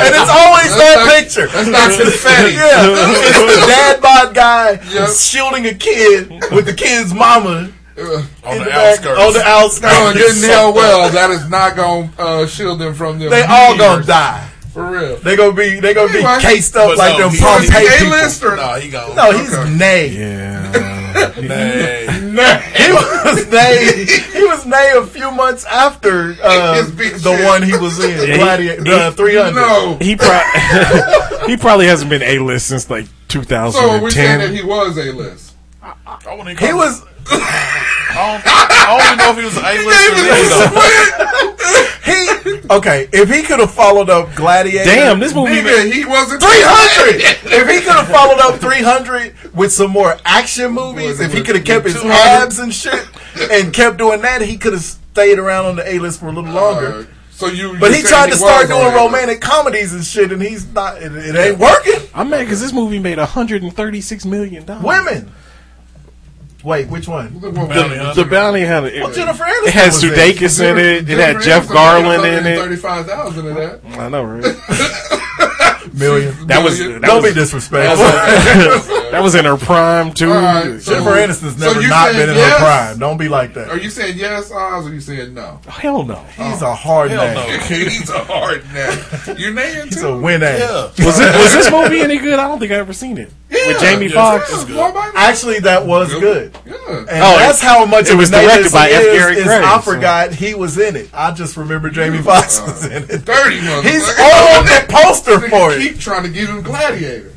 [0.04, 1.46] and it's always That's that not- picture.
[1.48, 2.54] that's not It's- confetti.
[2.56, 5.10] Yeah, it's the dad bod guy Yep.
[5.16, 9.20] shielding a kid with the kid's mama Uh, On in the outskirts.
[9.20, 9.94] On the outskirts.
[9.94, 13.30] knowing good hell well that is not going to uh, shield them from them.
[13.30, 14.50] They all gonna die.
[14.74, 15.16] For real.
[15.16, 16.36] They gonna be they gonna Anyway.
[16.36, 18.12] be cased up But like no, them he- Pompeii he people.
[18.12, 19.16] A-list or No, he gone.
[19.16, 19.74] No, he's Okay.
[19.74, 20.08] nay.
[20.08, 20.92] Yeah.
[21.40, 22.06] Nay.
[22.30, 22.72] nay.
[22.76, 24.04] He was nay.
[24.34, 27.46] He was nay a few months after uh, the shit.
[27.46, 29.54] one he was in, Gladiator, the three hundred.
[29.54, 29.96] No.
[29.98, 33.40] he pro- he probably hasn't been a list since like So
[34.02, 35.54] we're saying that he was A-list.
[35.82, 37.02] I wouldn't even He was.
[38.16, 41.52] I don't, I don't even know if he was an A-lister then, though.
[42.06, 42.22] He
[42.70, 43.08] okay.
[43.12, 46.62] If he could have followed up Gladiator, Damn, this movie Nigga, made- he wasn't three
[46.62, 47.20] hundred.
[47.52, 51.42] if he could have followed up three hundred with some more action movies, if he
[51.42, 52.12] could have kept his 200.
[52.12, 53.04] abs and shit
[53.50, 56.32] and kept doing that, he could have stayed around on the A list for a
[56.32, 56.86] little longer.
[56.86, 60.30] Uh, so you, But you he tried to was start doing romantic comedies and shit,
[60.30, 61.02] and he's not.
[61.02, 62.08] It, it ain't working.
[62.14, 64.84] I'm mad because this movie made 136 million dollars.
[64.84, 65.32] Women.
[66.66, 67.32] Wait, which one?
[67.40, 67.54] list?
[67.54, 69.00] The, the bounty had it.
[69.00, 70.16] Well, Jennifer Aniston it had was in it.
[70.16, 71.08] Sudeikis in it.
[71.08, 72.58] It had Jeff Garlin in it.
[72.58, 73.80] Thirty-five thousand of that.
[73.96, 74.42] I know, right?
[75.94, 76.46] Million.
[76.48, 78.04] That was that Don't was, be disrespectful.
[79.16, 80.30] that was in her prime too.
[80.30, 80.42] Uh, uh, all
[80.72, 82.52] right, so- Jennifer Aniston's never you not been in yes?
[82.58, 82.98] her prime.
[82.98, 83.68] Don't be like that.
[83.70, 85.58] Are you saying yes, Oz, or are you saying no?
[85.66, 86.14] Hell no.
[86.38, 86.50] Oh.
[86.50, 87.34] He's a hard Hell man.
[87.34, 87.66] no.
[87.66, 89.38] He's a hard man.
[89.38, 90.08] You're naying He's too.
[90.08, 90.58] a win ass.
[90.98, 91.04] Yeah.
[91.06, 92.38] Was, it, was this movie any good?
[92.38, 93.32] I don't think I ever seen it.
[93.48, 94.50] With Jamie yes, Foxx.
[94.52, 96.56] it's Actually, that was good.
[96.66, 96.74] Yeah.
[96.88, 99.02] And Oh, that's how much it of was a directed by F.
[99.02, 101.08] is, Gary is Gray, I so- forgot he was in it.
[101.14, 103.24] I just remember Jamie oh, Foxx was in it.
[103.24, 103.82] Dirty motherfucker.
[103.82, 105.78] He's on the poster for it.
[105.80, 107.32] Keep trying to give him Gladiator.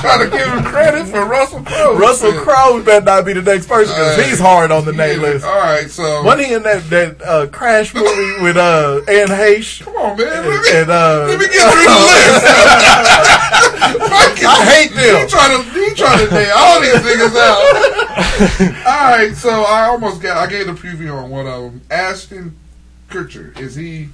[0.00, 1.96] Trying to give him credit for Russell Crowe.
[1.96, 4.98] Russell Crowe better not be the next person because Hey, he's hard on the he
[4.98, 5.44] name list.
[5.44, 9.82] All right, so Wasn't he in that that uh, Crash movie with uh, Anne Heche?
[9.82, 10.26] come on, man.
[10.26, 12.44] Let me, and, uh, let me get through the list.
[14.42, 15.24] I hate them.
[15.24, 18.86] He trying to he trying to nail all these niggas out.
[18.86, 21.80] all right, so I almost got I gave the preview on one of them.
[21.90, 22.56] Ashton
[23.08, 24.08] Kutcher is he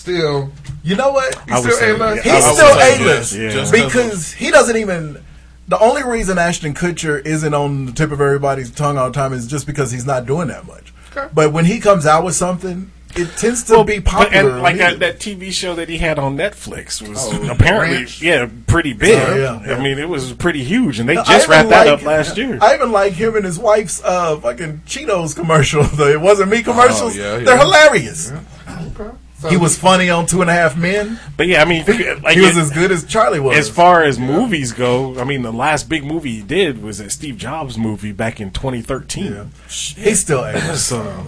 [0.00, 0.50] still?
[0.82, 1.34] You know what?
[1.48, 2.24] He's still say, A-list?
[2.24, 5.22] He's I still say A list yes, just because he doesn't even.
[5.68, 9.32] The only reason Ashton Kutcher isn't on the tip of everybody's tongue all the time
[9.32, 10.92] is just because he's not doing that much.
[11.16, 11.28] Okay.
[11.32, 14.50] But when he comes out with something, it tends to be But, popular.
[14.54, 18.20] and like that, that TV show that he had on Netflix was Oh, apparently Ranch?
[18.22, 19.16] yeah pretty big.
[19.18, 19.74] Oh, yeah, yeah.
[19.76, 22.02] I mean, it was pretty huge, and they I just even wrapped that like- up
[22.06, 22.58] last year.
[22.60, 25.84] I even like him and his wife's uh, fucking Cheetos commercial.
[25.96, 27.16] The it wasn't me commercials.
[27.16, 27.44] Oh, yeah, yeah.
[27.44, 28.32] They're hilarious.
[28.68, 29.10] Okay.
[29.40, 31.18] So He was funny on Two and a Half Men.
[31.36, 31.84] but yeah, I mean,
[32.22, 33.56] like He was it- as good as Charlie was.
[33.56, 37.10] as far as movies go, I mean, the last big movie he did was that
[37.10, 39.32] Steve Jobs movie back in 2013.
[39.32, 39.44] Yeah.
[39.68, 40.88] He's still A list.
[40.90, 41.26] So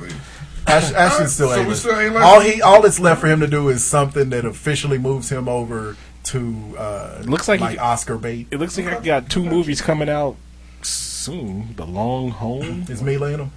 [0.67, 2.23] Ash, Ashton's still So still A-list?
[2.23, 5.49] All he, all that's left for him to do is something that officially moves him
[5.49, 8.47] over to uh, looks like like he- Oscar bait.
[8.53, 10.37] it looks like I got two movies coming out
[10.83, 11.75] soon.
[11.77, 12.85] The Long Home.
[12.89, 13.51] Is me laying him?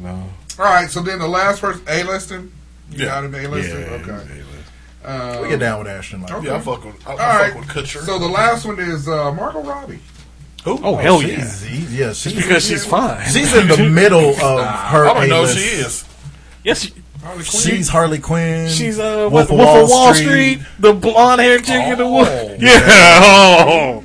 [0.00, 0.28] No.
[0.58, 0.90] all right.
[0.90, 2.52] So then the last person A listing.
[2.92, 3.04] You Yeah.
[3.06, 3.80] got him A listing.
[3.80, 4.42] Yeah, okay.
[5.04, 6.46] Um, We get down with Ashton like Okay.
[6.46, 7.56] Yeah, I fuck with, I, I All fuck right.
[7.56, 8.00] with Kutcher.
[8.06, 9.98] So the last one is uh, Margot Robbie.
[10.64, 10.78] Who?
[10.82, 13.26] Oh, hell she's, he- yeah, she's, Because she's fine.
[13.28, 15.06] she's in the middle of her.
[15.06, 15.58] I don't know who A-list.
[15.58, 16.04] she is.
[16.62, 17.60] yes, she- Harley Quinn.
[17.62, 18.68] She's Harley Quinn.
[18.68, 20.58] she's uh, Wolf Wolf, of Wolf Wall of Wall Street.
[20.60, 20.60] Street.
[20.80, 22.28] the blonde haired chick in the wolf.
[22.28, 22.56] Oh.
[22.60, 22.74] Yeah,
[23.24, 24.04] oh.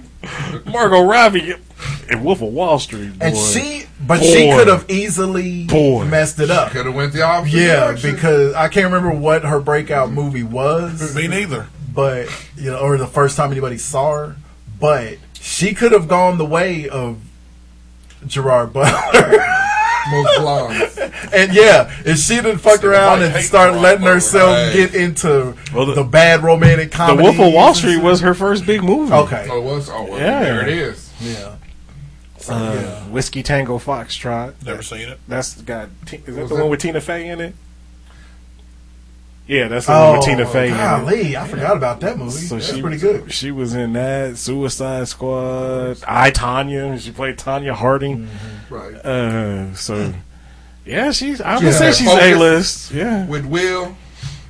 [0.67, 1.53] Margot Robbie
[2.09, 3.17] and Wolf of Wall Street.
[3.17, 3.25] Boy.
[3.25, 6.05] and she, but she could have easily Boy.
[6.05, 6.71] messed it up.
[6.71, 8.15] could have went the opposite Yeah, direction.
[8.15, 11.15] because I can't remember what her breakout movie was.
[11.15, 11.67] Me neither.
[11.93, 14.35] but you know, or the first time anybody saw her.
[14.79, 17.17] But she could have gone the way of
[18.25, 19.43] Gerard Butler.
[20.09, 20.97] most blondes.
[21.33, 24.71] and yeah, if she didn't fuck around and start letting herself right.
[24.73, 27.17] get into Well, the, the- bad romantic comedy.
[27.17, 27.37] the comedy.
[27.39, 29.11] Wolf of Wall Street was her first big movie.
[29.11, 29.47] okay.
[29.51, 29.89] Oh, it was.
[29.89, 30.39] Oh, well, Yeah.
[30.43, 31.11] there it is.
[31.19, 31.55] Yeah.
[32.49, 33.03] Uh, yeah.
[33.11, 34.53] Whiskey Tango Foxtrot.
[34.65, 35.19] Never seen it.
[35.27, 35.89] That's got.
[36.11, 37.55] Is that Was the that- one with Tina Fey in it?
[39.47, 40.77] Yeah, that's the one Oh, with Tina Fey in it.
[40.77, 42.31] golly, I forgot about that movie.
[42.31, 43.31] So That's she pretty good.
[43.31, 45.97] She was in that Suicide Squad.
[46.05, 46.99] I Tonya.
[46.99, 48.27] She played Tonya Harding.
[48.69, 48.95] Right.
[48.95, 50.13] Uh, so
[50.85, 51.39] yeah, she's.
[51.39, 51.71] I would Yeah.
[51.71, 52.91] say she's a list.
[52.91, 53.25] Yeah.
[53.25, 53.95] With Will.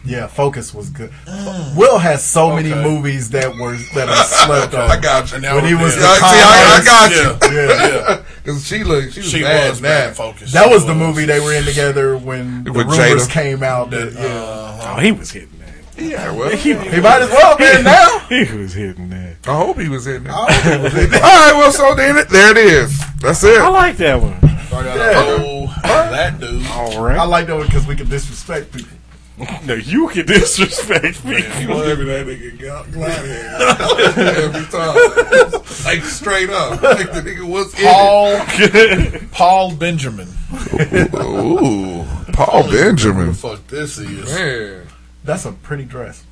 [0.08, 1.12] Yeah, Focus was good.
[1.28, 1.74] Ah.
[1.76, 4.90] Will has so many movies that were that are slept on.
[4.90, 5.40] I got you.
[5.42, 6.02] Now When he was yeah.
[6.02, 7.50] the See, I, I got Yeah.
[7.52, 7.58] you.
[7.58, 7.88] Yeah.
[8.16, 8.24] yeah.
[8.44, 10.16] Because she looked, she was She bad was bad that.
[10.16, 10.54] focused.
[10.54, 13.32] That She was the movie they were in together when the With rumors Jada.
[13.32, 13.90] came out.
[13.90, 14.22] That, yeah.
[14.26, 14.96] Uh-huh.
[14.96, 16.02] Oh, he was hitting that.
[16.02, 18.20] Yeah, well, He might as well be in now.
[18.30, 19.36] He was hitting that.
[19.48, 20.34] I hope he was in that.
[20.34, 21.20] I All hope he was in there.
[21.22, 22.98] right, well, so then it, there it is.
[23.20, 23.60] That's it.
[23.60, 24.38] I like that one.
[24.42, 25.38] I Yeah.
[25.38, 26.66] know that dude.
[26.68, 28.96] All I like that one because we can disrespect people.
[29.66, 31.42] No, you can disrespect me.
[31.42, 33.24] He was giving that nigga got glad
[34.18, 34.96] every time.
[35.86, 36.82] like straight up.
[36.82, 38.40] Like the nigga was in Paul
[39.32, 40.28] Paul Benjamin.
[40.52, 41.14] it.
[41.14, 43.28] Ooh, Paul Who Benjamin.
[43.28, 44.26] the fuck this is?
[44.34, 44.88] Man.
[45.24, 46.24] That's a pretty dress.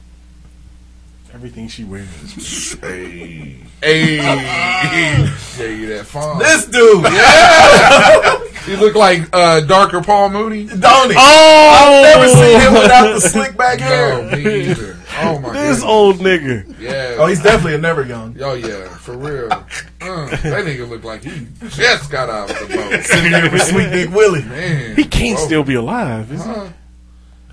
[1.33, 2.73] Everything she wears.
[2.79, 3.57] Hey.
[3.83, 4.15] Hey.
[4.15, 6.39] yeah, you that fun.
[6.39, 7.03] This dude,
[8.65, 10.65] He looked like uh, darker Paul Mooney.
[10.65, 11.15] don't he?
[11.17, 14.35] Oh, I've never seen him without the slick back No, hair.
[14.37, 14.97] me either.
[15.21, 15.89] Oh my This god.
[15.89, 16.79] old nigga.
[16.79, 17.11] Yeah.
[17.11, 17.15] yeah.
[17.19, 18.35] Oh, he's definitely a never young.
[18.41, 19.51] Oh yeah, for real.
[19.51, 19.65] Uh,
[20.01, 23.01] that nigga look like he just got out of the boat.
[23.05, 24.43] Sitting there with Sweet Dick Willie.
[24.43, 25.45] Man, He can't whoa.
[25.45, 26.49] still be alive, is he?
[26.49, 26.67] Huh?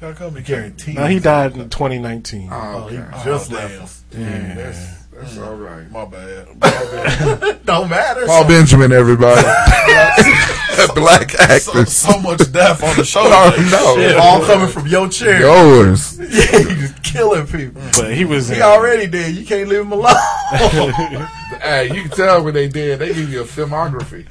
[0.01, 0.97] How come he guaranteed?
[0.97, 2.49] No, he died in 2019.
[2.51, 3.83] Oh, Oh, he just Oh, left damn.
[3.83, 4.05] us.
[4.11, 4.55] Yeah.
[4.55, 5.91] That's that's all right.
[5.91, 6.47] My bad.
[7.65, 8.27] Don't matter.
[8.27, 9.43] Paul Benjamin, everybody.
[10.95, 11.87] Black so, actor.
[11.87, 13.21] so much death on the show.
[13.21, 13.71] I oh, today.
[13.71, 13.97] know.
[13.97, 14.17] Shit.
[14.17, 15.41] All coming from your chair.
[15.41, 16.19] Yours.
[16.19, 17.83] Yeah, you just killing people.
[17.95, 19.37] But he was He in, already did.
[19.37, 20.15] You can't leave him alone.
[20.51, 22.99] Hey, you can tell when they did.
[22.99, 24.27] They give you a filmography.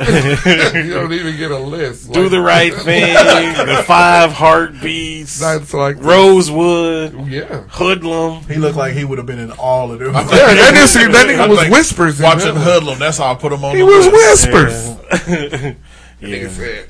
[0.00, 2.12] You don't even get a list.
[2.12, 3.14] Do Like- the right thing,
[3.66, 7.64] the five heartbeats, That's like Rosewood, Yeah.
[7.68, 8.42] Hoodlum.
[8.48, 10.12] he looked like he would have been in all of them.
[10.14, 12.20] Yeah, that nigga, that nigga was whispers.
[12.20, 12.54] Watching.
[12.54, 14.46] Hoodlum, that's how I put him on He the was list.
[14.52, 15.28] whispers.
[15.28, 15.74] Yeah.
[16.22, 16.88] Nigga said.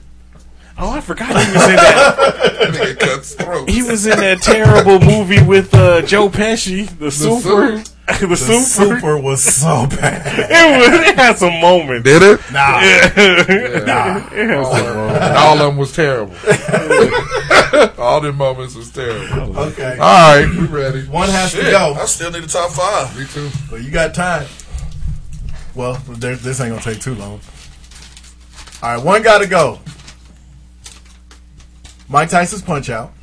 [0.79, 2.17] Oh, I forgot he was in that.
[2.17, 3.73] That nigga cuts throats.
[3.73, 7.79] He was in that terrible movie with uh, Joe Pesci, the, Super.
[7.79, 7.92] Super.
[8.21, 8.99] the, the Super.
[9.01, 10.23] super was so bad.
[10.27, 11.09] It was.
[11.09, 12.05] It had some moments.
[12.05, 12.41] Did it?
[12.53, 12.81] Nah.
[13.87, 14.17] Nah.
[14.33, 16.35] It had All, some of- all of them was terrible.
[17.99, 19.57] all them moments was terrible.
[19.59, 19.93] Okay.
[19.99, 21.07] All right, we ready.
[21.07, 21.95] One has to go.
[21.95, 23.17] I still need a top five.
[23.19, 23.51] Me too.
[23.71, 24.47] But you got time.
[25.75, 27.41] Well, there, this ain't gonna take too long.
[28.83, 29.79] All right, one got to go.
[32.09, 33.15] Mike Tyson's Punch Out,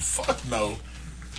[0.00, 0.76] Fuck no.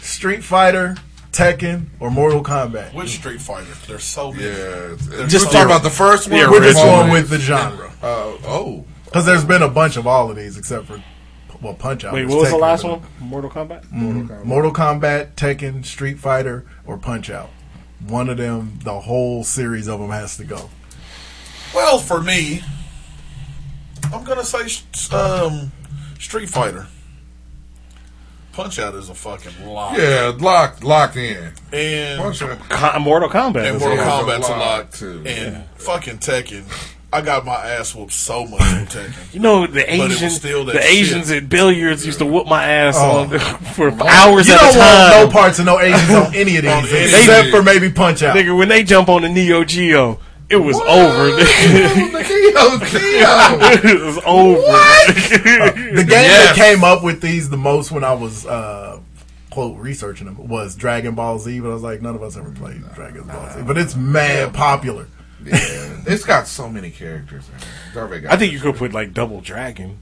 [0.02, 0.96] Street Fighter,
[1.32, 2.94] Tekken, or Mortal Kombat.
[2.94, 3.68] Which Street Fighter?
[3.88, 4.46] There's so many.
[4.46, 4.96] Yeah.
[4.98, 6.40] Just Just talking about the first one.
[6.40, 8.86] Yeah, We're just going with the genre Uh, oh.
[9.06, 11.02] because there's been a bunch of all of these except for
[11.62, 12.14] well Punch Out.
[12.14, 13.02] Wait, what was the last one?
[13.20, 13.86] Mortal Kombat.
[13.94, 14.44] Mhm.
[14.46, 17.50] Mortal Kombat, Tekken, Street Fighter, or Punch Out.
[18.08, 20.70] One of them, the whole series of them has to go.
[21.76, 22.64] Well, for me,
[24.14, 24.60] I'm gonna say
[25.12, 25.72] um,
[26.18, 26.88] Street Fighter.
[28.60, 29.98] Punch Out is a fucking lock.
[29.98, 31.52] Yeah, locked, locked in.
[31.72, 32.60] And Punch Out.
[32.68, 33.65] Con- Mortal Kombat.
[33.65, 35.23] and is Mortal a- Yeah, Kombat's a a lot lot, too.
[35.26, 36.64] And fucking Tekken.
[37.11, 39.34] I got my ass whooped so much in Tekken.
[39.34, 42.26] You know the But it was Asians, still that the Asians at billiards used to
[42.26, 43.22] whoop my ass Oh.
[43.22, 43.40] on
[43.76, 44.07] for oh.
[44.07, 45.11] hours You at a don't time.
[45.11, 48.36] want no parts of no Asians on any of these, except for maybe Punch Out.
[48.36, 50.19] Nigga, when they jump on the Neo Geo,
[50.50, 51.32] it was over.
[51.32, 52.24] nigga.
[52.26, 53.90] Keo, Keo.
[53.92, 54.60] it was over.
[54.60, 55.16] What?
[55.90, 56.56] The game Yes.
[56.58, 59.00] that came up with these the most when I was uh,
[59.50, 62.52] quote researching them was Dragon Ball Z, but I was like, none of us ever
[62.52, 65.08] played Dragon Ball Z, but it's mad popular.
[65.44, 65.56] Yeah,
[66.06, 67.66] it's got so many characters in it.
[67.88, 69.98] It's already got- I think you could put like Double Dragon.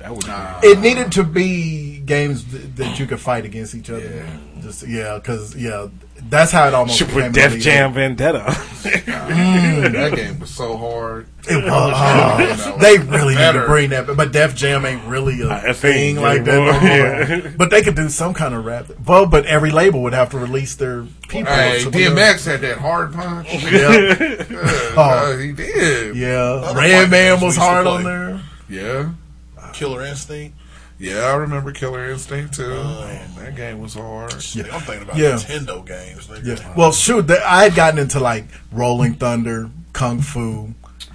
[0.00, 0.60] That would Nah.
[0.62, 4.00] It needed to be games th- that you could fight against each other.
[4.00, 4.62] Yeah.
[4.62, 5.88] Just yeah, because yeah,
[6.28, 7.64] that's how it almost should became put Def illegal.
[7.64, 8.44] Jam Vendetta.
[8.82, 11.26] that game was so hard.
[11.48, 12.60] It was.
[12.66, 15.74] You know, they really need to bring that, but Def Jam ain't really a, A
[15.74, 17.52] thing, thing like that no more.
[17.56, 18.86] But they could do some kind of rap.
[19.06, 21.52] Well, but every label would have to release their people.
[21.52, 23.48] Hey, So- DMX had that hard punch.
[23.64, 25.32] Yeah, Yeah, Oh.
[25.32, 26.16] uh, he did.
[26.16, 26.38] yeah.
[26.38, 28.40] Other Redman was hard on there.
[28.68, 29.10] Yeah.
[29.72, 30.56] Killer Instinct.
[30.98, 32.64] Yeah, I remember Killer Instinct too.
[32.76, 33.04] Oh.
[33.06, 34.40] Man, that game was hard.
[34.42, 35.32] Shit, I'm thinking about Yeah.
[35.36, 36.26] Nintendo games.
[36.26, 36.58] nigga.
[36.58, 36.74] Yeah.
[36.76, 40.74] Well, shoot, th- I had gotten into like Rolling Thunder, Kung Fu.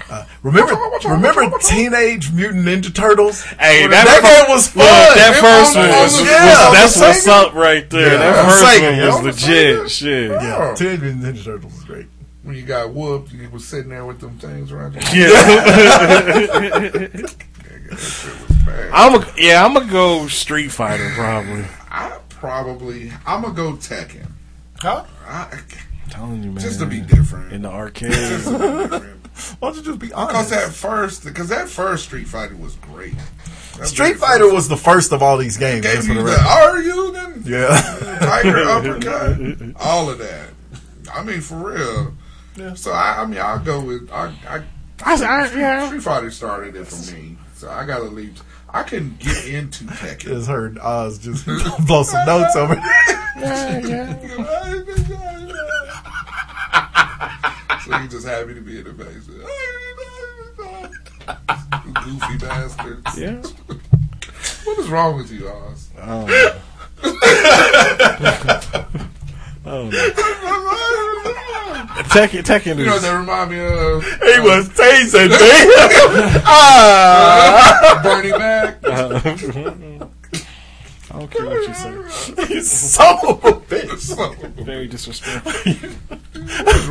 [0.10, 0.76] Uh, remember,
[1.08, 3.44] remember Teenage Mutant Ninja Turtles?
[3.44, 4.84] Hey, that, that- game was fun.
[4.84, 8.12] Look, that It first one was, was- was- yeah, that's on what's up right there.
[8.14, 9.78] Yeah, that first Sega, one was legit.
[9.78, 9.90] Sega.
[9.90, 10.32] Shit.
[10.32, 12.08] Yeah, Teenage Mutant Ninja Turtles was great.
[12.44, 15.02] When you got whooped, you was sitting there with them things around you.
[15.14, 17.08] Yeah.
[18.66, 18.92] That shit was bad.
[18.94, 21.66] I'm a, yeah, I'm gonna go Street Fighter probably.
[21.90, 24.32] I probably I'm gonna go Tekken.
[24.80, 25.06] Huh?
[25.28, 26.60] I, I'm telling you, man.
[26.60, 27.54] just to be different.
[27.54, 28.12] in the arcade.
[28.12, 29.12] Just to be different.
[29.60, 30.30] Why don't you just be honest?
[30.34, 30.66] Because honest?
[30.82, 33.16] that first, because that first Street Fighter was great.
[33.78, 35.86] That Street Fighter was the first of all these games.
[35.86, 38.18] gave you the the are you then Yeah.
[38.22, 40.50] tiger uppercut, all of that.
[41.14, 42.14] I mean, for real.
[42.56, 42.74] Yeah.
[42.76, 44.34] So I, I mean, I'll go with I.
[44.48, 44.64] I
[45.04, 45.88] I, I, yeah.
[45.88, 48.42] Street Fighter started it for me, so I gotta leave.
[48.70, 50.20] I can get into Tekken.
[50.20, 51.46] Just heard Oz just
[51.88, 52.76] blow some notes over
[57.86, 59.44] so you just happy to be in the basement.
[62.04, 63.18] Goofy bastards.
[63.18, 63.42] Yeah.
[64.66, 65.90] What is wrong with you, Oz?
[66.02, 66.62] Oh, no.
[69.66, 70.12] oh, no.
[72.16, 73.02] Tekken, Tekken You know what is.
[73.04, 74.04] that remind me of?
[74.04, 75.30] He was tasing
[76.46, 78.80] ah, Bernie Mac.
[81.16, 82.48] I don't care what you say.
[82.48, 83.04] He's so
[83.70, 84.64] bitch.
[84.66, 85.52] Very disrespectful.
[86.66, 86.88] What's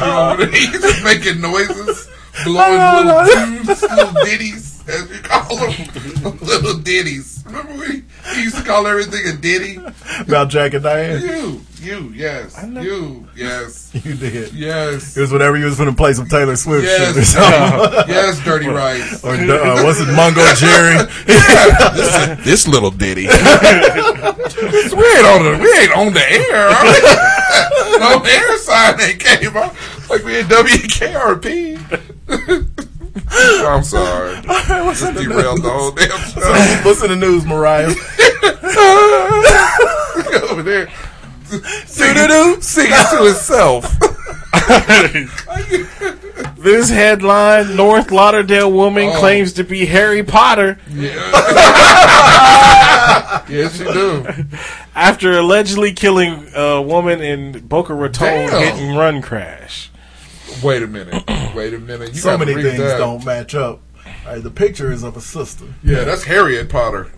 [0.00, 0.60] wrong with you?
[0.60, 2.08] He's just making noises,
[2.44, 7.42] blowing little tunes, little ditties, as we call them, little ditties.
[7.46, 9.78] Remember we he used to call everything a ditty.
[10.20, 11.20] About Jack and Diane.
[11.20, 14.52] You, you, yes, you, yes, You did.
[14.54, 17.28] yes, It was whatever you was going to play some Taylor Swift shit or yes,
[17.28, 18.08] something.
[18.14, 19.22] yes, dirty rice.
[19.22, 21.04] Or uh, what's it, Mungo Jerry?
[21.26, 23.26] this, this little ditty.
[23.26, 26.70] we ain't on the we ain't on the air.
[28.00, 29.74] no air sign ain't came up
[30.08, 31.78] like we in WKRP.
[33.30, 34.36] I'm sorry.
[34.36, 36.88] what's Just the derailed the whole damn show.
[36.88, 37.88] What's in the news, Mariah?
[40.50, 40.88] Over there.
[41.86, 43.98] Singing, singing to himself.
[46.56, 49.18] This headline: North Lauderdale woman Oh.
[49.20, 50.78] claims to be Harry Potter
[53.48, 54.26] yes, you do.
[54.94, 58.62] after allegedly killing a woman in Boca Raton Damn.
[58.62, 59.90] hit and run crash.
[60.64, 61.22] Wait a minute.
[61.54, 62.14] Wait a minute.
[62.14, 62.96] You so many things that.
[62.96, 63.82] don't match up.
[64.24, 65.66] Right, the picture is of a sister.
[65.82, 67.10] Yeah, that's Harriet Potter.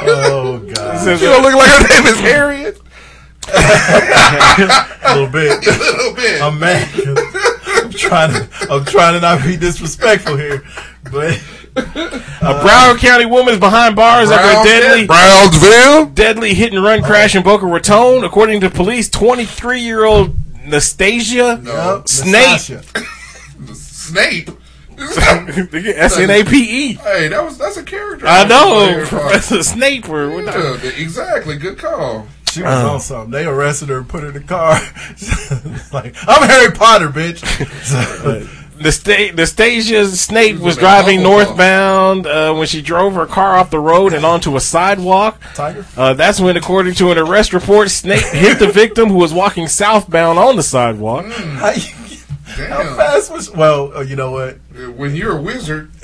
[0.00, 2.80] Oh god, She don't look like her name is Harriet.
[3.48, 5.66] a little bit.
[5.66, 6.42] A little bit.
[6.42, 6.88] I'm mad.
[7.66, 8.48] I'm trying to.
[8.70, 10.62] I'm trying to not be disrespectful here,
[11.10, 11.42] but
[11.76, 16.06] A Broward County woman is behind bars after a deadly Brownsville.
[16.06, 18.24] deadly hit and run crash in Boca Raton.
[18.24, 22.32] According to police, 23 year old Nastasia Yup, Snape.
[22.32, 22.82] Natasha.
[23.74, 24.50] Snape.
[25.00, 26.92] S N A P E.
[26.94, 28.26] Hey, that was that's a character.
[28.26, 29.20] I know, Harry Potter.
[29.20, 30.08] Professor Snape.
[30.08, 31.56] Or what Yeah, exactly.
[31.56, 32.26] Good call.
[32.50, 32.98] She was on uh.
[32.98, 33.30] something.
[33.30, 34.72] They arrested her and put her in the car.
[35.92, 37.44] like, I'm Harry Potter, bitch.
[38.80, 43.70] Nasta- Nastasia Snape She was was driving northbound uh, when she drove her car off
[43.70, 45.40] the road and onto a sidewalk.
[45.54, 45.84] Tiger.
[45.96, 49.68] Uh, that's when, according to an arrest report, Snape hit the victim who was walking
[49.68, 51.26] southbound on the sidewalk.
[51.26, 51.82] How, you,
[52.46, 52.96] how Damn.
[52.96, 53.50] fast was?
[53.50, 54.56] Well, uh, you know what?
[54.96, 55.90] When you're a wizard,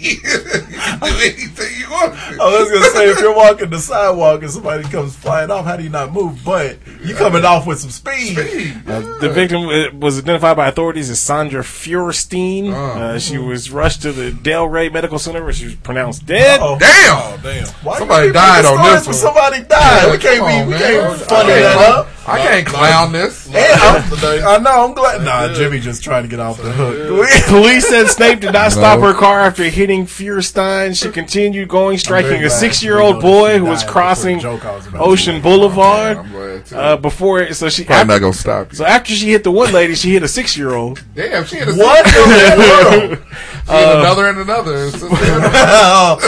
[0.00, 2.12] you can do anything you want.
[2.14, 2.18] to.
[2.42, 5.76] I was gonna say if you're walking the sidewalk and somebody comes flying off, how
[5.76, 6.40] do you not move?
[6.44, 8.38] But you coming off with some speed.
[8.38, 12.72] Uh, the victim uh, was identified by authorities as Sandra Feuerstein.
[12.72, 12.76] Oh.
[12.76, 16.60] Uh, she was rushed to the Delray Medical Center where she was pronounced dead.
[16.60, 16.78] Uh-oh.
[16.78, 17.16] Damn.
[17.18, 17.66] Oh damn!
[17.84, 19.34] Why Somebody you died on stories this when one.
[19.34, 20.04] Somebody died.
[20.06, 20.64] Yeah, we can't come be.
[20.64, 20.80] we man.
[20.80, 22.08] can't funny I that can't- up.
[22.28, 23.46] I can't clown this.
[23.48, 24.04] And I'm-
[24.46, 24.84] I know.
[24.86, 25.22] I'm glad.
[25.22, 27.28] Nah, Jimmy just trying to get off the hook.
[27.46, 30.94] Police said Snape did not stop her car after hitting Feuerstein.
[30.94, 34.86] She continued going, striking a six-year-old boy who was crossing before the joke I was
[34.86, 35.40] about to Ocean.
[35.42, 36.16] Boulevard.
[36.18, 36.62] I'm.
[36.72, 38.76] Uh, before, so she Probably not gonna stop you.
[38.76, 41.02] so after she hit the one lady, she hit a six-year-old.
[41.14, 43.24] Damn, she hit a What in the world?
[43.68, 44.90] She had another and another.
[44.90, 45.08] Sister.
[45.10, 46.18] oh,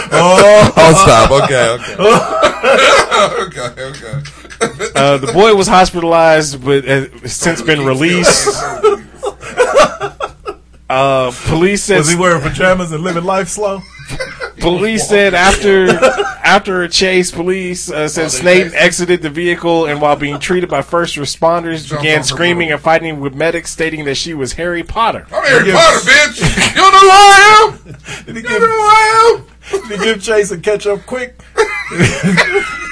[0.77, 1.31] oh, stop.
[1.31, 1.97] Okay, okay.
[3.47, 4.31] okay, okay.
[5.01, 8.49] Uh, the boy was hospitalized, but has since been released.
[10.91, 13.81] Uh, police said was he wearing pajamas and living life slow?
[14.59, 15.89] Police said after
[16.43, 20.69] after a chase, police uh, said they Snape exited the vehicle and while being treated
[20.69, 24.83] by first responders, Jumped began screaming and fighting with medics, stating that she was Harry
[24.83, 25.29] Potter.
[25.31, 26.75] I'm Harry Potter, bitch.
[26.75, 28.25] You don't know who I am.
[28.25, 29.89] Did he You give, know who I am.
[29.89, 31.41] did he give chase and catch up quick?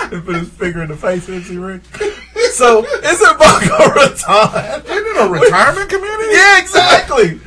[0.12, 1.82] and put his finger in the face, MC Rick.
[2.52, 4.82] So, is it Boca Raton?
[4.84, 6.30] Isn't it a retirement community?
[6.32, 7.40] Yeah, exactly.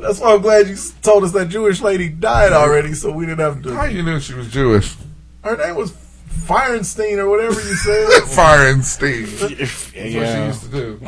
[0.00, 3.40] That's why I'm glad you told us that Jewish lady died already, so we didn't
[3.40, 3.74] have to.
[3.74, 4.96] How you knew she was Jewish?
[5.44, 5.92] Her name was
[6.30, 8.22] Feirenstein or whatever you said.
[8.24, 9.24] Fire and steam.
[9.24, 10.96] If- That's what she used to do.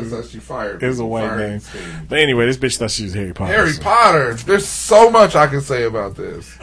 [0.00, 0.82] That's how she fired.
[0.82, 1.10] it was a people.
[1.10, 1.60] white Fire name.
[2.08, 3.52] But anyway, this bitch thought she was Harry Potter.
[3.52, 4.34] Harry so- Potter.
[4.34, 6.56] There's so much I can say about this.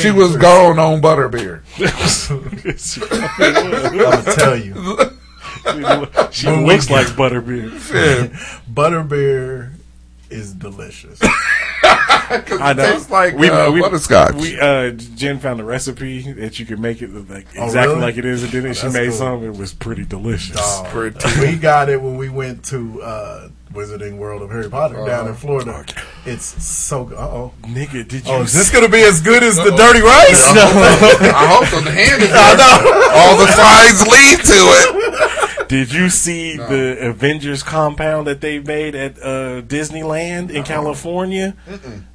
[0.00, 0.42] She was hurts.
[0.42, 1.62] gone on butterbeer.
[3.90, 4.74] I'm gonna tell you,
[6.32, 7.70] she When looks like butterbeer.
[7.92, 8.28] Yeah.
[8.72, 9.72] butterbeer
[10.30, 11.20] is delicious.
[11.82, 12.82] I know.
[12.92, 14.34] tastes like, we, uh, butterscotch.
[14.34, 17.94] We uh, Jen found a recipe that you could make it look like Oh, exactly
[17.94, 18.00] really?
[18.06, 19.18] like it is, and then she made cool.
[19.18, 19.44] some.
[19.44, 20.56] It was pretty delicious.
[20.56, 20.86] Dog.
[20.88, 21.40] Pretty.
[21.40, 25.06] we got it when we went to uh, Wizarding World of Harry Potter Uh-huh.
[25.06, 25.84] down in Florida.
[26.24, 27.18] It's so good.
[27.18, 27.52] Uh oh.
[27.62, 28.32] Nigga, did you?
[28.32, 30.42] Oh, is this gonna be as good as the Dirty Rice?
[30.50, 31.80] I hope so.
[31.80, 32.90] The hand is I know.
[33.14, 34.95] All the signs lead to it.
[35.68, 41.56] Did you see the Avengers compound that they made at uh, Disneyland in California?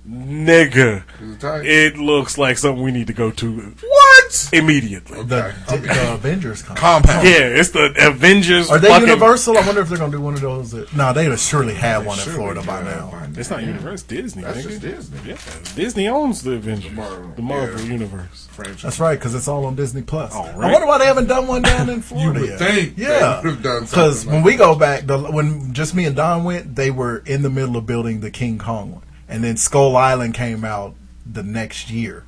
[0.08, 3.62] Nigga, Is it it looks like something we need to go to.
[3.62, 4.01] What?
[4.32, 4.54] What?
[4.54, 5.24] immediately.
[5.24, 7.28] The, the Avengers con- Compound.
[7.28, 8.70] Yeah, it's the Avengers.
[8.70, 9.58] Are they fucking- Universal?
[9.58, 10.72] I wonder if they're gonna do one of those.
[10.72, 13.14] That, no, they would surely have one in Florida by now.
[13.36, 14.44] It's not Universal, Disney.
[14.44, 14.70] That's nigga.
[14.70, 15.20] just Disney.
[15.32, 15.38] Yeah,
[15.76, 16.92] Disney owns the Avengers,
[17.36, 18.48] the Marvel universe.
[18.52, 18.82] Franchise.
[18.84, 20.34] That's right, because it's all on Disney Plus.
[20.34, 22.60] All I wonder why they haven't done one down in Florida would yet.
[22.60, 26.06] think yeah, have done because something when like we go back, the, when just me
[26.06, 29.44] and Don went, they were in the middle of building the King Kong one, and
[29.44, 30.96] then Skull Island came out
[31.26, 32.26] the next year,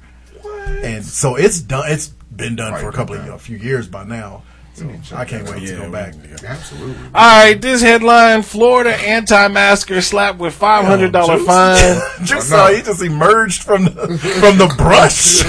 [0.83, 1.91] and so it's done.
[1.91, 4.43] It's been done for a couple of a few years by now.
[4.73, 6.15] So I can't wait to go back.
[6.43, 6.95] Absolutely.
[7.13, 12.01] All right, this headline: Florida anti-masker slapped with five hundred dollar fine.
[12.23, 13.91] Just saw uh, he just emerged from the
[14.39, 15.43] from the brush.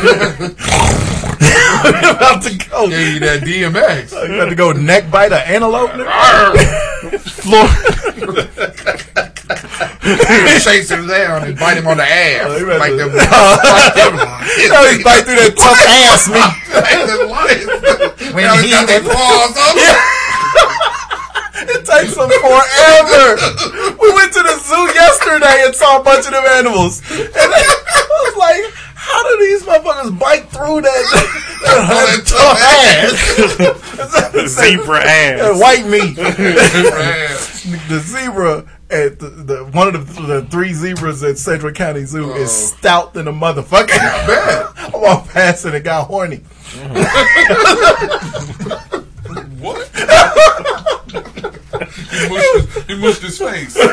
[2.17, 2.89] about to go.
[2.89, 4.13] Gave you that DMX.
[4.29, 5.91] You about to go neck bite an antelope.
[7.45, 7.93] Florida.
[10.61, 12.49] Chase him down and bite him on the ass.
[12.49, 13.13] Oh, like them.
[13.13, 16.53] You know he bite through that tough ass meat.
[18.35, 19.77] when he got their claws up.
[21.57, 23.37] It takes them forever.
[24.01, 27.63] We went to the zoo yesterday and saw a bunch of them animals, and I
[28.29, 28.65] was like,
[29.05, 31.05] "How do these motherfuckers bite through that,
[31.65, 35.41] that tough ass?" Zebra ass.
[35.41, 36.17] That white meat.
[37.89, 42.33] the zebra at the, the one of the, the three zebras at Central County Zoo
[42.33, 42.77] is oh.
[42.77, 43.89] stout than a motherfucker.
[43.91, 46.39] I walked past it and got horny.
[46.39, 47.05] Mm-hmm.
[49.61, 49.91] What?
[51.81, 53.77] He, mushed his, he mushed his face.
[53.79, 53.87] I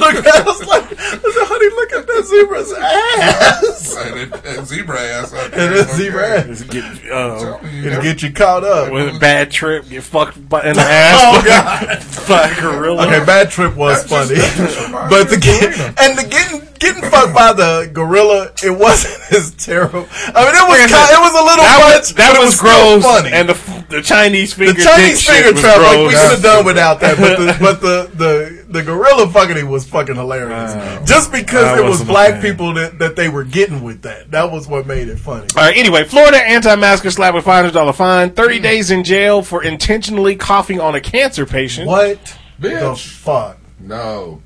[0.00, 3.96] looked at it, I was like, I said, honey, look at that zebra's ass.
[3.96, 5.32] And that, that zebra ass.
[5.34, 6.62] out And there that is zebra ass.
[6.62, 8.92] Get, uh, It'll get you caught up.
[8.92, 11.20] with a bad trip, get fucked by, in the ass.
[11.22, 12.04] Oh, God.
[12.28, 13.06] by a gorilla.
[13.06, 14.34] Okay, Bad Trip was funny,
[15.10, 20.06] but the get, and the getting getting fucked by the gorilla, it wasn't as terrible.
[20.10, 22.44] I mean, it was kind, it was a little that much, was, that but it
[22.44, 23.02] was, was gross.
[23.04, 23.32] funny.
[23.32, 23.54] And the
[23.88, 26.22] the Chinese the finger, Chinese dick shit finger trap, like we gross.
[26.22, 29.86] could have done without that, but the but the the, the gorilla fucking it was
[29.86, 30.72] fucking hilarious.
[30.74, 31.02] Oh.
[31.04, 34.30] Just because I it was black people that, that they were getting with that.
[34.30, 35.46] That was what made it funny.
[35.56, 35.76] All right.
[35.76, 38.62] Anyway, Florida anti-masker slap with five hundred dollar fine, thirty mm.
[38.62, 41.86] days in jail for intentionally coughing on a cancer patient.
[41.86, 43.06] What the Bitch.
[43.08, 43.58] fuck?
[43.84, 44.42] No.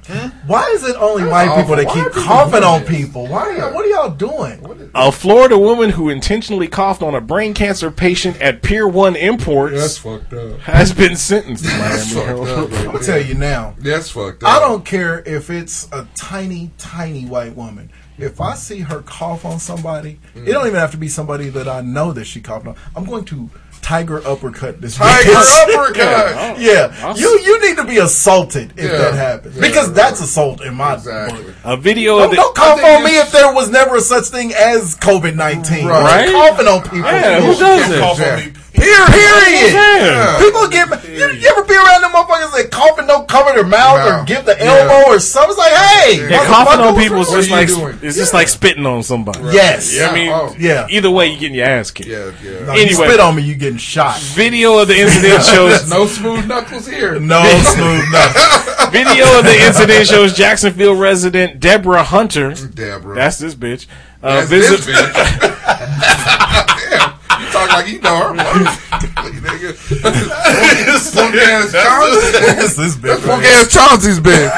[0.47, 1.63] Why is it only white awful.
[1.63, 2.91] people that Why keep are people coughing doing on this?
[2.91, 3.27] people?
[3.29, 3.59] Why?
[3.59, 4.91] Are what are y'all doing?
[4.95, 9.75] A Florida woman who intentionally coughed on a brain cancer patient at Pier One Imports
[9.75, 10.59] That's fucked up.
[10.61, 12.73] has been sentenced to That's fucked up.
[12.73, 13.75] I'm gonna tell you now.
[13.79, 14.51] That's fucked up.
[14.51, 17.91] I don't care if it's a tiny, tiny white woman.
[18.19, 20.47] If I see her cough on somebody, it mm.
[20.47, 22.75] don't even have to be somebody that I know that she coughed on.
[22.97, 23.49] I'm going to
[23.89, 25.75] tiger uppercut this Tiger bitch.
[25.75, 26.59] uppercut.
[26.69, 28.99] yeah, you you need to be assaulted if Yeah.
[28.99, 29.97] that happens Yeah, because right.
[29.97, 31.43] that's assault in my Exactly.
[31.43, 31.55] book.
[31.65, 34.53] A video Don't, of the don't cough on me if there was never such thing
[34.53, 35.87] as COVID nineteen.
[35.87, 36.29] Right.
[36.31, 36.99] Coughing on people.
[36.99, 37.99] Yeah, who does it?
[38.01, 38.53] Cough on me.
[38.75, 39.09] Period.
[39.09, 39.73] Period.
[39.73, 40.39] Yeah.
[40.39, 43.67] People get you, you ever be around them motherfuckers that cough and don't cover their
[43.67, 44.65] mouth or give the Yeah.
[44.89, 45.51] elbow or something?
[45.51, 47.77] It's like, hey, Yeah, coughing on motherfucker, people is what's just what are like you
[47.77, 47.99] doing?
[48.03, 49.41] it's just like spitting on somebody.
[49.53, 50.01] Yes.
[50.01, 50.55] I mean, Oh.
[50.59, 50.87] Yeah.
[50.91, 52.09] either way, you're getting your ass kicked.
[52.09, 52.65] Yeah, yeah.
[52.67, 53.07] No, you Anyway.
[53.09, 54.19] spit on me, you getting shot.
[54.21, 57.19] Video of the incident shows no smooth knuckles here.
[57.29, 58.91] No smooth nothing.
[58.93, 62.55] video of the incident shows Jacksonville resident Deborah Hunter.
[62.55, 63.15] Deborah.
[63.15, 63.87] That's this bitch.
[64.23, 66.35] Uh, That's visit- this bitch.
[67.79, 68.35] Damn, you talk like you know her.
[69.39, 69.75] Nigga.
[71.15, 72.33] Punk ass Chauncey.
[72.33, 73.25] That's this bitch.
[73.25, 74.53] Punk right ass Chauncey's bitch.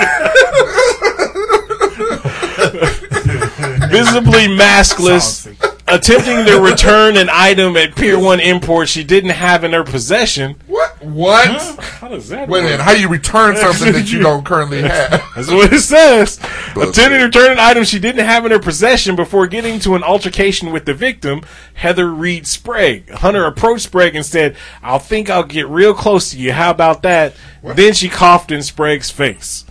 [3.90, 5.46] visibly maskless,
[5.88, 10.56] attempting to return an item at Pier One Import she didn't have in her possession.
[10.66, 10.79] What?
[11.00, 11.78] What?
[11.80, 12.70] How does that Wait a work?
[12.70, 12.80] minute.
[12.80, 15.10] How do you return something that you don't currently have?
[15.34, 16.36] That's what it says.
[16.74, 20.72] To return an item she didn't have in her possession before getting to an altercation
[20.72, 21.42] with the victim,
[21.74, 23.08] Heather Reed Sprague.
[23.10, 26.52] Hunter approached Sprague and said, I'll think I'll get real close to you.
[26.52, 27.34] How about that?
[27.62, 29.64] Then she coughed in Sprague's face.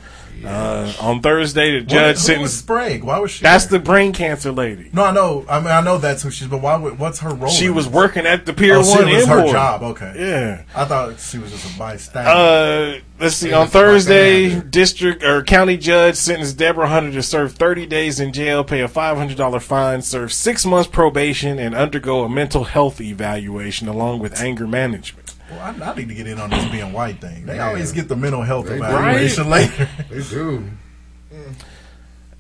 [0.46, 2.58] Uh, on Thursday, the What- judge who was sentenced.
[2.60, 3.04] Sprague?
[3.04, 3.44] Why was she?
[3.44, 3.80] That's there?
[3.80, 4.90] the brain cancer lady.
[4.94, 5.46] No, I know.
[5.50, 6.48] I mean, I know that's who she's.
[6.48, 6.76] But why?
[6.78, 7.50] would- What's her role?
[7.52, 7.94] She in was this?
[7.94, 9.40] working at the Pier Oh, she One was Import.
[9.48, 9.84] her job.
[9.84, 10.14] Okay.
[10.18, 10.62] Yeah.
[10.76, 12.30] I thought she was just a bystander.
[12.30, 13.52] Uh, let's see.
[13.54, 18.64] On Thursday, district or county judge sentenced Deborah Hunter to serve 30 days in jail,
[18.64, 24.20] pay a $500 fine, serve six months probation, and undergo a mental health evaluation along
[24.20, 25.19] with anger management.
[25.52, 27.46] Well, I, I need to get in on this being white thing.
[27.46, 27.68] They Yeah.
[27.70, 28.84] always get the mental health They do.
[28.84, 29.88] evaluation later.
[30.10, 30.64] They do.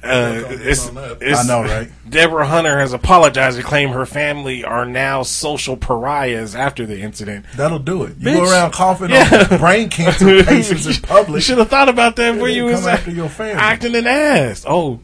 [0.02, 1.91] Uh, it's, on it's- I know, right?
[2.10, 7.45] Deborah Hunter has apologized and claimed her family are now social pariahs after the incident.
[7.57, 8.15] That'll do it.
[8.18, 8.34] You Bitch.
[8.36, 9.48] go around coughing Yeah.
[9.52, 11.36] on brain cancer patients in public.
[11.36, 13.61] You should have thought about that before you was after your family.
[13.61, 14.64] acting an ass.
[14.65, 15.02] Oh,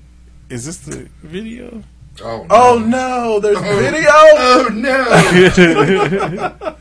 [0.49, 1.83] is this the video?
[2.23, 4.07] Oh, Oh no, there's video.
[4.09, 6.75] Oh no!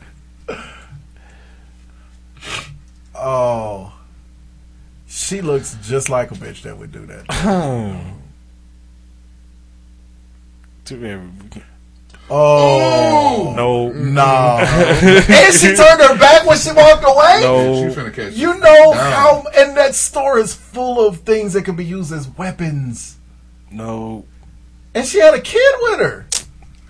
[3.25, 3.91] Oh,
[5.07, 7.25] she looks just like a bitch that would do that.
[10.85, 11.63] Too bad.
[12.29, 13.89] Oh No.
[13.91, 17.39] no, and she turned her back when she walked away.
[17.41, 17.83] No.
[17.87, 19.11] She's finna catch You know Down.
[19.11, 23.17] how, and that store is full of things that can be used as weapons.
[23.71, 24.25] No.
[24.95, 26.25] And she had a kid with her.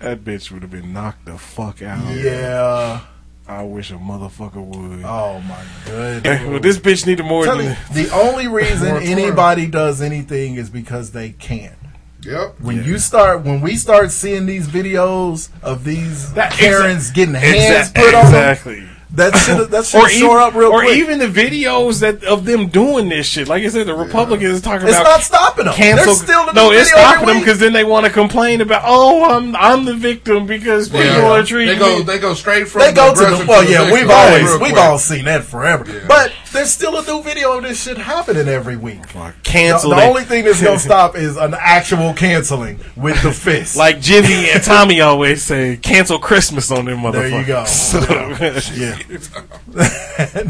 [0.00, 2.14] That bitch would have been knocked the fuck out.
[2.14, 3.00] Yeah.
[3.48, 5.04] I wish a motherfucker would.
[5.04, 6.46] Oh my goodness.
[6.48, 10.68] well, this bitch needed more Tell than you, the only reason anybody does anything is
[10.70, 11.74] because they can.
[12.22, 12.60] Yep.
[12.60, 17.90] When you start, when we start seeing these videos of these That- Karens getting hands
[17.90, 18.88] Exa- put on them, exactly.
[19.16, 20.90] That should that should shore even, up real or quick.
[20.90, 23.48] Or even the videos that of them doing this shit.
[23.48, 25.74] Like I said, the Republicans talking It's about it's not stopping them.
[25.74, 26.06] cancel.
[26.14, 29.54] They're still no, it's stopping them because then they want to complain about, oh, I'm
[29.56, 31.30] I'm the victim because people Yeah.
[31.30, 31.98] are treating They go.
[31.98, 32.02] me.
[32.04, 32.82] They go straight from.
[32.82, 33.78] They go to the aggressive well, yeah.
[33.84, 37.62] victim We've always we've all seen that forever, but there's still a new video of
[37.62, 39.02] this shit happening every week.
[39.42, 43.76] cancel The, the only thing that's gonna stop is an actual canceling with the fist.
[43.86, 47.12] Like Jimmy and Tommy always say, cancel Christmas on them motherfuckers.
[47.30, 47.64] There you go.
[47.66, 47.98] So-
[48.74, 48.96] yeah.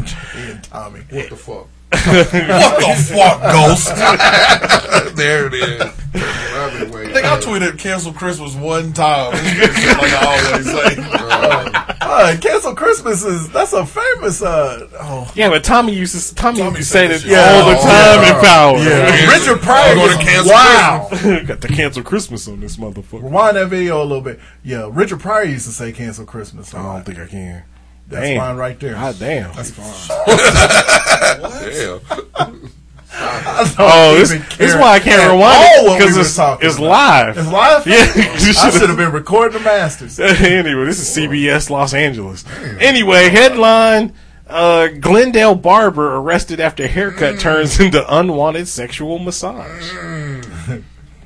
[0.05, 1.01] Jimmy and Tommy.
[1.09, 1.67] What the fuck?
[1.89, 5.15] what the fuck, Ghost?
[5.15, 5.81] there it is.
[5.81, 7.11] I've been waiting.
[7.11, 9.31] I think I tweeted cancel Christmas one time.
[9.33, 11.76] like I always say.
[12.09, 14.41] Uh, cancel Christmas is that's a famous.
[14.41, 17.61] Uh, oh Yeah, but Tommy used to Tommy, used to say that Yeah.
[17.63, 18.77] all the time in power.
[18.77, 19.31] Yeah.
[19.31, 21.07] Richard Pryor Go to cancel wow.
[21.45, 23.23] Got to cancel Christmas on this motherfucker.
[23.23, 24.39] Rewind that video a little bit.
[24.63, 26.73] Yeah, Richard Pryor used to say cancel Christmas.
[26.73, 27.63] I don't think I can.
[28.07, 28.39] That's Damn.
[28.39, 28.93] fine right there.
[28.93, 29.53] God damn.
[29.53, 30.27] That's fine.
[32.37, 32.71] Damn.
[33.13, 37.37] Oh, this, this is why I can't rewind what we because it's, it's live.
[37.37, 37.87] It's live.
[37.87, 40.19] Yeah, I should've- been recording the masters.
[40.19, 42.43] anyway, this is CBS Los Angeles.
[42.79, 44.13] Anyway, headline:
[44.47, 49.91] uh, Glendale barber arrested after haircut turns into unwanted sexual massage.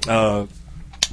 [0.08, 0.46] Uh,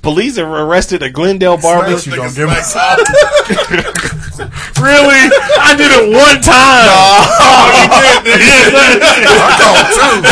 [0.03, 1.99] police have arrested a Glendale barber.
[1.99, 2.75] Smash you gonna give us.
[4.79, 5.31] really?
[5.59, 6.89] I did it one time.
[8.29, 10.23] I called two.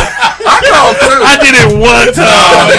[0.47, 1.19] I called two.
[1.23, 2.71] I did it one time.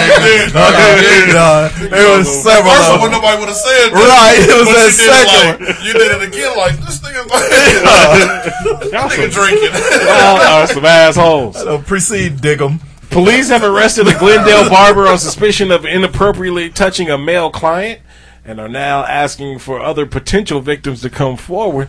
[1.32, 3.92] No, it was several First of one, nobody would have said.
[3.92, 7.00] Right, it was that you did it second like, You did it again, like this
[7.00, 7.28] nigga,
[8.92, 9.72] Y'all nigga some, drinking.
[9.72, 11.56] y'all are some assholes.
[11.56, 12.80] Uh, Precede Diggum.
[13.10, 18.00] Police have arrested a Glendale barber on suspicion of inappropriately touching a male client
[18.44, 21.88] and are now asking for other potential victims to come forward.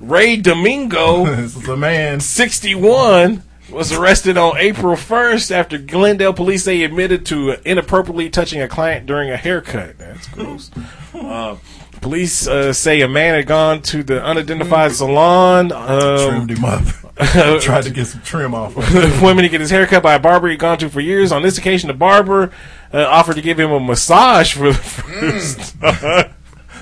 [0.00, 2.20] Ray Domingo, This is a man.
[2.20, 8.68] 61, was arrested on April 1st after Glendale police say admitted to inappropriately touching a
[8.68, 9.98] client during a haircut.
[9.98, 10.70] That's gross.
[11.14, 11.56] uh,
[12.00, 15.72] police uh, say a man had gone to the unidentified salon.
[15.72, 16.82] Um, Trimmed him up.
[17.60, 18.76] Tried to get some trim off.
[18.76, 19.22] of the him.
[19.24, 21.32] women to get his haircut by a barber he'd gone to for years.
[21.32, 22.52] On this occasion, the barber
[22.92, 26.34] uh, offered to give him a massage for the first time.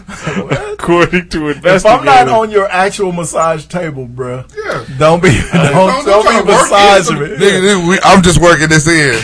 [0.09, 1.85] According to investigators.
[1.85, 4.85] If I'm not on your actual massage table, bruh, Yeah.
[4.99, 7.27] don't be don't, Don't- don't, don't be to work massaging me.
[7.29, 9.15] some- Nigga, we- I'm just working this in.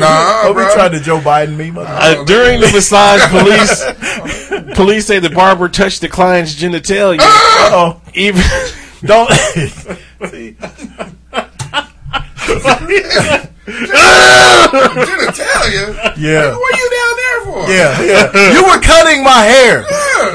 [0.00, 0.74] Nah, don't be bro.
[0.74, 1.86] trying to Joe Biden me, mother.
[1.90, 7.18] Uh, during the massage, police police say the barber touched the client's genitalia.
[7.20, 8.42] oh, Even
[9.06, 9.30] don't.
[10.30, 10.56] See,
[14.82, 15.94] Genitalia?
[16.16, 17.70] yeah, What you down there for?
[17.72, 18.52] yeah, yeah.
[18.52, 19.82] You were cutting my hair,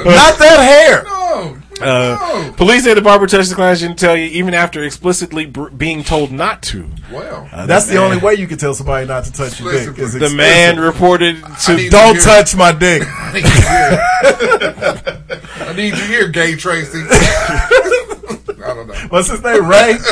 [0.06, 1.04] not that hair.
[1.04, 1.58] No.
[1.82, 6.32] uh, police say the barber touched the client's genitalia even after explicitly br- being told
[6.32, 6.90] not to.
[7.12, 9.98] Well, That's the only way you can tell somebody not to touch your dick.
[10.00, 11.36] Is The man reported
[11.66, 13.04] to Don't to touch my dick.
[13.06, 14.00] I need you here.
[15.68, 17.04] I need you here, gay Tracy.
[18.78, 19.08] I don't know.
[19.10, 19.68] What's his name?
[19.68, 19.98] Ray.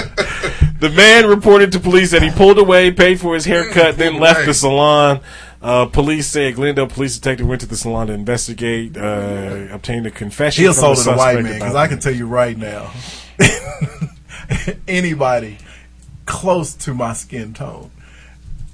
[0.78, 4.22] The man reported to police that he pulled away, paid for his haircut, then pulled
[4.24, 4.46] left away.
[4.48, 5.22] the salon.
[5.62, 10.06] Uh, police say a Glendale police detective went to the salon to investigate, uh, obtained
[10.06, 10.64] a confession.
[10.64, 12.92] He from the assaulted a white man because I can tell you right now,
[14.88, 15.58] anybody
[16.26, 17.90] close to my skin tone,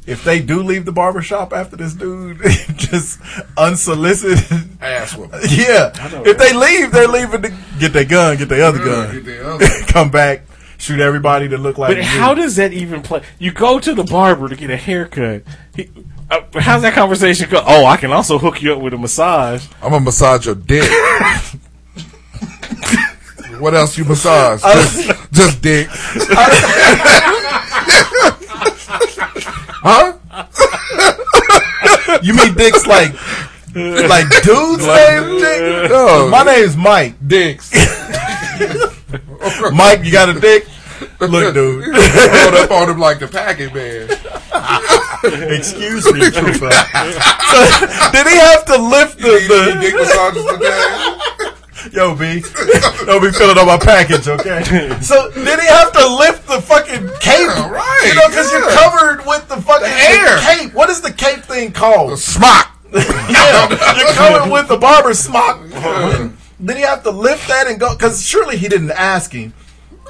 [0.08, 2.40] if they do leave the barbershop after this dude,
[2.76, 3.20] just
[3.58, 4.40] unsolicited,
[4.82, 5.40] Ass whooping.
[5.50, 5.92] yeah.
[6.26, 9.48] If they leave, they're leaving to get their gun, get their other gun, Get the
[9.48, 9.68] other.
[9.88, 10.42] come back,
[10.78, 11.96] shoot everybody to look like.
[11.96, 13.22] But how does that even play?
[13.40, 15.44] You go to the barber to get a haircut.
[15.76, 15.90] He,
[16.32, 17.62] uh, how's that conversation go?
[17.66, 19.66] Oh, I can also hook you up with a massage.
[19.84, 20.90] I'm gonna massage your dick.
[23.60, 24.62] what else you massage?
[24.64, 25.88] Just, just dick.
[29.84, 30.14] huh?
[32.24, 35.90] you mean dicks like like dude's name, Dick?
[35.92, 36.28] No.
[36.30, 37.16] My name's Mike.
[37.26, 37.72] Dicks.
[39.74, 40.68] Mike, you got a dick?
[41.20, 41.88] Look, dude.
[41.88, 44.10] Rolled up on him like the packet man.
[45.58, 46.70] Excuse me, trooper.
[48.12, 49.48] Did he have to lift the, He
[49.82, 50.80] dick the massages today.
[51.94, 52.42] Yo, B.
[53.06, 54.64] Don't be filling up my package, okay?
[55.02, 57.48] So, did he have to lift the fucking cape?
[57.48, 60.38] right, You know, because you're covered with the fucking hair.
[60.40, 60.74] cape.
[60.76, 62.20] What is the cape thing called?
[62.20, 62.68] Smock.
[62.94, 65.62] yeah, you're coming with the barber smock.
[66.64, 67.96] Did he have to lift that and go?
[67.96, 69.54] Because surely he didn't ask him.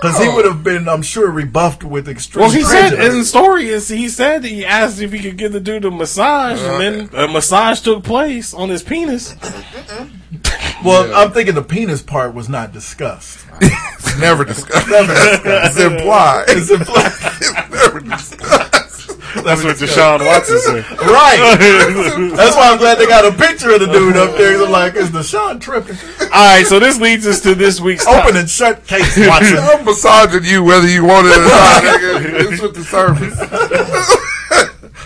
[0.01, 2.41] Because he would have been, I'm sure, rebuffed with extreme.
[2.41, 3.13] Well, he said prejudice.
[3.13, 5.85] in the story is he said that he asked if he could give the dude
[5.85, 9.35] a massage, and then uh, a massage took place on his penis.
[10.83, 13.45] Well, I'm thinking the penis part was not discussed.
[13.61, 14.89] It's never discussed.
[14.89, 15.77] Never discussed.
[15.77, 16.45] It's implied.
[16.47, 17.11] It's implied.
[17.13, 18.50] It's never discussed.
[19.35, 20.91] That's what Deshaun Watson said.
[20.99, 21.57] Right.
[22.35, 24.61] That's why I'm glad they got a picture of the dude up there.
[24.61, 25.97] I'm like, is Deshaun tripping?
[26.21, 29.57] All right, so this leads us to this week's top- Open and shut case Watson.
[29.61, 32.51] I'm massaging you whether you want it or not, nigga.
[32.51, 34.17] It's with the service.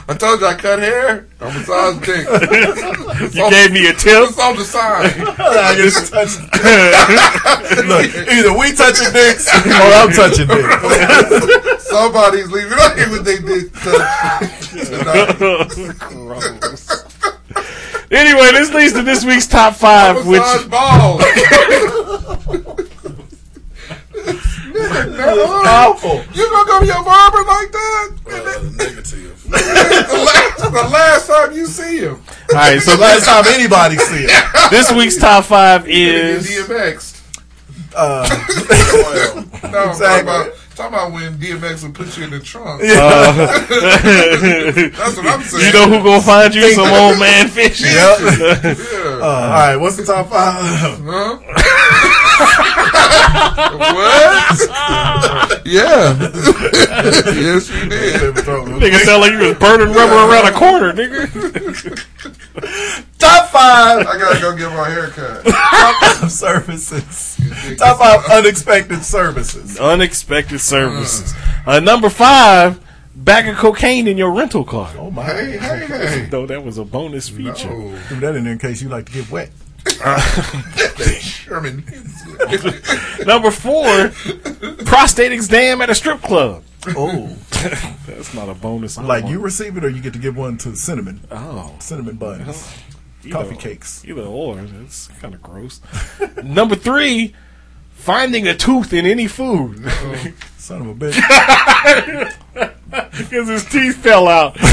[0.07, 1.26] I told you I cut hair.
[1.41, 2.27] I'm a massage dick.
[3.34, 4.30] You gave me a tip.
[4.30, 5.11] It's on the side.
[5.40, 6.40] I just touched.
[7.88, 11.88] Look, either we touching dicks or I'm touching dicks.
[11.88, 14.76] Somebody's leaving out here with their dick touched.
[18.11, 20.41] Anyway, this leads to this week's top five, which
[24.80, 25.68] Massage balls.
[25.68, 26.23] Awful.
[26.34, 28.10] You gonna go to your barber like that?
[28.27, 28.31] Uh,
[28.76, 29.34] negative.
[29.45, 29.52] the,
[30.26, 32.15] last, the last time you see him.
[32.49, 32.81] all right.
[32.81, 34.72] So The last time anybody see it.
[34.72, 37.14] this week's top five Is is DMX.
[37.95, 38.27] Uh,
[38.91, 40.22] Well, No, I'm talking Exactly.
[40.22, 42.81] about, talking about when DMX would put you in the trunk.
[42.84, 42.85] uh,
[44.97, 45.65] That's what I'm saying.
[45.65, 47.88] you know who gonna find you some old man fishing.
[47.88, 48.19] Yep.
[48.19, 49.19] Yeah.
[49.22, 50.99] Uh, all right, what's the top five?
[51.06, 51.39] Huh?
[53.26, 55.61] What?
[55.65, 56.15] yeah.
[57.35, 58.35] yes, you did.
[58.35, 61.26] Nigga sound like you was burning rubber around a corner, nigga.
[63.19, 65.43] Top five I gotta go get my haircut.
[65.45, 67.38] top five services.
[67.77, 69.80] Top five unexpected services.
[69.80, 71.34] Unexpected services.
[71.65, 72.80] Uh, number five,
[73.15, 74.91] bag of cocaine in your rental car.
[74.97, 75.23] Oh my!
[75.23, 76.27] Hey, hey, hey.
[76.30, 77.69] Though that was a bonus feature.
[77.69, 77.97] No.
[78.10, 79.49] Do that in there in case you like to get wet.
[81.19, 81.83] Sherman.
[83.25, 84.09] Number four,
[84.85, 86.63] prostate exam at a strip club.
[86.89, 87.35] Oh,
[88.07, 88.97] That's not a bonus.
[88.97, 89.33] I like want.
[89.33, 92.67] you receive it or you get to give one to cinnamon, Oh, cinnamon buns,
[93.23, 94.03] either- coffee cakes.
[94.05, 94.55] Either or.
[94.57, 95.81] That's kind of gross.
[96.43, 97.33] Number three,
[97.93, 99.81] finding a tooth in any food.
[99.85, 100.27] Oh.
[100.65, 101.13] Son of a bitch.
[103.17, 104.55] Because his teeth fell out.
[104.61, 104.65] Man.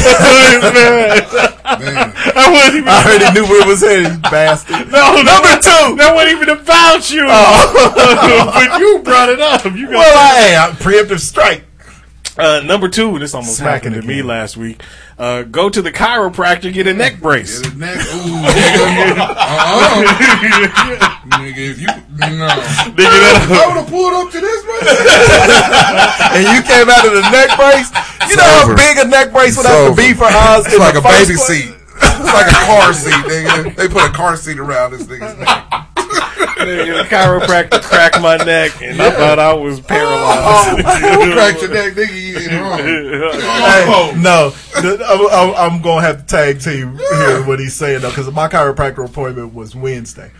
[1.64, 2.88] I wasn't even.
[2.88, 4.92] I already knew where it was headed, you bastard.
[4.92, 5.96] No, Number two.
[5.96, 7.24] That wasn't even about you.
[7.26, 8.52] Oh.
[8.54, 9.64] but you brought it up.
[9.64, 11.64] You got Well, I, I'm preemptive strike.
[12.38, 14.82] Uh, number two, and this almost Smacking happened to me last week.
[15.18, 17.60] Uh, go to the chiropractor, get a neck brace.
[17.60, 17.96] Get his neck.
[17.96, 19.18] Ooh, nigga.
[19.28, 20.04] Uh-uh.
[21.38, 21.86] nigga, if you.
[21.86, 22.48] No.
[22.96, 24.80] Nigga, that- I would have pulled up to this, man.
[26.32, 27.92] And you came out of the neck brace.
[28.30, 30.78] You know how big a neck brace would It's have to be for Oz It's
[30.78, 31.46] like a baby place?
[31.46, 31.74] seat.
[32.04, 33.76] It's like a car seat, nigga.
[33.76, 35.88] They put a car seat around this nigga's neck.
[36.66, 40.84] Nigga, the chiropractor cracked my neck, and I thought I was paralyzed.
[40.86, 42.20] Oh, oh, you cracked your neck, nigga.
[42.20, 42.80] You ain't wrong.
[43.62, 48.30] Hey, no, I'm, I'm gonna have to tag team here what he's saying though, because
[48.32, 50.30] my chiropractor appointment was Wednesday,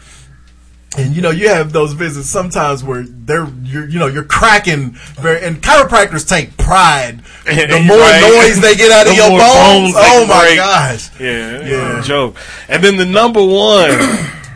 [0.98, 4.90] and you know you have those visits sometimes where they're you're you know you're cracking
[5.20, 7.20] very, and chiropractors take pride.
[7.44, 8.20] The more right.
[8.46, 10.56] noise they get out of The your more bones, bones oh my break.
[10.56, 11.10] gosh!
[11.20, 11.66] Yeah, Yeah.
[11.96, 12.36] yeah, joke.
[12.68, 13.90] And then the number one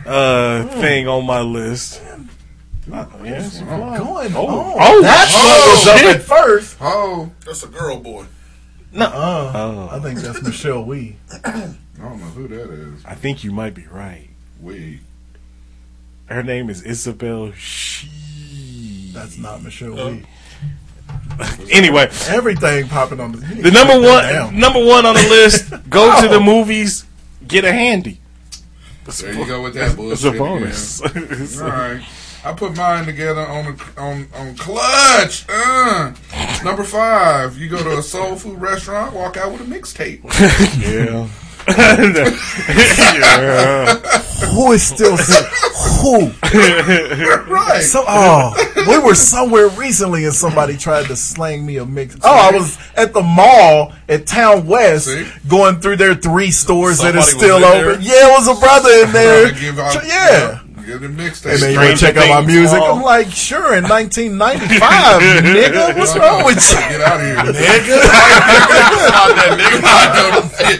[0.07, 2.01] uh, thing on my list.
[2.91, 3.59] Uh, yeah, it's.
[3.59, 4.45] Going Oh.
[4.45, 4.75] on.
[4.79, 6.15] Oh, that's oh, what was up shit.
[6.15, 6.77] at first.
[6.79, 8.25] Oh, That's a girl boy.
[8.93, 9.89] No, Uh, Oh.
[9.91, 11.17] I think that's Michelle Wie.
[11.43, 11.51] I
[11.99, 13.03] don't know who that is.
[13.05, 14.29] I think you might be right.
[14.61, 15.01] We.
[16.27, 19.11] Her name is Isabel She.
[19.13, 20.23] That's not Michelle Wie.
[21.71, 23.37] Anyway, Everything popping on the.
[23.37, 24.57] the number one, down.
[24.59, 25.71] number one on the list.
[25.89, 27.05] Go to the movies,
[27.47, 28.19] get a handy.
[29.07, 30.13] There you go with that bullshit.
[30.13, 31.01] It's a bonus.
[31.01, 31.47] Again.
[31.61, 32.05] All right.
[32.43, 35.45] I put mine together on a, on on clutch.
[35.49, 36.13] Uh.
[36.63, 40.23] Number five, you go to a soul food restaurant, walk out with a mixtape.
[40.81, 41.27] yeah.
[43.19, 44.21] yeah.
[44.53, 46.27] Who is still who?
[47.53, 47.81] right.
[47.81, 48.53] So oh,
[48.87, 52.15] we were somewhere recently and somebody tried to slang me a mix.
[52.23, 55.09] Oh, I was at the mall at Towne West
[55.47, 57.81] going through their three stores that Somebody is was still open.
[57.83, 58.01] there?
[58.01, 59.47] Yeah, it was a brother in there.
[59.81, 60.59] Out- Ch- yeah.
[60.87, 61.51] Give the mixtape.
[61.51, 62.79] And then you want to check out my music.
[62.79, 62.95] Oh.
[62.95, 64.39] I'm like, sure, in 1995,
[65.43, 65.91] nigga.
[65.99, 66.79] What's wrong with you?
[66.95, 67.99] Get out of here, nigga.
[69.11, 69.83] Not that nigga.
[69.83, 70.79] I know the shit.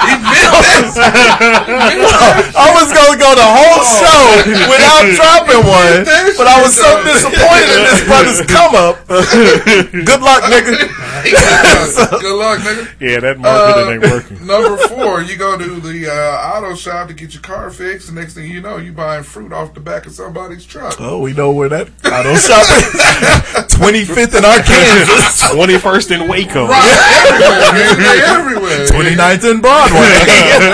[0.00, 2.56] He meant that.
[2.56, 4.00] I was gonna go the whole oh.
[4.00, 6.08] show without dropping one,
[6.40, 8.96] but I was so disappointed in this brother's come up.
[10.08, 10.88] Good luck, nigga.
[12.20, 12.88] Good luck, nigga.
[13.00, 14.46] Yeah, that marketing ain't Uh, working.
[14.46, 18.08] Number four, you go to the uh, auto shop to get your car fixed.
[18.08, 20.96] The next thing you know, you buying fruit off the back of somebody's truck.
[21.00, 23.70] Oh, we know where that auto shop is.
[23.80, 25.54] 25th in Arkansas.
[25.54, 26.66] 21st in Waco.
[26.66, 27.30] right?
[27.30, 28.86] Everywhere, everywhere.
[28.88, 30.08] 29th in Broadway.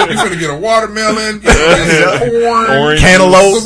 [0.08, 3.00] You're gonna get a watermelon, you're get some corn, Orange.
[3.00, 3.62] Cantaloupe.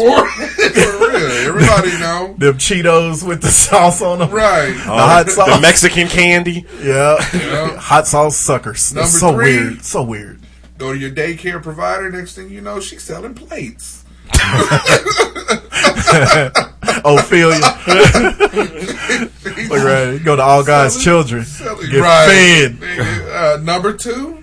[1.61, 2.35] Everybody know.
[2.39, 4.31] Them Cheetos with the sauce on them.
[4.31, 4.73] Right.
[4.73, 5.49] The hot sauce.
[5.55, 6.67] The Mexican candy.
[6.81, 7.17] Yeah.
[7.35, 7.77] Yeah.
[7.77, 8.95] Hot sauce suckers.
[8.95, 9.57] Number so three.
[9.57, 9.85] weird.
[9.85, 10.41] So weird.
[10.79, 12.11] Go to your daycare provider.
[12.11, 14.05] Next thing you know, she's selling plates.
[17.05, 17.61] Ophelia.
[19.69, 20.19] Look right.
[20.25, 21.45] Go to All God's Children.
[21.91, 22.71] Get right.
[22.71, 23.31] fed.
[23.31, 24.40] Uh, number two,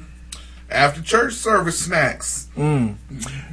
[0.70, 2.48] after church service snacks.
[2.58, 2.96] Mm.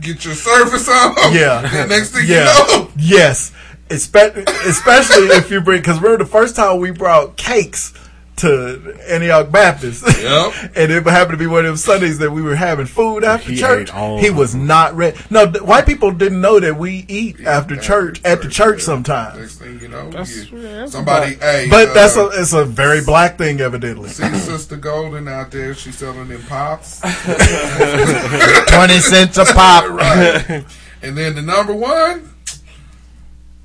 [0.00, 1.14] Get your service on.
[1.32, 1.86] Yeah.
[1.88, 2.52] Next thing yeah.
[2.68, 3.52] you know, Yes.
[3.88, 7.92] Espe- especially if you bring, because remember the first time we brought cakes
[8.36, 10.04] to Antioch Baptist.
[10.06, 10.52] Yep.
[10.76, 13.52] and it happened to be one of them Sundays that we were having food after
[13.52, 13.90] He church.
[14.20, 15.16] He of was not ready.
[15.30, 19.38] No, th- white people didn't know that we eat after church, at the church sometimes.
[19.38, 22.52] next thing you know, That's- you- yeah, that's somebody, hey, But uh, that's a, it's
[22.52, 24.08] a very black thing, evidently.
[24.10, 27.00] See Sister Golden out there, she's selling them pops.
[27.00, 29.88] 20 cents a pop.
[29.90, 30.64] right.
[31.02, 32.30] And then the number one,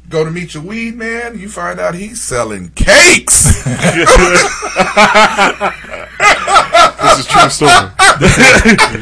[0.09, 3.63] go to meet your weed man, you find out he's selling cakes.
[6.99, 7.71] This is true story.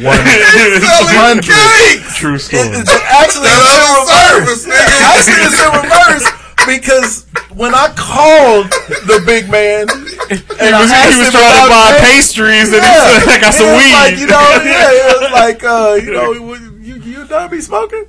[0.05, 2.15] One, selling cakes.
[2.17, 2.61] True story.
[2.69, 4.29] It- it- actually, it's in reverse.
[4.29, 5.01] Service, nigga.
[5.11, 6.25] Actually, it's in reverse
[6.67, 7.25] because
[7.57, 8.69] when I called
[9.09, 12.01] the big man, and He I was, asked he was him trying to buy cake,
[12.05, 13.93] pastries and yeah, he said, I got it some was weed.
[13.93, 16.31] Like, you know, yeah, it was like, uh, you know,
[16.81, 18.05] you you done be smoking?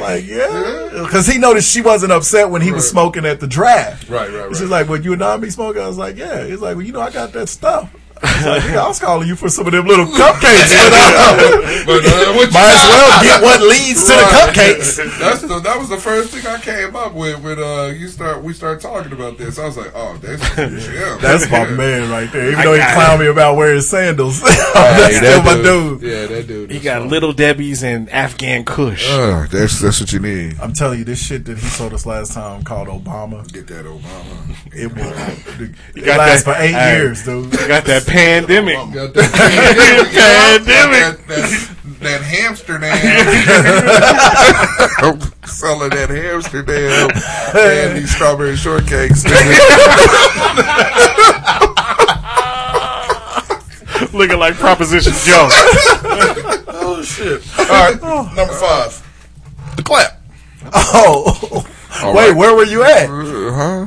[0.00, 4.08] Like, yeah, because he noticed she wasn't upset when he was smoking at the draft.
[4.08, 4.56] Right, right, right.
[4.56, 6.84] She's like, "Well, you and I be smoking." I was like, "Yeah." He's like, "Well,
[6.84, 7.94] you know, I got that stuff."
[8.24, 10.92] I was like, "Yeah, I was calling you for some of them little cupcakes, but,
[10.92, 15.42] uh, But, uh, what you might as well get what leads to the cupcakes." That's
[15.42, 18.52] the, that was the first thing I came up with when uh, you start we
[18.52, 19.58] started talking about this.
[19.58, 21.18] I was like, oh, that's Jim.
[21.20, 22.48] That's my man right there.
[22.48, 26.02] Even I though he got clowned me about wearing sandals, that's still my dude.
[26.02, 26.70] Yeah, that dude.
[26.70, 27.10] He got fun.
[27.10, 29.08] Little Debbie's and Afghan Kush.
[29.10, 30.58] Uh, that's that's what you need.
[30.60, 33.50] I'm telling you, this shit that he sold us last time called Obama.
[33.52, 34.56] Get that Obama.
[34.74, 35.64] It will.
[35.96, 36.96] It got lasts that- for eight hey.
[36.96, 37.52] years, dude.
[37.52, 38.76] You got that pandemic.
[38.94, 40.14] Got that pandemic.
[40.14, 41.26] Pandemic.
[41.26, 42.96] That, that, that Amsterdam.
[45.44, 47.10] Selling that Amsterdam
[47.54, 49.24] and these strawberry shortcakes.
[54.12, 55.48] Looking like Proposition Joe.
[56.68, 57.42] Oh shit!
[57.58, 58.00] All right,
[58.34, 59.02] number five,
[59.76, 60.20] the clap.
[60.72, 61.66] Oh,
[62.02, 62.36] All wait, right.
[62.36, 63.08] where were you at?
[63.10, 63.86] Uh, huh?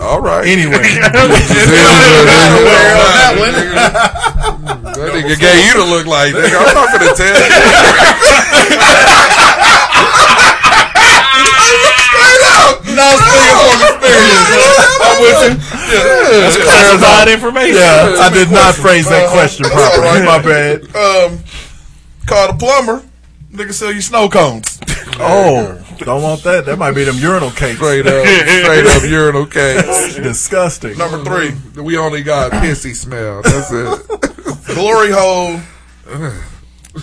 [0.00, 0.46] All right.
[0.48, 1.12] Anyway, that
[5.12, 6.56] nigga gave you to look like nigga.
[6.56, 7.50] I'm not gonna tell you.
[12.00, 12.80] Straight up.
[12.88, 14.56] no, speaking from experience.
[15.04, 15.60] I'm with you.
[16.40, 17.76] That's classified information.
[17.76, 20.24] Yeah, I did not phrase that question properly.
[20.24, 20.82] My bad.
[20.96, 21.38] Um,
[22.26, 23.02] call the plumber.
[23.52, 24.78] Nigga sell you snow cones.
[25.18, 26.66] Oh, don't want that.
[26.66, 27.76] That might be them urinal cakes.
[27.76, 30.14] Straight up, straight up urinal cakes.
[30.16, 30.96] Disgusting.
[30.98, 33.42] Number three, We only got pissy smell.
[33.42, 34.66] That's it.
[34.74, 35.60] glory hole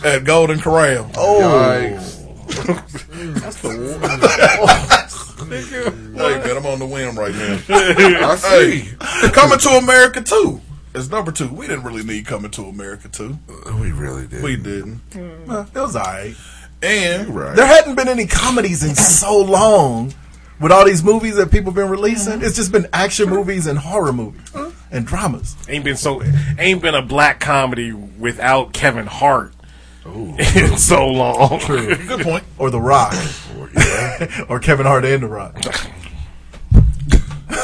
[0.03, 1.09] at Golden Corral.
[1.15, 2.13] Oh, Yikes.
[5.47, 7.59] Hey man, I'm on the whim right now.
[8.27, 8.89] I see.
[9.31, 10.59] Coming to America too.
[10.95, 11.47] It's number two.
[11.49, 13.37] We didn't really need Coming to America too.
[13.79, 14.43] We really did.
[14.43, 14.99] We didn't.
[15.47, 16.35] uh, it was alright.
[16.81, 17.55] And right.
[17.55, 20.13] There hadn't been any comedies in so long.
[20.59, 23.77] With all these movies that people have been releasing, it's just been action movies and
[23.77, 24.41] horror movies
[24.91, 25.55] and dramas.
[25.69, 26.21] Ain't been so
[26.57, 29.53] ain't been a black comedy without Kevin Hart
[30.05, 31.59] in so long.
[31.59, 31.95] True.
[31.95, 32.43] good point.
[32.57, 33.13] Or The Rock,
[34.49, 35.61] or Kevin Hart and The Rock.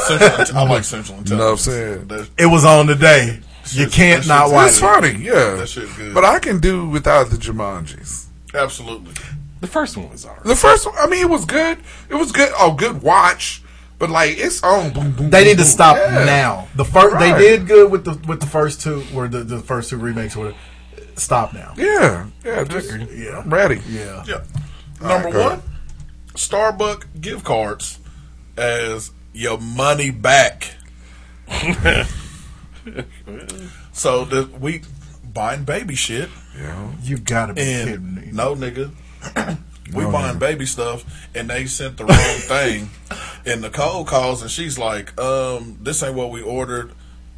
[0.08, 2.08] Central, I like Central You know what I'm saying?
[2.08, 3.40] That, It was on today.
[3.72, 4.82] You can't not watch It's it.
[4.82, 5.56] funny, yeah.
[5.56, 6.14] That shit good.
[6.14, 8.23] But I can do without the Jumanjis.
[8.54, 9.14] Absolutely.
[9.62, 10.44] The first one was alright.
[10.44, 11.78] The first one, I mean, it was good.
[12.10, 12.52] It was good.
[12.58, 13.62] Oh, good watch.
[14.00, 14.92] But like, it's on.
[14.92, 16.26] Boom, boom, They boom, need to stop Yeah.
[16.26, 16.68] now.
[16.76, 17.38] The first Right.
[17.38, 20.36] they did good with the with the first two, or the, the first two remakes.
[20.36, 20.54] Or
[21.16, 21.74] stop now.
[21.78, 23.40] Yeah, yeah, just, Yeah.
[23.40, 23.82] I'm ready.
[23.88, 24.24] Yeah.
[24.28, 24.42] Yeah.
[25.02, 25.62] All Number right, one,
[26.34, 28.00] Starbucks gift cards
[28.58, 30.72] as your money back.
[33.94, 34.82] so the, we
[35.34, 36.30] buying baby shit.
[36.58, 36.92] Yeah.
[37.02, 38.30] You gotta be And kidding me.
[38.32, 38.92] no nigga.
[39.94, 40.40] we No, buying nigga.
[40.40, 41.04] baby stuff
[41.36, 42.90] and they sent the wrong thing.
[43.46, 46.92] And Nicole calls and she's like, um, this ain't what we ordered.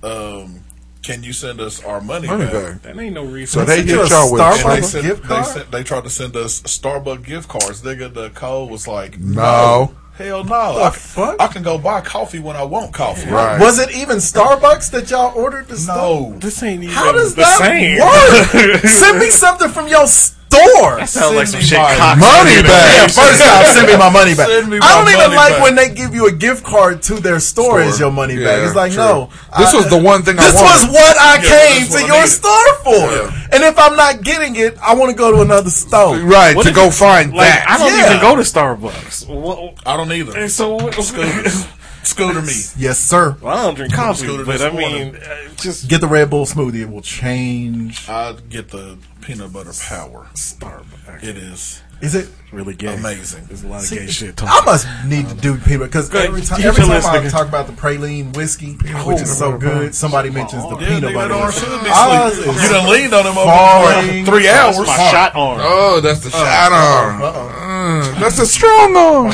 [0.03, 0.61] Um,
[1.03, 2.53] can you send us our money, Money back?
[2.53, 2.81] back.
[2.81, 3.59] That ain't no reason.
[3.61, 5.84] So they Sent you hit a y'all with Starbucks they, sent, gift they, sent, they
[5.84, 7.81] tried to send us Starbucks gift cards.
[7.84, 9.41] Nigga, the code was like, No.
[9.41, 9.95] no.
[10.17, 10.81] Hell no.
[10.81, 11.41] I, fuck?
[11.41, 13.29] I can go buy coffee when I want coffee.
[13.29, 13.59] Right.
[13.59, 15.97] Was it even Starbucks that y'all ordered the stuff?
[15.97, 16.33] No.
[16.39, 17.99] This ain't even How does the that same.
[17.99, 18.79] work?
[18.89, 20.07] Send me something from your
[20.56, 20.95] store.
[20.98, 21.80] That sounds like some Send shit.
[21.80, 22.88] me my Cox money back.
[22.95, 24.48] Yeah, first off, send me my money back.
[24.48, 25.64] Send me I don't even money like back.
[25.64, 28.60] when they give you a gift card to their store, as your money back.
[28.60, 29.03] Yeah, It's like, true.
[29.03, 29.30] no.
[29.57, 32.07] This I- was the one thing I This was what I Yeah, came to I
[32.07, 32.27] your needed.
[32.30, 32.91] store for.
[33.11, 33.41] Yeah.
[33.53, 36.18] And if I'm not getting it, I want to go to another store.
[36.18, 37.65] Right, What to go it's- find Like that.
[37.69, 38.06] I don't Yeah.
[38.07, 39.27] even go to Starbucks.
[39.27, 40.38] What, I don't either.
[40.38, 40.95] and so what-
[42.06, 42.41] Scooter.
[42.41, 42.53] Scooter me.
[42.86, 43.36] Yes, sir.
[43.41, 45.14] well, I don't drink coffee, Scooter but I morning.
[45.14, 46.82] mean, uh, just Get the Red Bull smoothie.
[46.82, 48.07] It will change.
[48.10, 50.27] I get the peanut butter power.
[50.36, 51.23] Starbucks.
[51.23, 52.30] It is Is it?
[52.52, 52.94] really gay.
[52.95, 53.44] amazing.
[53.48, 54.41] There's a lot of See, gay shit.
[54.44, 57.32] I must need to do peanut because every time, every time list, I nigga.
[57.32, 58.73] talk about the praline whiskey,
[59.06, 61.27] which is so good, somebody mentions the Yeah, peanut butter.
[61.30, 61.65] that arm whiskey.
[61.65, 62.48] should be Ours sleep.
[62.56, 64.77] is You done leaned on him over for three hours.
[64.77, 65.60] my shot arm.
[65.61, 67.22] Oh, that's the shot arm.
[67.23, 69.32] Uh, that's a strong arm.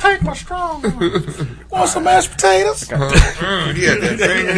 [0.00, 0.82] Take my strong.
[1.76, 2.84] Want some mashed potatoes?
[3.36, 4.52] Mm, he had that finger.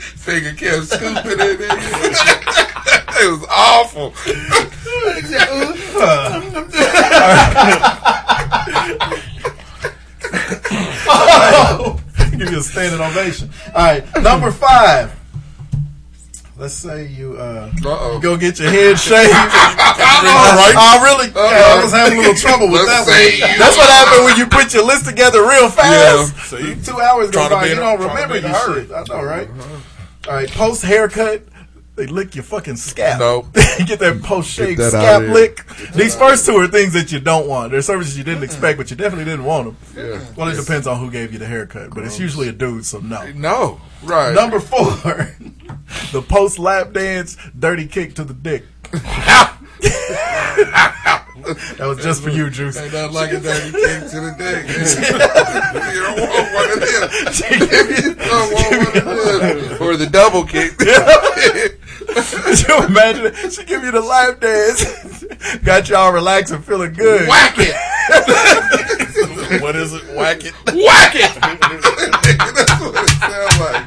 [0.16, 1.58] finger kept scooping in there.
[3.20, 4.14] it was awful.
[12.38, 13.50] Give you a standing ovation.
[13.74, 15.14] All right, number five.
[16.60, 19.32] Let's say you uh, you go get your head shaved.
[19.32, 20.74] All right.
[20.76, 23.58] I really, I was having a little trouble with that one.
[23.58, 26.52] That's what happened when you put your list together real fast.
[26.52, 26.74] Yeah.
[26.74, 26.84] See?
[26.84, 28.92] Two hours go by, you don't remember be in a your shit.
[28.92, 29.48] I know, right?
[30.28, 31.44] All right, post haircut.
[32.00, 33.20] They lick your fucking scalp.
[33.20, 33.52] Nope.
[33.86, 35.34] Get that post shave scalp out of here.
[35.34, 35.66] lick.
[35.94, 37.72] These first two are things that you don't want.
[37.72, 39.76] They're services you didn't expect, but you definitely didn't want them.
[39.94, 40.18] Yeah.
[40.34, 43.00] Well, it depends on who gave you the haircut, but it's usually a dude, so
[43.00, 43.30] no.
[43.32, 44.34] No, right.
[44.34, 44.86] Number four,
[46.12, 48.64] the post lap dance, dirty kick to the dick.
[51.78, 52.76] that was just for you, Juice.
[52.76, 54.66] Ain't nothing like a dirty kick to the dick.
[55.94, 57.02] you don't want one of them.
[57.68, 59.02] Give you- You don't want one of
[59.78, 59.82] them.
[59.82, 60.72] Or the double kick.
[62.10, 63.52] You imagine it?
[63.52, 64.82] She give you the lap dance,
[65.62, 67.28] got y'all relaxing, feeling good.
[67.28, 67.76] Whack it.
[69.62, 70.02] what is it?
[70.16, 70.52] Whack it.
[70.66, 71.30] Whack it.
[72.56, 73.84] That's what it sounds like.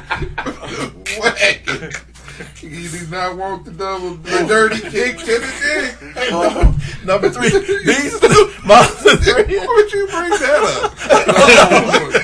[1.20, 2.13] Whack it.
[2.60, 7.04] You do not want the double, the dirty kick to the dick.
[7.04, 7.48] Number three,
[7.84, 8.20] these
[8.64, 9.58] my other three.
[9.58, 10.92] Why would you bring that up?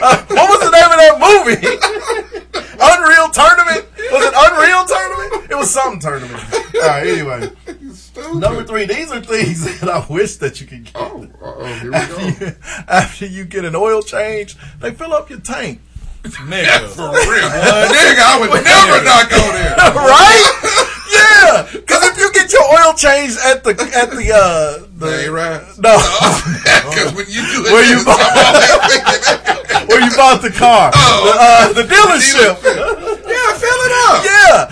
[0.03, 2.61] Uh, what was the name of that movie?
[2.83, 3.87] Unreal Tournament?
[4.11, 5.51] Was it Unreal Tournament?
[5.51, 6.43] It was some tournament.
[6.75, 7.51] All right, anyway.
[8.35, 10.93] Number three, these are things that I wish that you could get.
[10.97, 12.47] Oh, uh-oh, here we After go.
[12.47, 12.53] you,
[12.89, 15.81] after you get an oil change, they fill up your tank.
[16.23, 16.89] Nigga.
[16.97, 17.49] For real.
[17.49, 19.75] Nigga, I would never not go there.
[19.95, 20.47] right?
[21.11, 25.33] Yeah, because if you get your oil changed at the at the uh the ain't
[25.33, 25.61] right.
[25.79, 25.97] no
[26.91, 30.43] Because when you do it, Where you bought- I'm all there thinking, where you bought
[30.43, 32.63] the car, the, uh, the dealership.
[32.63, 34.25] yeah, fill it up.
[34.25, 34.71] Yeah,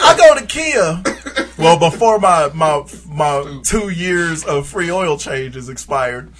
[0.00, 1.02] I go to Kia.
[1.58, 6.32] Well, before my my my two years of free oil changes expired,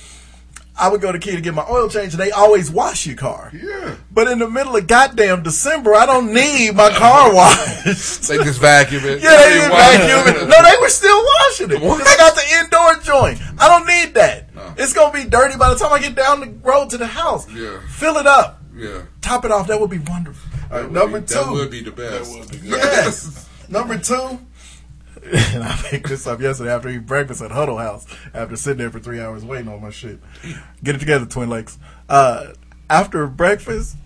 [0.79, 3.17] I would go to Key to get my oil change, and they always wash your
[3.17, 3.51] car.
[3.53, 3.97] Yeah.
[4.13, 8.29] But in the middle of goddamn December, I don't need my car washed.
[8.29, 9.21] They just vacuum it.
[9.23, 10.49] Yeah, they didn't vacuum it.
[10.49, 11.81] No, they were still washing it.
[11.81, 13.41] 'Cause I got the indoor joint.
[13.59, 14.51] I don't need that.
[14.77, 17.49] It's gonna be dirty by the time I get down the road to the house.
[17.53, 17.81] Yeah.
[17.89, 18.63] Fill it up.
[18.77, 19.03] Yeah.
[19.21, 19.67] Top it off.
[19.67, 20.49] That would be wonderful.
[20.71, 21.35] All right, number be- two.
[21.35, 22.31] That would be the best.
[22.33, 22.71] That would be good.
[22.81, 23.47] Yes.
[23.71, 24.39] Number two.
[25.55, 28.91] And I picked this up yesterday after eating breakfast at Huddle House after sitting there
[28.91, 30.21] for three hours waiting on my shit.
[30.83, 31.79] Get it together, Twin Lakes.
[32.09, 32.53] Uh,
[32.89, 33.97] after breakfast,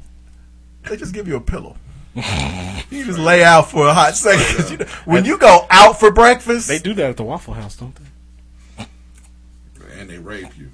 [0.88, 1.76] they just give you a pillow.
[2.90, 4.70] You just lay out for a hot second.
[4.70, 7.74] You know, when you go out for breakfast, They do that at the Waffle House,
[7.76, 7.94] don't
[8.76, 8.84] they?
[9.98, 10.68] And they rape you.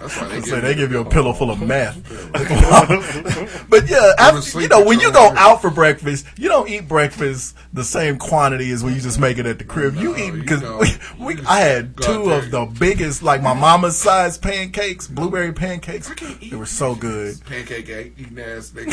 [0.00, 1.96] That's why They they, say they give you a pillow full of meth.
[3.68, 7.56] but yeah, after, you know, when you go out for breakfast, you don't eat breakfast
[7.72, 9.96] the same quantity as when you just make it at the crib.
[9.96, 10.62] you eat because
[11.18, 16.10] we, we, I had two of the biggest, like my mama's size pancakes, blueberry pancakes.
[16.40, 17.40] They were so good.
[17.44, 18.90] pancake eating ass nigga.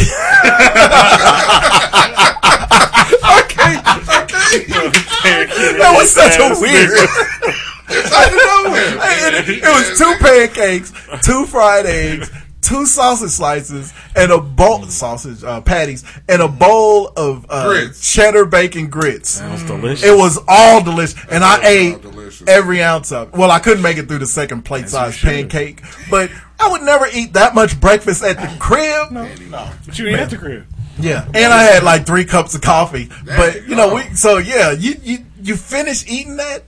[3.23, 3.81] I can't.
[3.85, 5.49] I can't.
[5.77, 7.63] That was such a weird.
[7.89, 8.97] It's out of nowhere.
[9.39, 10.93] it, it was two pancakes,
[11.23, 12.29] two fried eggs,
[12.61, 18.45] two sausage slices, and a bowl sausage uh, patties, and a bowl of uh, cheddar
[18.45, 19.29] bacon grits.
[19.31, 20.03] Sounds delicious.
[20.03, 22.47] It was all delicious, and I ate delicious.
[22.47, 23.29] every ounce of.
[23.29, 23.35] it.
[23.35, 27.07] Well, I couldn't make it through the second plate size pancake, but I would never
[27.13, 29.11] eat that much breakfast at the crib.
[29.11, 29.71] No, no.
[29.85, 30.65] but you eat at the crib.
[30.99, 33.09] Yeah, and I had like three cups of coffee.
[33.25, 36.63] but you you know, we so yeah, you you you finish eating that,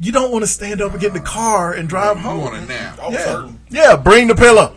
[0.00, 2.40] you don't want to stand up and get in the car and drive You home.
[2.40, 2.98] want a nap?
[3.00, 3.60] I was Yeah, hurting.
[3.68, 4.74] yeah, bring the pillow.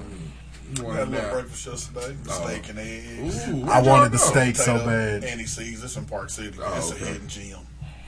[0.75, 2.15] You want Had a a little breakfast yesterday.
[2.27, 3.47] Steak and eggs.
[3.47, 5.23] Ooh, I wanted the steak so Potato, bad.
[5.23, 5.83] Andy C's.
[5.83, 6.57] It's in Park City.
[6.61, 7.03] Oh, it's okay.
[7.03, 7.59] a hidden gem.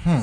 [0.04, 0.20] Hmm.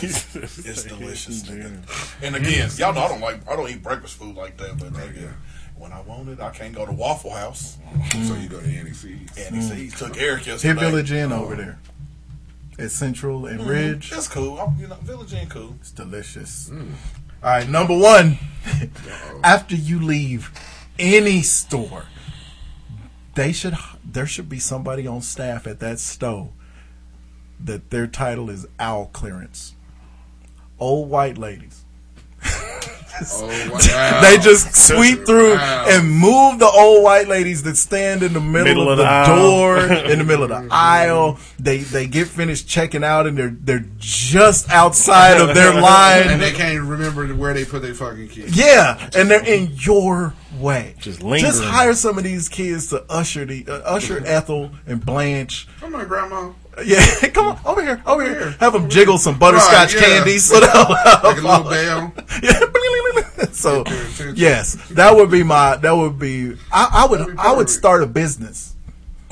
[0.00, 1.42] It's, it's delicious.
[1.48, 2.22] nigga.
[2.22, 4.92] And again, y'all know I don't like I don't eat breakfast food like that, but
[4.92, 5.32] nigga,
[5.76, 7.78] when I want it, I can't go to Waffle House.
[8.26, 9.28] So you go to Annie C's.
[9.38, 10.74] Andy C's took Eric yesterday.
[10.74, 10.90] Hit yesterday.
[10.90, 11.78] Village Inn over there
[12.80, 13.68] at Central and mm.
[13.68, 14.12] Ridge.
[14.12, 14.58] It's cool.
[14.58, 15.76] I'm, you know, Village Inn cool.
[15.80, 16.70] It's delicious.
[16.72, 16.92] Mm.
[17.42, 18.38] All right, number one.
[19.44, 20.50] After you leave
[20.98, 22.04] any store,
[23.34, 26.50] they should there should be somebody on staff at that store
[27.58, 29.74] that their title is owl clearance.
[30.78, 31.84] Old white ladies.
[33.22, 34.20] Oh, wow.
[34.22, 35.84] They just sweep through Wow.
[35.88, 39.04] and move the old white ladies that stand in the middle, Middle of, of the,
[39.04, 39.78] the door,
[40.10, 41.38] in the middle of the aisle.
[41.58, 46.28] They they get finished checking out and they're they're just outside of their line.
[46.28, 48.56] and they can't remember where they put their fucking kids.
[48.56, 50.94] Yeah, and they're in your way.
[50.98, 51.42] Just lingering.
[51.52, 55.68] Just hire some of these kids to usher the uh, usher Ethel and Blanche.
[55.80, 56.52] Come on, grandma.
[56.84, 58.56] Yeah, come on over here, over here.
[58.60, 60.16] Have them jiggle some butterscotch Right, yeah.
[60.18, 62.12] candy so they'll Like a little bell.
[62.42, 62.60] yeah.
[63.60, 64.34] So Get their attention.
[64.36, 65.76] yes, that would be my.
[65.76, 66.56] That would be.
[66.72, 67.38] I, I would.
[67.38, 68.74] I would start a business.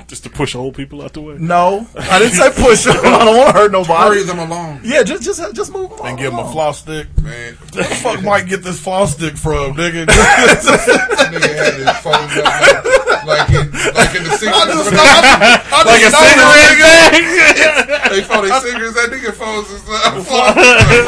[0.06, 1.36] Just to push old people out the way.
[1.38, 2.96] No, I didn't say push them.
[3.04, 3.92] I don't want to hurt nobody.
[4.16, 4.80] Hurry them along.
[4.82, 7.08] Yeah, just just just move them And on give him a floss stick.
[7.20, 10.06] Man, Where the fuck might get this floss stick from, nigga?
[10.08, 13.66] nigga had his phone up like in,
[13.96, 14.74] like in the I cigarettes.
[14.74, 18.10] just, I, I, I Like a just know cigarette bag.
[18.12, 18.94] they found their cigarettes.
[18.98, 20.54] That nigga phones his uh, phone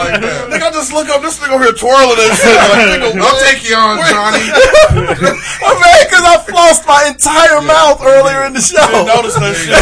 [0.00, 0.48] like that.
[0.52, 2.56] Nigga, I just look up this nigga over here twirling that shit.
[2.56, 4.44] Like, nigga, I'll take you on, Johnny.
[5.64, 8.80] I'm mad because I flossed my entire mouth earlier in the show.
[8.84, 9.76] Didn't notice that shit.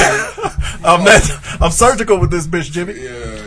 [0.84, 1.24] I'm that,
[1.60, 2.94] I'm surgical with this bitch, Jimmy.
[2.94, 3.44] Yeah.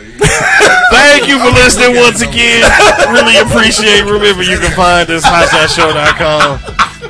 [0.92, 2.62] Thank you for listening once again.
[3.10, 4.04] Really appreciate.
[4.04, 6.60] Remember, you can find us hotshotshow.com.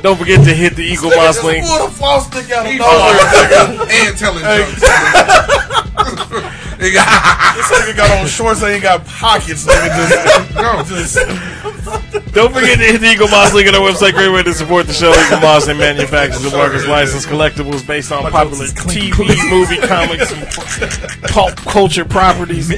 [0.03, 1.65] Don't forget to hit the Eaglemoss Just link.
[1.65, 4.83] pull the floss stick out of nowhere, and telling jokes.
[7.53, 10.55] This nigga got on shorts and ain't got pockets, nigga.
[10.55, 10.83] No.
[10.83, 14.13] Just, just Don't forget to hit the Eaglemoss link on our website.
[14.13, 15.11] Great way to support the show.
[15.13, 21.55] Eaglemoss and manufactures and markets licensed collectibles based on popular TV, movie, comics, and pulp
[21.57, 22.71] culture properties.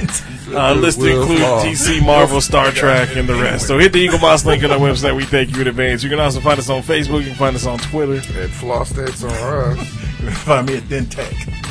[0.48, 3.66] Uh, list Will include DC, Marvel, Star Trek, and the rest.
[3.66, 5.16] So hit the Eaglemoss link on our website.
[5.16, 6.02] We thank you in advance.
[6.02, 7.20] You can also find us on Facebook.
[7.20, 8.16] You can find us on Twitter.
[8.40, 9.78] At floss that's on us.
[10.20, 11.65] You can find me at DenTek.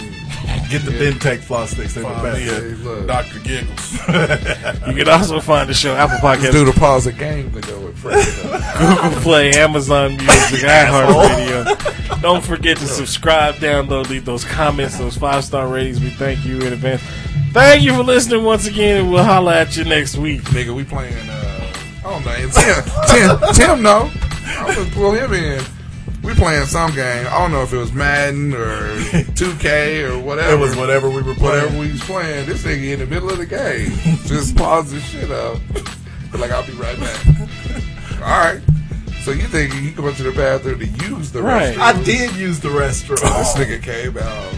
[0.70, 1.94] Get the DenTek floss sticks.
[1.94, 2.84] They're the find me best.
[2.84, 3.40] Hey, Dr.
[3.40, 4.00] Giggles.
[4.88, 7.80] You can also find the show Apple Podcasts, Do the pause a game to go
[7.80, 8.24] with Fred.
[8.80, 10.28] Google Play, Amazon Music,
[10.62, 12.22] iHeartRadio.
[12.22, 16.00] Don't forget to subscribe, download, leave those comments, those five star ratings.
[16.00, 17.02] We thank you in advance.
[17.52, 20.42] Thank you for listening once again, and we'll holla at you next week.
[20.44, 21.74] Nigga, we playing, uh,
[22.06, 22.50] I don't know,
[23.08, 24.12] Tim, Tim, Tim, no.
[24.58, 25.64] I'm gonna pull him in.
[26.26, 27.27] We playing some game.
[27.27, 28.95] I don't know if it was Madden or
[29.35, 30.53] 2K or whatever.
[30.56, 31.64] It was whatever we were playing.
[31.65, 32.47] Whatever we was playing.
[32.47, 33.91] This nigga in the middle of the game.
[34.26, 35.60] Just pause the shit up.
[36.31, 37.26] But like, I'll be right back.
[38.22, 38.61] Alright.
[39.22, 41.76] So you think he come up to the bathroom to use the Right.
[41.77, 41.80] restroom?
[41.80, 43.22] I did use the restroom.
[43.22, 44.53] This nigga came out.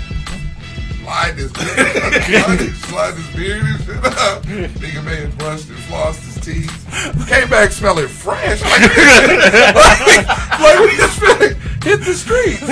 [1.04, 4.44] Slide his beard, slide his beard and shit up.
[4.44, 7.28] Nigga may have brushed and flossed his teeth.
[7.28, 8.62] Came back smelling fresh.
[8.62, 10.28] Like, like,
[10.60, 11.54] like we just finna
[11.84, 12.64] hit the streets.
[12.68, 12.72] I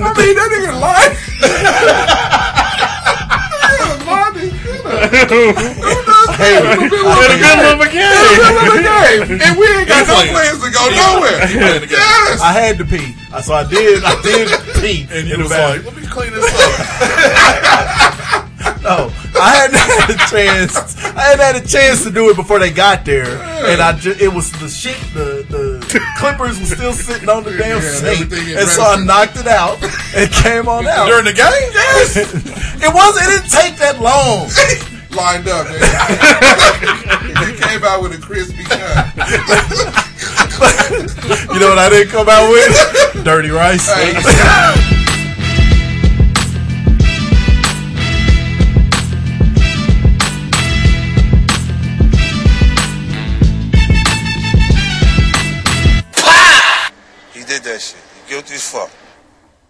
[0.00, 1.12] mean, that nigga lied.
[2.64, 4.92] Yeah, lied his shit up.
[6.34, 8.10] Hey, In the middle of a game.
[8.10, 9.40] Middle of game.
[9.40, 10.32] And we ain't got no playing.
[10.32, 11.38] plans to go nowhere.
[11.46, 11.98] playing the game.
[12.00, 12.40] Yes.
[12.40, 14.02] I had to pee, so I did.
[14.04, 14.48] I did
[14.80, 15.84] pee And in you the was bathroom.
[15.84, 18.40] like, let me clean this up.
[18.84, 21.04] No, I hadn't had a chance.
[21.04, 24.20] I hadn't had a chance to do it before they got there, and I just
[24.20, 24.96] it was the shit.
[25.14, 29.46] The the clippers were still sitting on the damn sink, and so I knocked it
[29.46, 29.82] out
[30.14, 31.50] and came on out During the game?
[31.72, 32.16] Yes.
[32.16, 33.16] it was.
[33.16, 34.50] It didn't take that long.
[35.14, 35.78] Lined up, man.
[37.46, 39.14] you came out with a crispy cut.
[41.54, 43.24] You know what I didn't come out with?
[43.24, 44.93] Dirty rice.
[58.34, 59.03] He did that